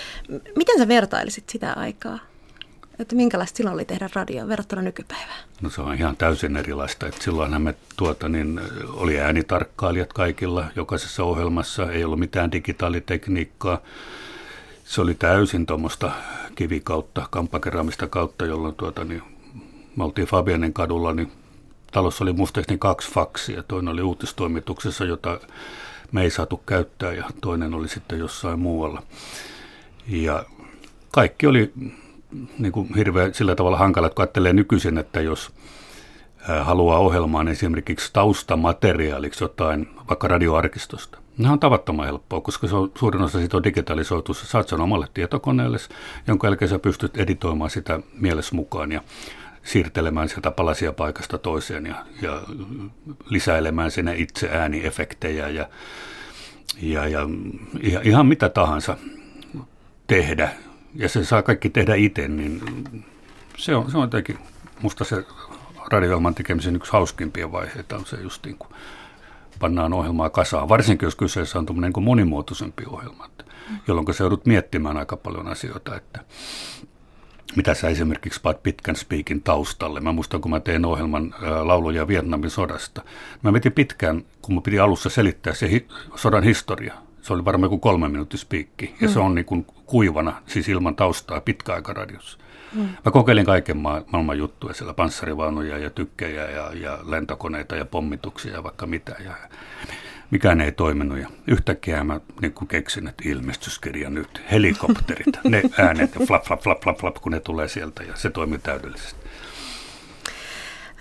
Miten 0.56 0.78
sä 0.78 0.88
vertailisit 0.88 1.48
sitä 1.48 1.72
aikaa? 1.72 2.18
Että 2.98 3.16
minkälaista 3.16 3.56
silloin 3.56 3.74
oli 3.74 3.84
tehdä 3.84 4.08
radio 4.14 4.48
verrattuna 4.48 4.82
nykypäivään? 4.82 5.40
No 5.62 5.70
se 5.70 5.80
on 5.80 5.94
ihan 5.94 6.16
täysin 6.16 6.56
erilaista. 6.56 7.06
Että 7.06 7.24
silloinhan 7.24 7.62
me 7.62 7.74
tuota, 7.96 8.28
niin, 8.28 8.60
oli 8.88 9.20
äänitarkkailijat 9.20 10.12
kaikilla 10.12 10.64
jokaisessa 10.76 11.24
ohjelmassa, 11.24 11.92
ei 11.92 12.04
ollut 12.04 12.18
mitään 12.18 12.52
digitaalitekniikkaa. 12.52 13.80
Se 14.84 15.00
oli 15.00 15.14
täysin 15.14 15.66
tuommoista 15.66 16.12
kivikautta, 16.54 17.26
kamppakeraamista 17.30 18.06
kautta, 18.06 18.46
jolloin 18.46 18.74
tuota, 18.74 19.04
niin, 19.04 19.22
me 19.96 20.04
oltiin 20.04 20.26
Fabianen 20.26 20.72
kadulla, 20.72 21.14
niin 21.14 21.32
talossa 21.92 22.24
oli 22.24 22.32
muistaakseni 22.32 22.78
kaksi 22.78 23.12
faksia. 23.12 23.62
Toinen 23.62 23.92
oli 23.92 24.02
uutistoimituksessa, 24.02 25.04
jota 25.04 25.40
me 26.12 26.22
ei 26.22 26.30
saatu 26.30 26.56
käyttää 26.56 27.12
ja 27.12 27.24
toinen 27.40 27.74
oli 27.74 27.88
sitten 27.88 28.18
jossain 28.18 28.58
muualla. 28.58 29.02
Ja 30.08 30.44
kaikki 31.10 31.46
oli 31.46 31.72
niin 32.58 32.72
kuin 32.72 32.94
hirveän 32.94 33.34
sillä 33.34 33.54
tavalla 33.54 33.78
hankala, 33.78 34.06
että 34.06 34.14
kun 34.14 34.22
ajattelee 34.22 34.52
nykyisin, 34.52 34.98
että 34.98 35.20
jos 35.20 35.50
haluaa 36.62 36.98
ohjelmaan 36.98 37.48
esimerkiksi 37.48 38.12
taustamateriaaliksi 38.12 39.44
jotain 39.44 39.88
vaikka 40.08 40.28
radioarkistosta. 40.28 41.18
Nämä 41.38 41.52
on 41.52 41.60
tavattoman 41.60 42.06
helppoa, 42.06 42.40
koska 42.40 42.68
se 42.68 42.76
on, 42.76 42.92
suurin 42.98 43.22
osa 43.22 43.38
siitä 43.38 43.56
on 43.56 43.64
digitalisoitu. 43.64 44.34
Sä 44.34 44.46
saat 44.46 44.68
sen 44.68 44.80
omalle 44.80 45.06
tietokoneelle, 45.14 45.78
jonka 46.26 46.46
jälkeen 46.46 46.68
sä 46.68 46.78
pystyt 46.78 47.16
editoimaan 47.16 47.70
sitä 47.70 48.00
mielessä 48.12 48.54
mukaan 48.54 48.92
ja 48.92 49.00
siirtelemään 49.62 50.28
sieltä 50.28 50.50
palasia 50.50 50.92
paikasta 50.92 51.38
toiseen 51.38 51.86
ja, 51.86 52.04
ja 52.22 52.42
lisäilemään 53.28 53.90
sinne 53.90 54.16
itse 54.16 54.48
ääniefektejä 54.52 55.48
ja, 55.48 55.68
ja, 56.82 57.08
ja 57.08 57.26
ihan 58.04 58.26
mitä 58.26 58.48
tahansa 58.48 58.96
tehdä. 60.06 60.50
Ja 60.94 61.08
se 61.08 61.24
saa 61.24 61.42
kaikki 61.42 61.70
tehdä 61.70 61.94
itse, 61.94 62.28
niin 62.28 62.62
se 63.56 63.76
on, 63.76 63.90
se 63.90 63.96
on 63.96 64.02
jotenkin 64.02 64.38
musta 64.82 65.04
se 65.04 65.24
radioilman 65.92 66.34
tekemisen 66.34 66.76
yksi 66.76 66.92
hauskimpia 66.92 67.52
vaiheita 67.52 67.96
on 67.96 68.06
se 68.06 68.16
just 68.16 68.44
niin 68.44 68.58
kuin 68.58 68.70
pannaan 69.58 69.92
ohjelmaa 69.92 70.30
kasaan, 70.30 70.68
varsinkin 70.68 71.06
jos 71.06 71.16
kyseessä 71.16 71.58
on 71.58 71.66
niin 71.80 72.04
monimuotoisempi 72.04 72.84
ohjelma, 72.86 73.30
jolloin 73.88 74.14
se 74.14 74.24
joudut 74.24 74.46
miettimään 74.46 74.96
aika 74.96 75.16
paljon 75.16 75.48
asioita, 75.48 75.96
että 75.96 76.24
mitä 77.56 77.74
sä 77.74 77.88
esimerkiksi 77.88 78.40
paat 78.40 78.62
pitkän 78.62 78.96
spiikin 78.96 79.42
taustalle. 79.42 80.00
Mä 80.00 80.12
muistan, 80.12 80.40
kun 80.40 80.50
mä 80.50 80.60
tein 80.60 80.84
ohjelman 80.84 81.34
lauluja 81.62 82.08
Vietnamin 82.08 82.50
sodasta. 82.50 83.02
Mä 83.42 83.52
metin 83.52 83.72
pitkään, 83.72 84.24
kun 84.42 84.54
mä 84.54 84.60
piti 84.60 84.78
alussa 84.78 85.08
selittää 85.08 85.54
se 85.54 85.70
hi- 85.70 85.88
sodan 86.14 86.42
historia. 86.42 86.94
Se 87.22 87.32
oli 87.32 87.44
varmaan 87.44 87.70
kuin 87.70 87.80
kolme 87.80 88.08
minuutin 88.08 88.38
spiikki. 88.38 88.94
Ja 89.00 89.08
mm. 89.08 89.12
se 89.12 89.18
on 89.18 89.34
niin 89.34 89.44
kuin 89.44 89.66
kuivana, 89.88 90.42
siis 90.46 90.68
ilman 90.68 90.96
taustaa, 90.96 91.42
radiossa. 91.88 92.38
Mm. 92.72 92.88
Mä 93.04 93.10
kokeilin 93.12 93.46
kaiken 93.46 93.76
ma- 93.76 94.02
maailman 94.12 94.38
juttuja, 94.38 94.74
siellä 94.74 94.94
panssarivaunuja 94.94 95.78
ja 95.78 95.90
tykkejä 95.90 96.50
ja, 96.50 96.70
ja 96.74 96.98
lentokoneita 97.06 97.76
ja 97.76 97.84
pommituksia 97.84 98.52
ja 98.52 98.62
vaikka 98.62 98.86
mitä. 98.86 99.16
Ja 99.24 99.34
mikään 100.30 100.60
ei 100.60 100.72
toiminut 100.72 101.18
ja 101.18 101.28
yhtäkkiä 101.46 102.04
mä 102.04 102.20
niin 102.42 102.52
kun 102.52 102.68
keksin, 102.68 103.08
että 103.08 103.22
ilmestyskirja 103.26 104.10
nyt, 104.10 104.42
helikopterit, 104.50 105.38
ne 105.44 105.62
äänet 105.78 106.14
ja 106.14 106.26
flap, 106.26 106.44
flap, 106.44 106.62
flap, 106.62 106.80
flap, 106.82 106.98
flap, 106.98 107.14
kun 107.14 107.32
ne 107.32 107.40
tulee 107.40 107.68
sieltä 107.68 108.02
ja 108.02 108.16
se 108.16 108.30
toimii 108.30 108.58
täydellisesti. 108.58 109.20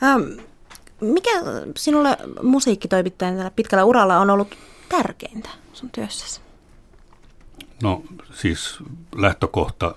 Ähm, 0.03 0.21
mikä 1.01 1.31
sinulle 1.77 2.17
musiikkitoimittajana 2.43 3.51
pitkällä 3.55 3.83
uralla 3.83 4.17
on 4.17 4.29
ollut 4.29 4.57
tärkeintä 4.89 5.49
sun 5.73 5.89
työssäsi? 5.89 6.46
No 7.83 8.03
siis 8.31 8.79
lähtökohta 9.15 9.95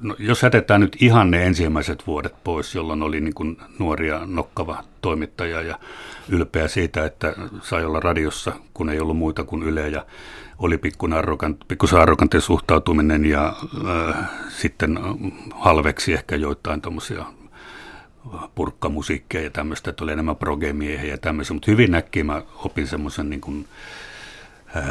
no, 0.00 0.16
jos 0.18 0.42
jätetään 0.42 0.80
nyt 0.80 0.96
ihan 1.00 1.30
ne 1.30 1.46
ensimmäiset 1.46 2.06
vuodet 2.06 2.34
pois, 2.44 2.74
jolloin 2.74 3.02
oli 3.02 3.20
niin 3.20 3.58
nuoria 3.78 4.20
nokkava 4.26 4.84
toimittaja 5.00 5.62
ja 5.62 5.78
ylpeä 6.28 6.68
siitä, 6.68 7.04
että 7.04 7.34
sai 7.62 7.84
olla 7.84 8.00
radiossa, 8.00 8.52
kun 8.74 8.90
ei 8.90 9.00
ollut 9.00 9.16
muita 9.16 9.44
kuin 9.44 9.62
Yle 9.62 9.88
ja 9.88 10.06
oli 10.58 10.78
pikkusen 10.78 11.18
arrogant, 11.18 11.64
arrogantti 12.00 12.40
suhtautuminen 12.40 13.24
ja 13.24 13.56
äh, 13.88 14.30
sitten 14.48 14.98
halveksi 15.54 16.12
ehkä 16.12 16.36
joitain 16.36 16.80
tuommoisia 16.80 17.24
purkkamusiikkia 18.54 19.42
ja 19.42 19.50
tämmöistä, 19.50 19.90
että 19.90 20.04
oli 20.04 20.12
enemmän 20.12 20.36
progemiehiä 20.36 21.10
ja 21.10 21.18
tämmöisiä, 21.18 21.54
mutta 21.54 21.70
hyvin 21.70 21.90
näkkiä 21.90 22.24
mä 22.24 22.42
opin 22.54 22.86
semmoisen 22.86 23.30
niin 23.30 23.66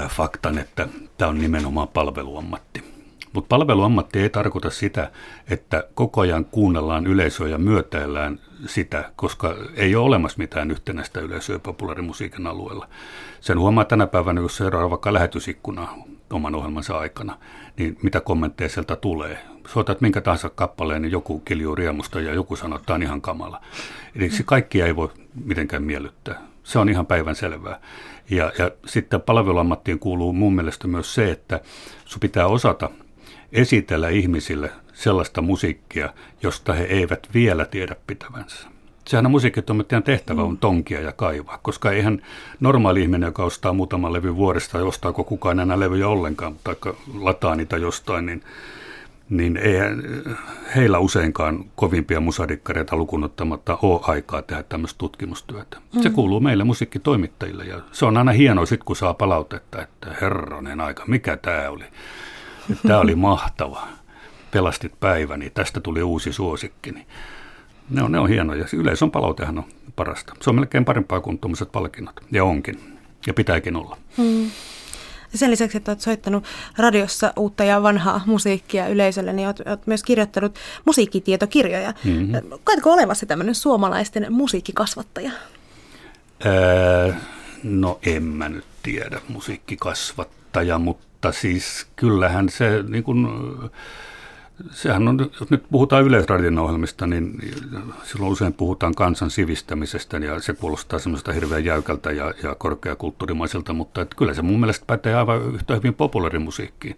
faktan, 0.09 0.57
että 0.57 0.88
tämä 1.17 1.29
on 1.29 1.39
nimenomaan 1.39 1.88
palveluammatti. 1.88 2.91
Mutta 3.34 3.47
palveluammatti 3.47 4.19
ei 4.19 4.29
tarkoita 4.29 4.69
sitä, 4.69 5.11
että 5.49 5.84
koko 5.93 6.21
ajan 6.21 6.45
kuunnellaan 6.45 7.07
yleisöä 7.07 7.47
ja 7.47 7.57
myötäillään 7.57 8.39
sitä, 8.65 9.11
koska 9.15 9.55
ei 9.75 9.95
ole 9.95 10.05
olemassa 10.05 10.38
mitään 10.38 10.71
yhtenäistä 10.71 11.19
yleisöä 11.19 11.59
populaarimusiikin 11.59 12.47
alueella. 12.47 12.88
Sen 13.41 13.59
huomaa 13.59 13.86
tänä 13.86 14.07
päivänä, 14.07 14.41
jos 14.41 14.57
seuraa 14.57 14.89
vaikka 14.89 15.13
lähetysikkunaa 15.13 15.97
oman 16.29 16.55
ohjelmansa 16.55 16.97
aikana, 16.97 17.38
niin 17.77 17.97
mitä 18.03 18.21
kommentteja 18.21 18.69
sieltä 18.69 18.95
tulee. 18.95 19.38
Soitat 19.67 20.01
minkä 20.01 20.21
tahansa 20.21 20.49
kappaleen, 20.49 21.01
niin 21.01 21.11
joku 21.11 21.39
kiljuu 21.39 21.75
riemusta 21.75 22.21
ja 22.21 22.34
joku 22.34 22.55
sanoo, 22.55 22.79
että 22.79 22.93
on 22.93 23.03
ihan 23.03 23.21
kamala. 23.21 23.61
Eli 24.15 24.29
se 24.29 24.43
kaikkia 24.43 24.86
ei 24.86 24.95
voi 24.95 25.09
mitenkään 25.45 25.84
miellyttää. 25.84 26.41
Se 26.63 26.79
on 26.79 26.89
ihan 26.89 27.05
päivän 27.05 27.36
selvää. 27.36 27.79
Ja, 28.32 28.51
ja 28.57 28.71
sitten 28.86 29.21
palveluammattiin 29.21 29.99
kuuluu 29.99 30.34
mun 30.34 30.55
mielestä 30.55 30.88
myös 30.88 31.13
se, 31.13 31.32
että 31.32 31.59
sun 32.05 32.19
pitää 32.19 32.47
osata 32.47 32.89
esitellä 33.51 34.09
ihmisille 34.09 34.71
sellaista 34.93 35.41
musiikkia, 35.41 36.13
josta 36.43 36.73
he 36.73 36.84
eivät 36.84 37.27
vielä 37.34 37.65
tiedä 37.65 37.95
pitävänsä. 38.07 38.67
Sehän 39.07 39.25
on 39.25 39.32
musiikkitoimittajan 39.32 40.03
tehtävä 40.03 40.43
on 40.43 40.57
tonkia 40.57 41.01
ja 41.01 41.11
kaivaa, 41.11 41.59
koska 41.61 41.91
eihän 41.91 42.21
normaali 42.59 43.01
ihminen, 43.01 43.27
joka 43.27 43.43
ostaa 43.43 43.73
muutaman 43.73 44.13
levy 44.13 44.36
vuodesta 44.36 44.77
ja 44.77 44.86
ostaako 44.86 45.23
kukaan 45.23 45.59
enää 45.59 45.79
levyjä 45.79 46.07
ollenkaan, 46.07 46.55
tai 46.63 46.75
lataa 47.19 47.55
niitä 47.55 47.77
jostain, 47.77 48.25
niin, 48.25 48.43
niin 49.32 49.57
ei 49.57 49.75
heillä 50.75 50.99
useinkaan 50.99 51.65
kovimpia 51.75 52.19
musadikkareita 52.19 52.95
lukunottamatta 52.95 53.77
ole 53.82 54.01
aikaa 54.03 54.41
tehdä 54.41 54.63
tämmöistä 54.63 54.97
tutkimustyötä. 54.97 55.77
Se 56.01 56.09
mm. 56.09 56.15
kuuluu 56.15 56.39
meille 56.39 56.63
musiikkitoimittajille 56.63 57.63
ja 57.63 57.82
se 57.91 58.05
on 58.05 58.17
aina 58.17 58.32
hienoa 58.32 58.65
sit, 58.65 58.84
kun 58.84 58.95
saa 58.95 59.13
palautetta, 59.13 59.82
että 59.82 60.15
herranen 60.21 60.82
aika, 60.82 61.03
mikä 61.07 61.38
tämä 61.38 61.69
oli. 61.69 61.84
Tämä 62.88 62.99
oli 62.99 63.15
mahtava. 63.15 63.88
Pelastit 64.51 64.99
päiväni, 64.99 65.49
tästä 65.49 65.79
tuli 65.79 66.03
uusi 66.03 66.34
suosikki. 66.34 66.93
Ne 67.89 68.03
on, 68.03 68.11
ne 68.11 68.19
on 68.19 68.29
hienoja. 68.29 68.65
Yleisön 68.73 69.11
palautehan 69.11 69.57
on 69.57 69.65
parasta. 69.95 70.34
Se 70.41 70.49
on 70.49 70.55
melkein 70.55 70.86
parempaa 70.86 71.21
kuin 71.21 71.39
tuommoiset 71.39 71.71
palkinnot. 71.71 72.19
Ja 72.32 72.43
onkin. 72.43 72.99
Ja 73.27 73.34
pitääkin 73.34 73.75
olla. 73.75 73.97
Hmm. 75.32 75.38
Sen 75.38 75.51
lisäksi, 75.51 75.77
että 75.77 75.91
olet 75.91 76.01
soittanut 76.01 76.43
radiossa 76.77 77.34
uutta 77.38 77.63
ja 77.63 77.84
vanhaa 77.84 78.21
musiikkia 78.25 78.88
yleisölle, 78.88 79.34
niin 79.34 79.47
olet, 79.47 79.59
olet 79.65 79.88
myös 79.88 80.03
kirjoittanut 80.03 80.59
musiikkitietokirjoja. 80.86 81.93
Mm-hmm. 82.03 82.59
Koetko 82.63 82.93
olemassa 82.93 83.25
tämmöinen 83.25 83.55
suomalaisten 83.55 84.34
musiikkikasvattaja? 84.34 85.32
Öö, 86.45 87.13
no 87.63 87.99
en 88.05 88.23
mä 88.23 88.49
nyt 88.49 88.65
tiedä 88.84 89.21
musiikkikasvattaja, 89.27 90.79
mutta 90.79 91.11
mutta 91.21 91.39
siis 91.39 91.88
kyllähän 91.95 92.49
se, 92.49 92.84
niin 92.88 93.03
kuin, 93.03 93.27
sehän 94.72 95.07
on, 95.07 95.30
jos 95.39 95.49
nyt 95.49 95.64
puhutaan 95.72 96.03
yleisradion 96.03 96.59
ohjelmista, 96.59 97.07
niin 97.07 97.39
silloin 98.03 98.32
usein 98.32 98.53
puhutaan 98.53 98.95
kansan 98.95 99.32
sivistämisestä 99.32 100.18
ja 100.18 100.39
se 100.39 100.53
kuulostaa 100.53 100.99
semmoista 100.99 101.32
hirveän 101.34 101.66
jäykältä 101.66 102.12
ja, 102.12 102.34
ja 102.43 102.55
korkeakulttuurimaiselta, 102.55 103.74
mutta 103.74 104.01
että 104.01 104.16
kyllä 104.16 104.34
se 104.34 104.41
mun 104.41 104.59
mielestä 104.59 104.86
pätee 104.88 105.16
aivan 105.16 105.55
yhtä 105.55 105.76
hyvin 105.76 105.93
populaarimusiikkiin. 105.93 106.97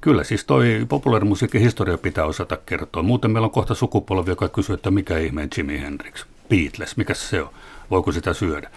Kyllä 0.00 0.24
siis 0.24 0.44
toi 0.44 0.86
populaarimusiikin 0.88 1.60
historia 1.60 1.98
pitää 1.98 2.24
osata 2.24 2.56
kertoa. 2.66 3.02
Muuten 3.02 3.30
meillä 3.30 3.46
on 3.46 3.50
kohta 3.50 3.74
sukupolvi, 3.74 4.30
joka 4.30 4.48
kysyy, 4.48 4.74
että 4.74 4.90
mikä 4.90 5.18
ihmeen 5.18 5.48
Jimi 5.56 5.80
Hendrix, 5.80 6.24
Beatles, 6.48 6.96
mikä 6.96 7.14
se 7.14 7.42
on, 7.42 7.50
voiko 7.90 8.12
sitä 8.12 8.34
syödä. 8.34 8.70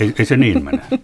Ei, 0.00 0.14
ei 0.18 0.24
se 0.24 0.36
niin 0.36 0.64
mene. 0.64 0.82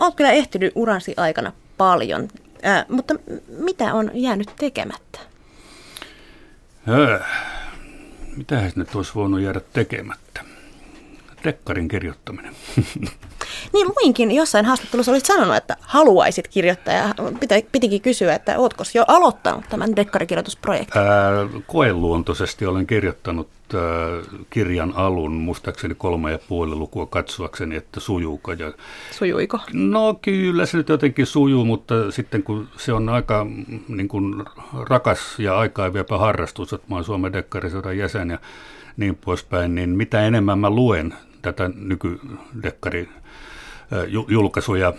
Oot 0.00 0.14
kyllä 0.16 0.30
ehtinyt 0.30 0.72
uransi 0.74 1.14
aikana 1.16 1.52
paljon, 1.76 2.28
äh, 2.66 2.84
mutta 2.88 3.14
mitä 3.58 3.94
on 3.94 4.10
jäänyt 4.14 4.50
tekemättä? 4.58 5.18
Äh, 6.88 7.26
mitähän 8.36 8.72
nyt 8.76 8.94
olisi 8.94 9.14
voinut 9.14 9.40
jäädä 9.40 9.60
tekemättä? 9.72 10.49
Dekkarin 11.44 11.88
kirjoittaminen. 11.88 12.54
Niin 13.72 13.86
luinkin 13.86 14.30
jossain 14.30 14.64
haastattelussa 14.64 15.12
olit 15.12 15.26
sanonut, 15.26 15.56
että 15.56 15.76
haluaisit 15.80 16.48
kirjoittaa 16.48 16.94
ja 16.94 17.14
pitä, 17.40 17.54
pitikin 17.72 18.00
kysyä, 18.00 18.34
että 18.34 18.58
ootko 18.58 18.84
jo 18.94 19.04
aloittanut 19.08 19.64
tämän 19.68 19.96
dekkarikirjoitusprojektin? 19.96 21.02
Ää, 21.02 21.46
koeluontoisesti 21.66 22.66
olen 22.66 22.86
kirjoittanut 22.86 23.48
ää, 23.74 23.80
kirjan 24.50 24.92
alun, 24.96 25.32
muistaakseni 25.32 25.94
kolme 25.94 26.32
ja 26.32 26.38
puoli 26.48 26.74
lukua 26.74 27.06
katsoakseni, 27.06 27.76
että 27.76 28.00
sujuuko. 28.00 28.52
Ja, 28.52 28.72
Sujuiko? 29.10 29.58
No 29.72 30.14
kyllä 30.22 30.66
se 30.66 30.76
nyt 30.76 30.88
jotenkin 30.88 31.26
sujuu, 31.26 31.64
mutta 31.64 32.10
sitten 32.10 32.42
kun 32.42 32.68
se 32.76 32.92
on 32.92 33.08
aika 33.08 33.46
niin 33.88 34.08
kuin, 34.08 34.44
rakas 34.88 35.38
ja 35.38 35.58
aikaa 35.58 35.92
viepä 35.92 36.18
harrastus, 36.18 36.72
että 36.72 36.86
mä 36.90 36.94
oon 36.96 37.04
Suomen 37.04 37.32
dekkarisodan 37.32 37.98
jäsen 37.98 38.30
ja 38.30 38.38
niin 38.96 39.16
poispäin, 39.16 39.74
niin 39.74 39.90
mitä 39.90 40.26
enemmän 40.26 40.58
mä 40.58 40.70
luen 40.70 41.14
tätä 41.42 41.70
nykydekkari 41.74 43.08
julkaisuja, 44.28 44.92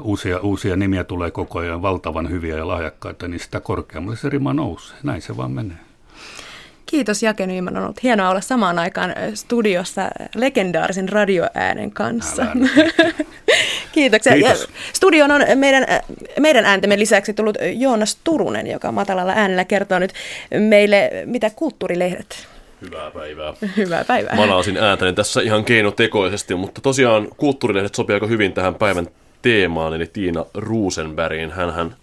uusia, 0.00 0.38
uusia 0.38 0.76
nimiä 0.76 1.04
tulee 1.04 1.30
koko 1.30 1.58
ajan, 1.58 1.82
valtavan 1.82 2.30
hyviä 2.30 2.56
ja 2.56 2.68
lahjakkaita, 2.68 3.28
niin 3.28 3.40
sitä 3.40 3.60
korkeammalle 3.60 4.16
se 4.16 4.28
rima 4.28 4.52
nousee. 4.54 4.96
Näin 5.02 5.22
se 5.22 5.36
vaan 5.36 5.50
menee. 5.50 5.76
Kiitos 6.86 7.22
Jake 7.22 7.46
Nyman. 7.46 7.76
On 7.76 7.82
ollut 7.82 8.02
hienoa 8.02 8.30
olla 8.30 8.40
samaan 8.40 8.78
aikaan 8.78 9.14
studiossa 9.34 10.02
legendaarisen 10.34 11.08
radioäänen 11.08 11.90
kanssa. 11.90 12.46
Kiitoksia. 13.92 14.32
Kiitos. 14.32 14.60
Ja 14.60 14.66
studioon 14.92 15.30
on 15.30 15.42
meidän, 15.54 15.86
meidän 16.40 16.64
ääntemme 16.64 16.98
lisäksi 16.98 17.34
tullut 17.34 17.56
Joonas 17.72 18.18
Turunen, 18.24 18.66
joka 18.66 18.92
matalalla 18.92 19.32
äänellä 19.32 19.64
kertoo 19.64 19.98
nyt 19.98 20.12
meille, 20.58 21.10
mitä 21.26 21.50
kulttuurilehdet 21.50 22.48
Hyvää 22.80 23.10
päivää. 23.10 23.54
Hyvää 23.76 24.04
päivää. 24.04 24.36
Manaasin 24.36 24.76
ääntäni 24.76 25.12
tässä 25.12 25.40
ihan 25.40 25.64
keinotekoisesti, 25.64 26.54
mutta 26.54 26.80
tosiaan 26.80 27.28
kulttuurilehdet 27.36 27.94
sopii 27.94 28.14
aika 28.14 28.26
hyvin 28.26 28.52
tähän 28.52 28.74
päivän 28.74 29.08
teemaan, 29.42 29.94
eli 29.94 30.06
Tiina 30.06 30.44
Ruusenbergin. 30.54 31.50
Hänhän, 31.50 31.96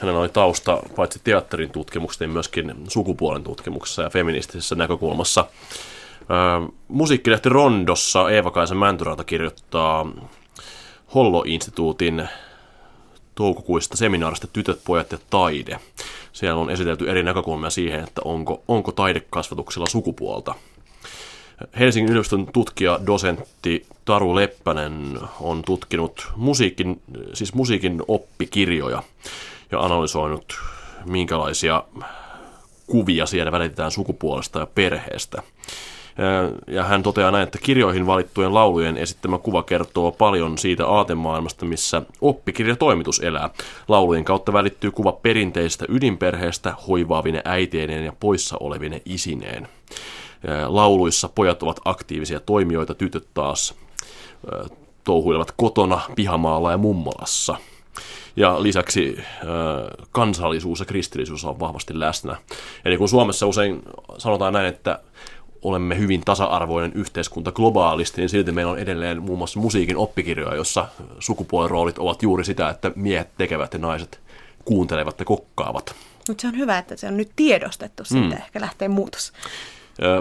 hänellä 0.00 0.20
oli 0.20 0.28
tausta 0.28 0.82
paitsi 0.96 1.20
teatterin 1.24 1.70
tutkimuksessa, 1.70 2.24
niin 2.24 2.32
myöskin 2.32 2.74
sukupuolen 2.88 3.44
tutkimuksessa 3.44 4.02
ja 4.02 4.10
feministisessä 4.10 4.74
näkökulmassa. 4.74 5.40
Äh, 5.40 6.72
musiikkilehti 6.88 7.48
Rondossa 7.48 8.30
Eeva-Kaisa 8.30 8.74
Mäntyrata 8.74 9.24
kirjoittaa 9.24 10.06
Hollo-instituutin 11.14 12.28
toukokuista 13.34 13.96
seminaarista 13.96 14.46
Tytöt, 14.46 14.80
pojat 14.84 15.12
ja 15.12 15.18
taide. 15.30 15.80
Siellä 16.38 16.60
on 16.60 16.70
esitelty 16.70 17.10
eri 17.10 17.22
näkökulmia 17.22 17.70
siihen, 17.70 18.04
että 18.04 18.20
onko, 18.24 18.62
onko 18.68 18.92
taidekasvatuksella 18.92 19.86
sukupuolta. 19.86 20.54
Helsingin 21.78 22.10
yliopiston 22.10 22.46
tutkija, 22.52 23.00
dosentti 23.06 23.86
Taru 24.04 24.34
Leppänen 24.34 25.18
on 25.40 25.62
tutkinut 25.62 26.28
musiikin, 26.36 27.02
siis 27.32 27.54
musiikin 27.54 28.02
oppikirjoja 28.08 29.02
ja 29.72 29.80
analysoinut, 29.80 30.58
minkälaisia 31.04 31.84
kuvia 32.86 33.26
siellä 33.26 33.52
välitetään 33.52 33.90
sukupuolesta 33.90 34.58
ja 34.58 34.66
perheestä. 34.66 35.42
Ja 36.66 36.84
hän 36.84 37.02
toteaa 37.02 37.30
näin, 37.30 37.42
että 37.42 37.58
kirjoihin 37.58 38.06
valittujen 38.06 38.54
laulujen 38.54 38.96
esittämä 38.96 39.38
kuva 39.38 39.62
kertoo 39.62 40.12
paljon 40.12 40.58
siitä 40.58 40.86
aatemaailmasta, 40.86 41.64
missä 41.64 42.02
oppikirjatoimitus 42.20 43.20
elää. 43.20 43.50
Laulujen 43.88 44.24
kautta 44.24 44.52
välittyy 44.52 44.90
kuva 44.90 45.12
perinteistä 45.12 45.84
ydinperheestä 45.88 46.74
hoivaavine 46.88 47.42
äiteineen 47.44 48.04
ja 48.04 48.12
poissa 48.20 48.56
olevine 48.60 49.02
isineen. 49.04 49.68
Lauluissa 50.66 51.28
pojat 51.28 51.62
ovat 51.62 51.80
aktiivisia 51.84 52.40
toimijoita, 52.40 52.94
tytöt 52.94 53.26
taas 53.34 53.74
touhuilevat 55.04 55.52
kotona, 55.56 56.00
pihamaalla 56.16 56.70
ja 56.70 56.78
mummolassa. 56.78 57.56
Ja 58.36 58.62
lisäksi 58.62 59.18
kansallisuus 60.12 60.80
ja 60.80 60.86
kristillisyys 60.86 61.44
on 61.44 61.60
vahvasti 61.60 62.00
läsnä. 62.00 62.36
Eli 62.84 62.96
kun 62.96 63.08
Suomessa 63.08 63.46
usein 63.46 63.82
sanotaan 64.18 64.52
näin, 64.52 64.66
että 64.66 64.98
olemme 65.62 65.98
hyvin 65.98 66.20
tasa-arvoinen 66.20 66.92
yhteiskunta 66.94 67.52
globaalisti, 67.52 68.20
niin 68.20 68.28
silti 68.28 68.52
meillä 68.52 68.72
on 68.72 68.78
edelleen 68.78 69.22
muun 69.22 69.38
muassa 69.38 69.60
musiikin 69.60 69.96
oppikirjoja, 69.96 70.56
jossa 70.56 70.88
sukupuoliroolit 71.18 71.98
ovat 71.98 72.22
juuri 72.22 72.44
sitä, 72.44 72.68
että 72.68 72.92
miehet 72.94 73.28
tekevät 73.38 73.72
ja 73.72 73.78
naiset 73.78 74.20
kuuntelevat 74.64 75.18
ja 75.18 75.24
kokkaavat. 75.24 75.94
Mutta 76.28 76.40
se 76.42 76.48
on 76.48 76.56
hyvä, 76.58 76.78
että 76.78 76.96
se 76.96 77.06
on 77.06 77.16
nyt 77.16 77.30
tiedostettu, 77.36 78.04
siitä 78.04 78.26
mm. 78.26 78.32
ehkä 78.32 78.60
lähtee 78.60 78.88
muutos. 78.88 79.32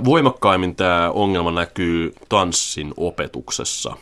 Voimakkaimmin 0.06 0.76
tämä 0.76 1.12
ongelma 1.12 1.52
näkyy 1.52 2.14
tanssin 2.30 2.94
opetuksessa. 2.98 3.94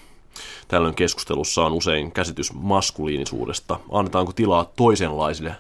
Tällöin 0.68 0.96
keskustelussa 0.96 1.66
on 1.66 1.74
usein 1.74 2.12
käsitys 2.12 2.54
maskuliinisuudesta. 2.54 3.80
Annetaanko 3.92 4.34
tilaa 4.34 4.72
toisenlaisille 4.76 5.56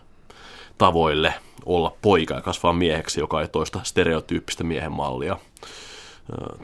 tavoille 0.78 1.34
olla 1.66 1.94
poika 2.02 2.34
ja 2.34 2.42
kasvaa 2.42 2.74
mieheksi, 2.74 3.20
joka 3.20 3.42
ei 3.42 3.48
toista 3.48 3.80
stereotyyppistä 3.84 4.64
miehen 4.64 4.92
mallia. 4.92 5.38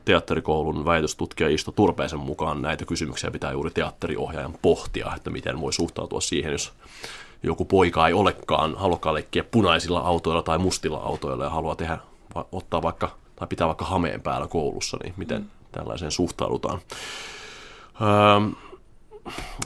Teatterikoulun 0.05 0.85
väitöstutkija 0.85 1.49
Isto 1.49 1.71
Turpeisen 1.71 2.19
mukaan 2.19 2.61
näitä 2.61 2.85
kysymyksiä 2.85 3.31
pitää 3.31 3.51
juuri 3.51 3.71
teatteriohjaajan 3.71 4.57
pohtia, 4.61 5.11
että 5.15 5.29
miten 5.29 5.61
voi 5.61 5.73
suhtautua 5.73 6.21
siihen, 6.21 6.51
jos 6.51 6.73
joku 7.43 7.65
poika 7.65 8.07
ei 8.07 8.13
olekaan, 8.13 8.75
halukkaan 8.75 9.15
leikkiä 9.15 9.43
punaisilla 9.43 9.99
autoilla 9.99 10.41
tai 10.41 10.57
mustilla 10.57 10.97
autoilla 10.97 11.43
ja 11.43 11.49
haluaa 11.49 11.75
tehdä, 11.75 11.97
ottaa 12.51 12.81
vaikka, 12.81 13.11
tai 13.35 13.47
pitää 13.47 13.67
vaikka 13.67 13.85
hameen 13.85 14.21
päällä 14.21 14.47
koulussa, 14.47 14.97
niin 15.03 15.13
miten 15.17 15.45
tällaiseen 15.71 16.11
suhtaudutaan. 16.11 16.79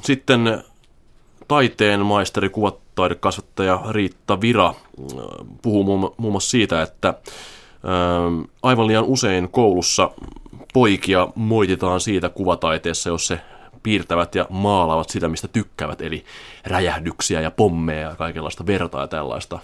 Sitten 0.01 0.63
taiteen 1.47 2.05
maisteri, 2.05 2.49
kuvataidekasvattaja 2.49 3.79
Riitta 3.89 4.41
Vira 4.41 4.73
puhuu 5.61 5.83
muun 6.17 6.31
muassa 6.31 6.49
siitä, 6.49 6.81
että 6.81 7.13
aivan 8.63 8.87
liian 8.87 9.03
usein 9.03 9.49
koulussa 9.49 10.11
poikia 10.73 11.27
moititaan 11.35 12.01
siitä 12.01 12.29
kuvataiteessa, 12.29 13.09
jos 13.09 13.27
se 13.27 13.39
piirtävät 13.83 14.35
ja 14.35 14.45
maalaavat 14.49 15.09
sitä, 15.09 15.27
mistä 15.27 15.47
tykkäävät, 15.47 16.01
eli 16.01 16.25
räjähdyksiä 16.65 17.41
ja 17.41 17.51
pommeja 17.51 18.09
ja 18.09 18.15
kaikenlaista 18.15 18.65
vertaa 18.65 19.01
ja 19.01 19.07
tällaista. 19.07 19.59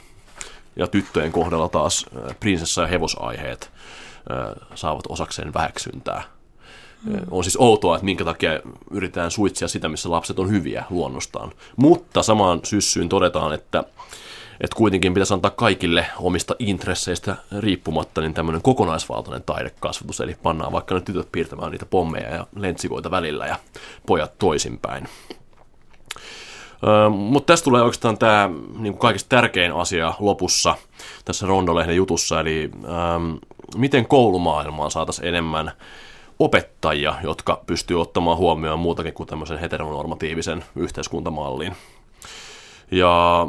Ja 0.76 0.88
tyttöjen 0.88 1.32
kohdalla 1.32 1.70
taas 1.70 2.06
prinsessa- 2.40 2.82
ja 2.82 2.88
hevosaiheet 2.88 3.72
saavat 4.76 5.06
osakseen 5.10 5.54
väheksyntää. 5.54 6.24
Mm. 7.06 7.20
On 7.32 7.44
siis 7.44 7.58
outoa, 7.60 7.96
että 7.96 8.06
minkä 8.06 8.26
takia 8.26 8.60
yritetään 8.92 9.32
suitsia 9.32 9.68
sitä, 9.68 9.90
missä 9.90 10.12
lapset 10.12 10.40
on 10.40 10.50
hyviä 10.50 10.86
luonnostaan. 10.90 11.52
Mutta 11.76 12.24
samaan 12.24 12.60
syssyyn 12.64 13.10
todetaan, 13.10 13.54
että 13.54 13.84
että 14.62 14.76
kuitenkin 14.76 15.14
pitäisi 15.14 15.34
antaa 15.34 15.52
kaikille 15.52 16.06
omista 16.20 16.56
intresseistä 16.60 17.36
riippumatta 17.60 18.22
niin 18.22 18.34
tämmöinen 18.34 18.62
kokonaisvaltainen 18.62 19.44
taidekasvatus, 19.44 20.22
eli 20.22 20.36
pannaan 20.44 20.72
vaikka 20.72 20.96
ne 20.96 21.02
tytöt 21.02 21.32
piirtämään 21.32 21.72
niitä 21.72 21.86
pommeja 21.86 22.36
ja 22.36 22.48
lentsikoita 22.56 23.12
välillä 23.12 23.46
ja 23.46 23.56
pojat 24.08 24.38
toisinpäin. 24.38 25.08
Öö, 26.88 27.10
mutta 27.10 27.54
tässä 27.54 27.66
tulee 27.66 27.82
oikeastaan 27.82 28.18
tämä 28.18 28.50
niin 28.80 28.98
kaikista 28.98 29.30
tärkein 29.30 29.74
asia 29.74 30.14
lopussa 30.20 30.76
tässä 31.26 31.48
Rondolehden 31.48 31.96
jutussa, 31.96 32.40
eli 32.40 32.72
öö, 32.84 32.92
miten 33.76 34.08
koulumaailmaan 34.08 34.92
saataisiin 34.92 35.28
enemmän 35.28 35.72
opettajia, 36.40 37.16
jotka 37.24 37.62
pystyy 37.68 38.02
ottamaan 38.02 38.38
huomioon 38.38 38.80
muutakin 38.80 39.14
kuin 39.14 39.28
tämmöisen 39.28 39.60
heteronormatiivisen 39.60 40.64
yhteiskuntamallin. 40.76 41.76
Ja 42.92 43.48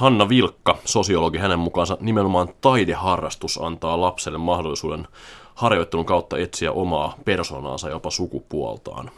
Hanna 0.00 0.28
Vilkka, 0.28 0.78
sosiologi, 0.84 1.38
hänen 1.38 1.58
mukaansa 1.58 1.98
nimenomaan 2.00 2.48
taideharrastus 2.60 3.58
antaa 3.62 4.00
lapselle 4.00 4.38
mahdollisuuden 4.38 5.08
harjoittelun 5.54 6.06
kautta 6.06 6.38
etsiä 6.38 6.72
omaa 6.72 7.14
persoonaansa 7.24 7.88
jopa 7.88 8.10
sukupuoltaan. 8.10 9.10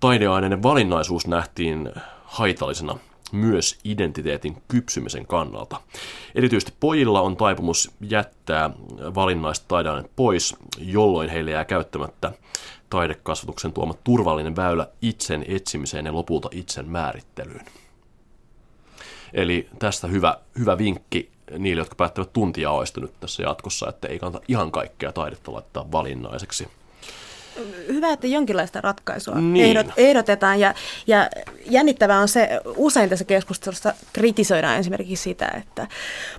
Taideaineiden 0.00 0.62
valinnaisuus 0.62 1.26
nähtiin 1.26 1.92
haitallisena 2.24 2.98
myös 3.32 3.78
identiteetin 3.84 4.62
kypsymisen 4.68 5.26
kannalta. 5.26 5.80
Erityisesti 6.34 6.72
pojilla 6.80 7.20
on 7.20 7.36
taipumus 7.36 7.90
jättää 8.00 8.70
valinnaista 9.14 9.64
taideaineet 9.68 10.10
pois, 10.16 10.56
jolloin 10.78 11.30
heille 11.30 11.50
jää 11.50 11.64
käyttämättä 11.64 12.32
taidekasvatuksen 12.90 13.72
tuoma 13.72 13.94
turvallinen 14.04 14.56
väylä 14.56 14.88
itsen 15.02 15.44
etsimiseen 15.48 16.06
ja 16.06 16.12
lopulta 16.12 16.48
itsen 16.52 16.88
määrittelyyn. 16.88 17.64
Eli 19.32 19.68
tästä 19.78 20.06
hyvä, 20.06 20.38
hyvä 20.58 20.78
vinkki 20.78 21.30
niille, 21.58 21.80
jotka 21.80 21.94
päättävät 21.94 22.32
tuntijaoista 22.32 23.00
nyt 23.00 23.20
tässä 23.20 23.42
jatkossa, 23.42 23.88
että 23.88 24.08
ei 24.08 24.18
kannata 24.18 24.44
ihan 24.48 24.72
kaikkea 24.72 25.12
taidetta 25.12 25.52
laittaa 25.52 25.92
valinnaiseksi 25.92 26.68
hyvä, 27.88 28.12
että 28.12 28.26
jonkinlaista 28.26 28.80
ratkaisua 28.80 29.34
niin. 29.34 29.64
ehdot, 29.64 29.86
ehdotetaan. 29.96 30.60
Ja, 30.60 30.74
ja 31.06 31.28
jännittävää 31.66 32.20
on 32.20 32.28
se, 32.28 32.60
usein 32.76 33.10
tässä 33.10 33.24
keskustelussa 33.24 33.94
kritisoidaan 34.12 34.76
esimerkiksi 34.76 35.22
sitä, 35.22 35.48
että 35.56 35.86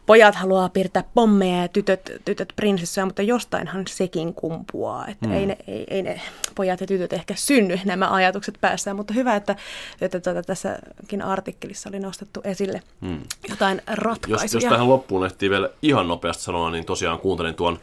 pojat 0.05 0.35
haluaa 0.35 0.69
piirtää 0.69 1.03
pommeja 1.13 1.61
ja 1.61 1.67
tytöt, 1.67 2.11
tytöt 2.25 2.53
prinsessoja, 2.55 3.05
mutta 3.05 3.21
jostainhan 3.21 3.83
sekin 3.87 4.33
kumpuaa. 4.33 5.07
Että 5.07 5.27
mm. 5.27 5.33
ei, 5.33 5.45
ne, 5.45 5.57
ei, 5.67 5.85
ei 5.89 6.01
ne 6.01 6.21
pojat 6.55 6.81
ja 6.81 6.87
tytöt 6.87 7.13
ehkä 7.13 7.33
synny 7.37 7.79
nämä 7.85 8.13
ajatukset 8.13 8.57
päässään, 8.61 8.95
mutta 8.95 9.13
hyvä, 9.13 9.35
että, 9.35 9.55
että 10.01 10.19
tuota, 10.19 10.43
tässäkin 10.43 11.21
artikkelissa 11.21 11.89
oli 11.89 11.99
nostettu 11.99 12.41
esille 12.43 12.81
mm. 13.01 13.21
jotain 13.49 13.81
ratkaisuja. 13.87 14.43
Jos, 14.43 14.53
jos 14.53 14.63
tähän 14.63 14.89
loppuun 14.89 15.25
ehtii 15.25 15.49
vielä 15.49 15.69
ihan 15.81 16.07
nopeasti 16.07 16.43
sanoa, 16.43 16.71
niin 16.71 16.85
tosiaan 16.85 17.19
kuuntelin 17.19 17.55
tuon 17.55 17.79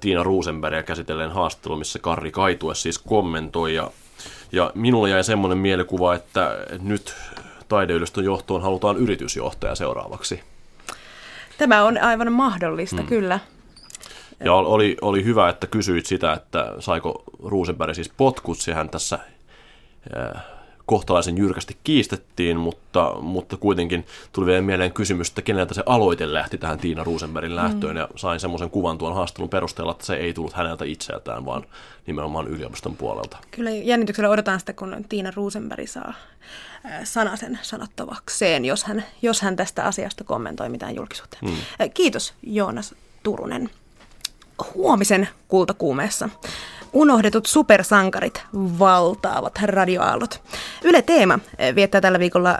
Tiina 0.00 0.22
Ruusenbergia 0.22 0.82
käsitelleen 0.82 1.30
haastattelu, 1.30 1.76
missä 1.76 1.98
Karri 1.98 2.30
Kaitue 2.30 2.74
siis 2.74 2.98
kommentoi. 2.98 3.74
Ja, 3.74 3.90
ja 4.52 4.72
minulle 4.74 5.10
jäi 5.10 5.24
semmoinen 5.24 5.58
mielikuva, 5.58 6.14
että 6.14 6.56
nyt 6.82 7.14
taideylistön 7.68 8.24
johtoon 8.24 8.62
halutaan 8.62 8.96
yritysjohtaja 8.96 9.74
seuraavaksi. 9.74 10.40
Tämä 11.58 11.84
on 11.84 11.98
aivan 11.98 12.32
mahdollista, 12.32 12.96
hmm. 12.96 13.06
kyllä. 13.06 13.40
Ja 14.44 14.54
oli, 14.54 14.96
oli 15.00 15.24
hyvä, 15.24 15.48
että 15.48 15.66
kysyit 15.66 16.06
sitä, 16.06 16.32
että 16.32 16.72
saiko 16.78 17.24
Ruusenberg 17.44 17.94
siis 17.94 18.12
potkut, 18.16 18.58
sehän 18.58 18.88
tässä 18.88 19.18
kohtalaisen 20.86 21.38
jyrkästi 21.38 21.76
kiistettiin, 21.84 22.56
mutta, 22.56 23.14
mutta 23.20 23.56
kuitenkin 23.56 24.06
tuli 24.32 24.46
vielä 24.46 24.62
mieleen 24.62 24.92
kysymys, 24.92 25.28
että 25.28 25.42
keneltä 25.42 25.74
se 25.74 25.82
aloite 25.86 26.32
lähti 26.32 26.58
tähän 26.58 26.78
Tiina 26.78 27.04
Rosenbergin 27.04 27.56
lähtöön, 27.56 27.96
mm. 27.96 28.00
ja 28.00 28.08
sain 28.16 28.40
semmoisen 28.40 28.70
kuvan 28.70 28.98
tuon 28.98 29.14
haastelun 29.14 29.48
perusteella, 29.48 29.92
että 29.92 30.06
se 30.06 30.14
ei 30.14 30.32
tullut 30.32 30.52
häneltä 30.52 30.84
itseltään, 30.84 31.44
vaan 31.44 31.64
nimenomaan 32.06 32.48
yliopiston 32.48 32.96
puolelta. 32.96 33.36
Kyllä 33.50 33.70
jännityksellä 33.70 34.30
odotan 34.30 34.60
sitä, 34.60 34.72
kun 34.72 35.04
Tiina 35.08 35.32
Rosenberg 35.36 35.88
saa 35.88 36.14
sanasen 37.04 37.58
sanottavakseen, 37.62 38.64
jos 38.64 38.84
hän, 38.84 39.04
jos 39.22 39.42
hän 39.42 39.56
tästä 39.56 39.84
asiasta 39.84 40.24
kommentoi 40.24 40.68
mitään 40.68 40.94
julkisuuteen. 40.94 41.44
Mm. 41.44 41.90
Kiitos 41.94 42.34
Joonas 42.42 42.94
Turunen. 43.22 43.70
Huomisen 44.74 45.28
kultakuumeessa 45.48 46.28
unohdetut 46.94 47.46
supersankarit 47.46 48.42
valtaavat 48.78 49.58
radioaallot. 49.62 50.42
Yle 50.84 51.02
Teema 51.02 51.38
viettää 51.74 52.00
tällä 52.00 52.18
viikolla 52.18 52.58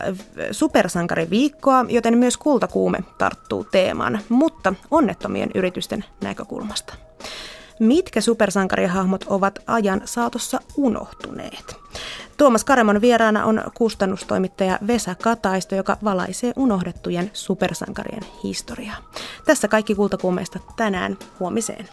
supersankariviikkoa, 0.50 1.84
joten 1.88 2.18
myös 2.18 2.36
kultakuume 2.36 2.98
tarttuu 3.18 3.64
teemaan, 3.64 4.18
mutta 4.28 4.74
onnettomien 4.90 5.50
yritysten 5.54 6.04
näkökulmasta. 6.22 6.94
Mitkä 7.80 8.20
supersankarihahmot 8.20 9.24
ovat 9.28 9.58
ajan 9.66 10.02
saatossa 10.04 10.60
unohtuneet? 10.76 11.76
Tuomas 12.36 12.64
Karemon 12.64 13.00
vieraana 13.00 13.44
on 13.44 13.62
kustannustoimittaja 13.74 14.78
Vesa 14.86 15.14
Kataisto, 15.14 15.74
joka 15.74 15.96
valaisee 16.04 16.52
unohdettujen 16.56 17.30
supersankarien 17.32 18.22
historiaa. 18.44 18.96
Tässä 19.44 19.68
kaikki 19.68 19.94
kultakuumeista 19.94 20.58
tänään 20.76 21.18
huomiseen. 21.40 21.88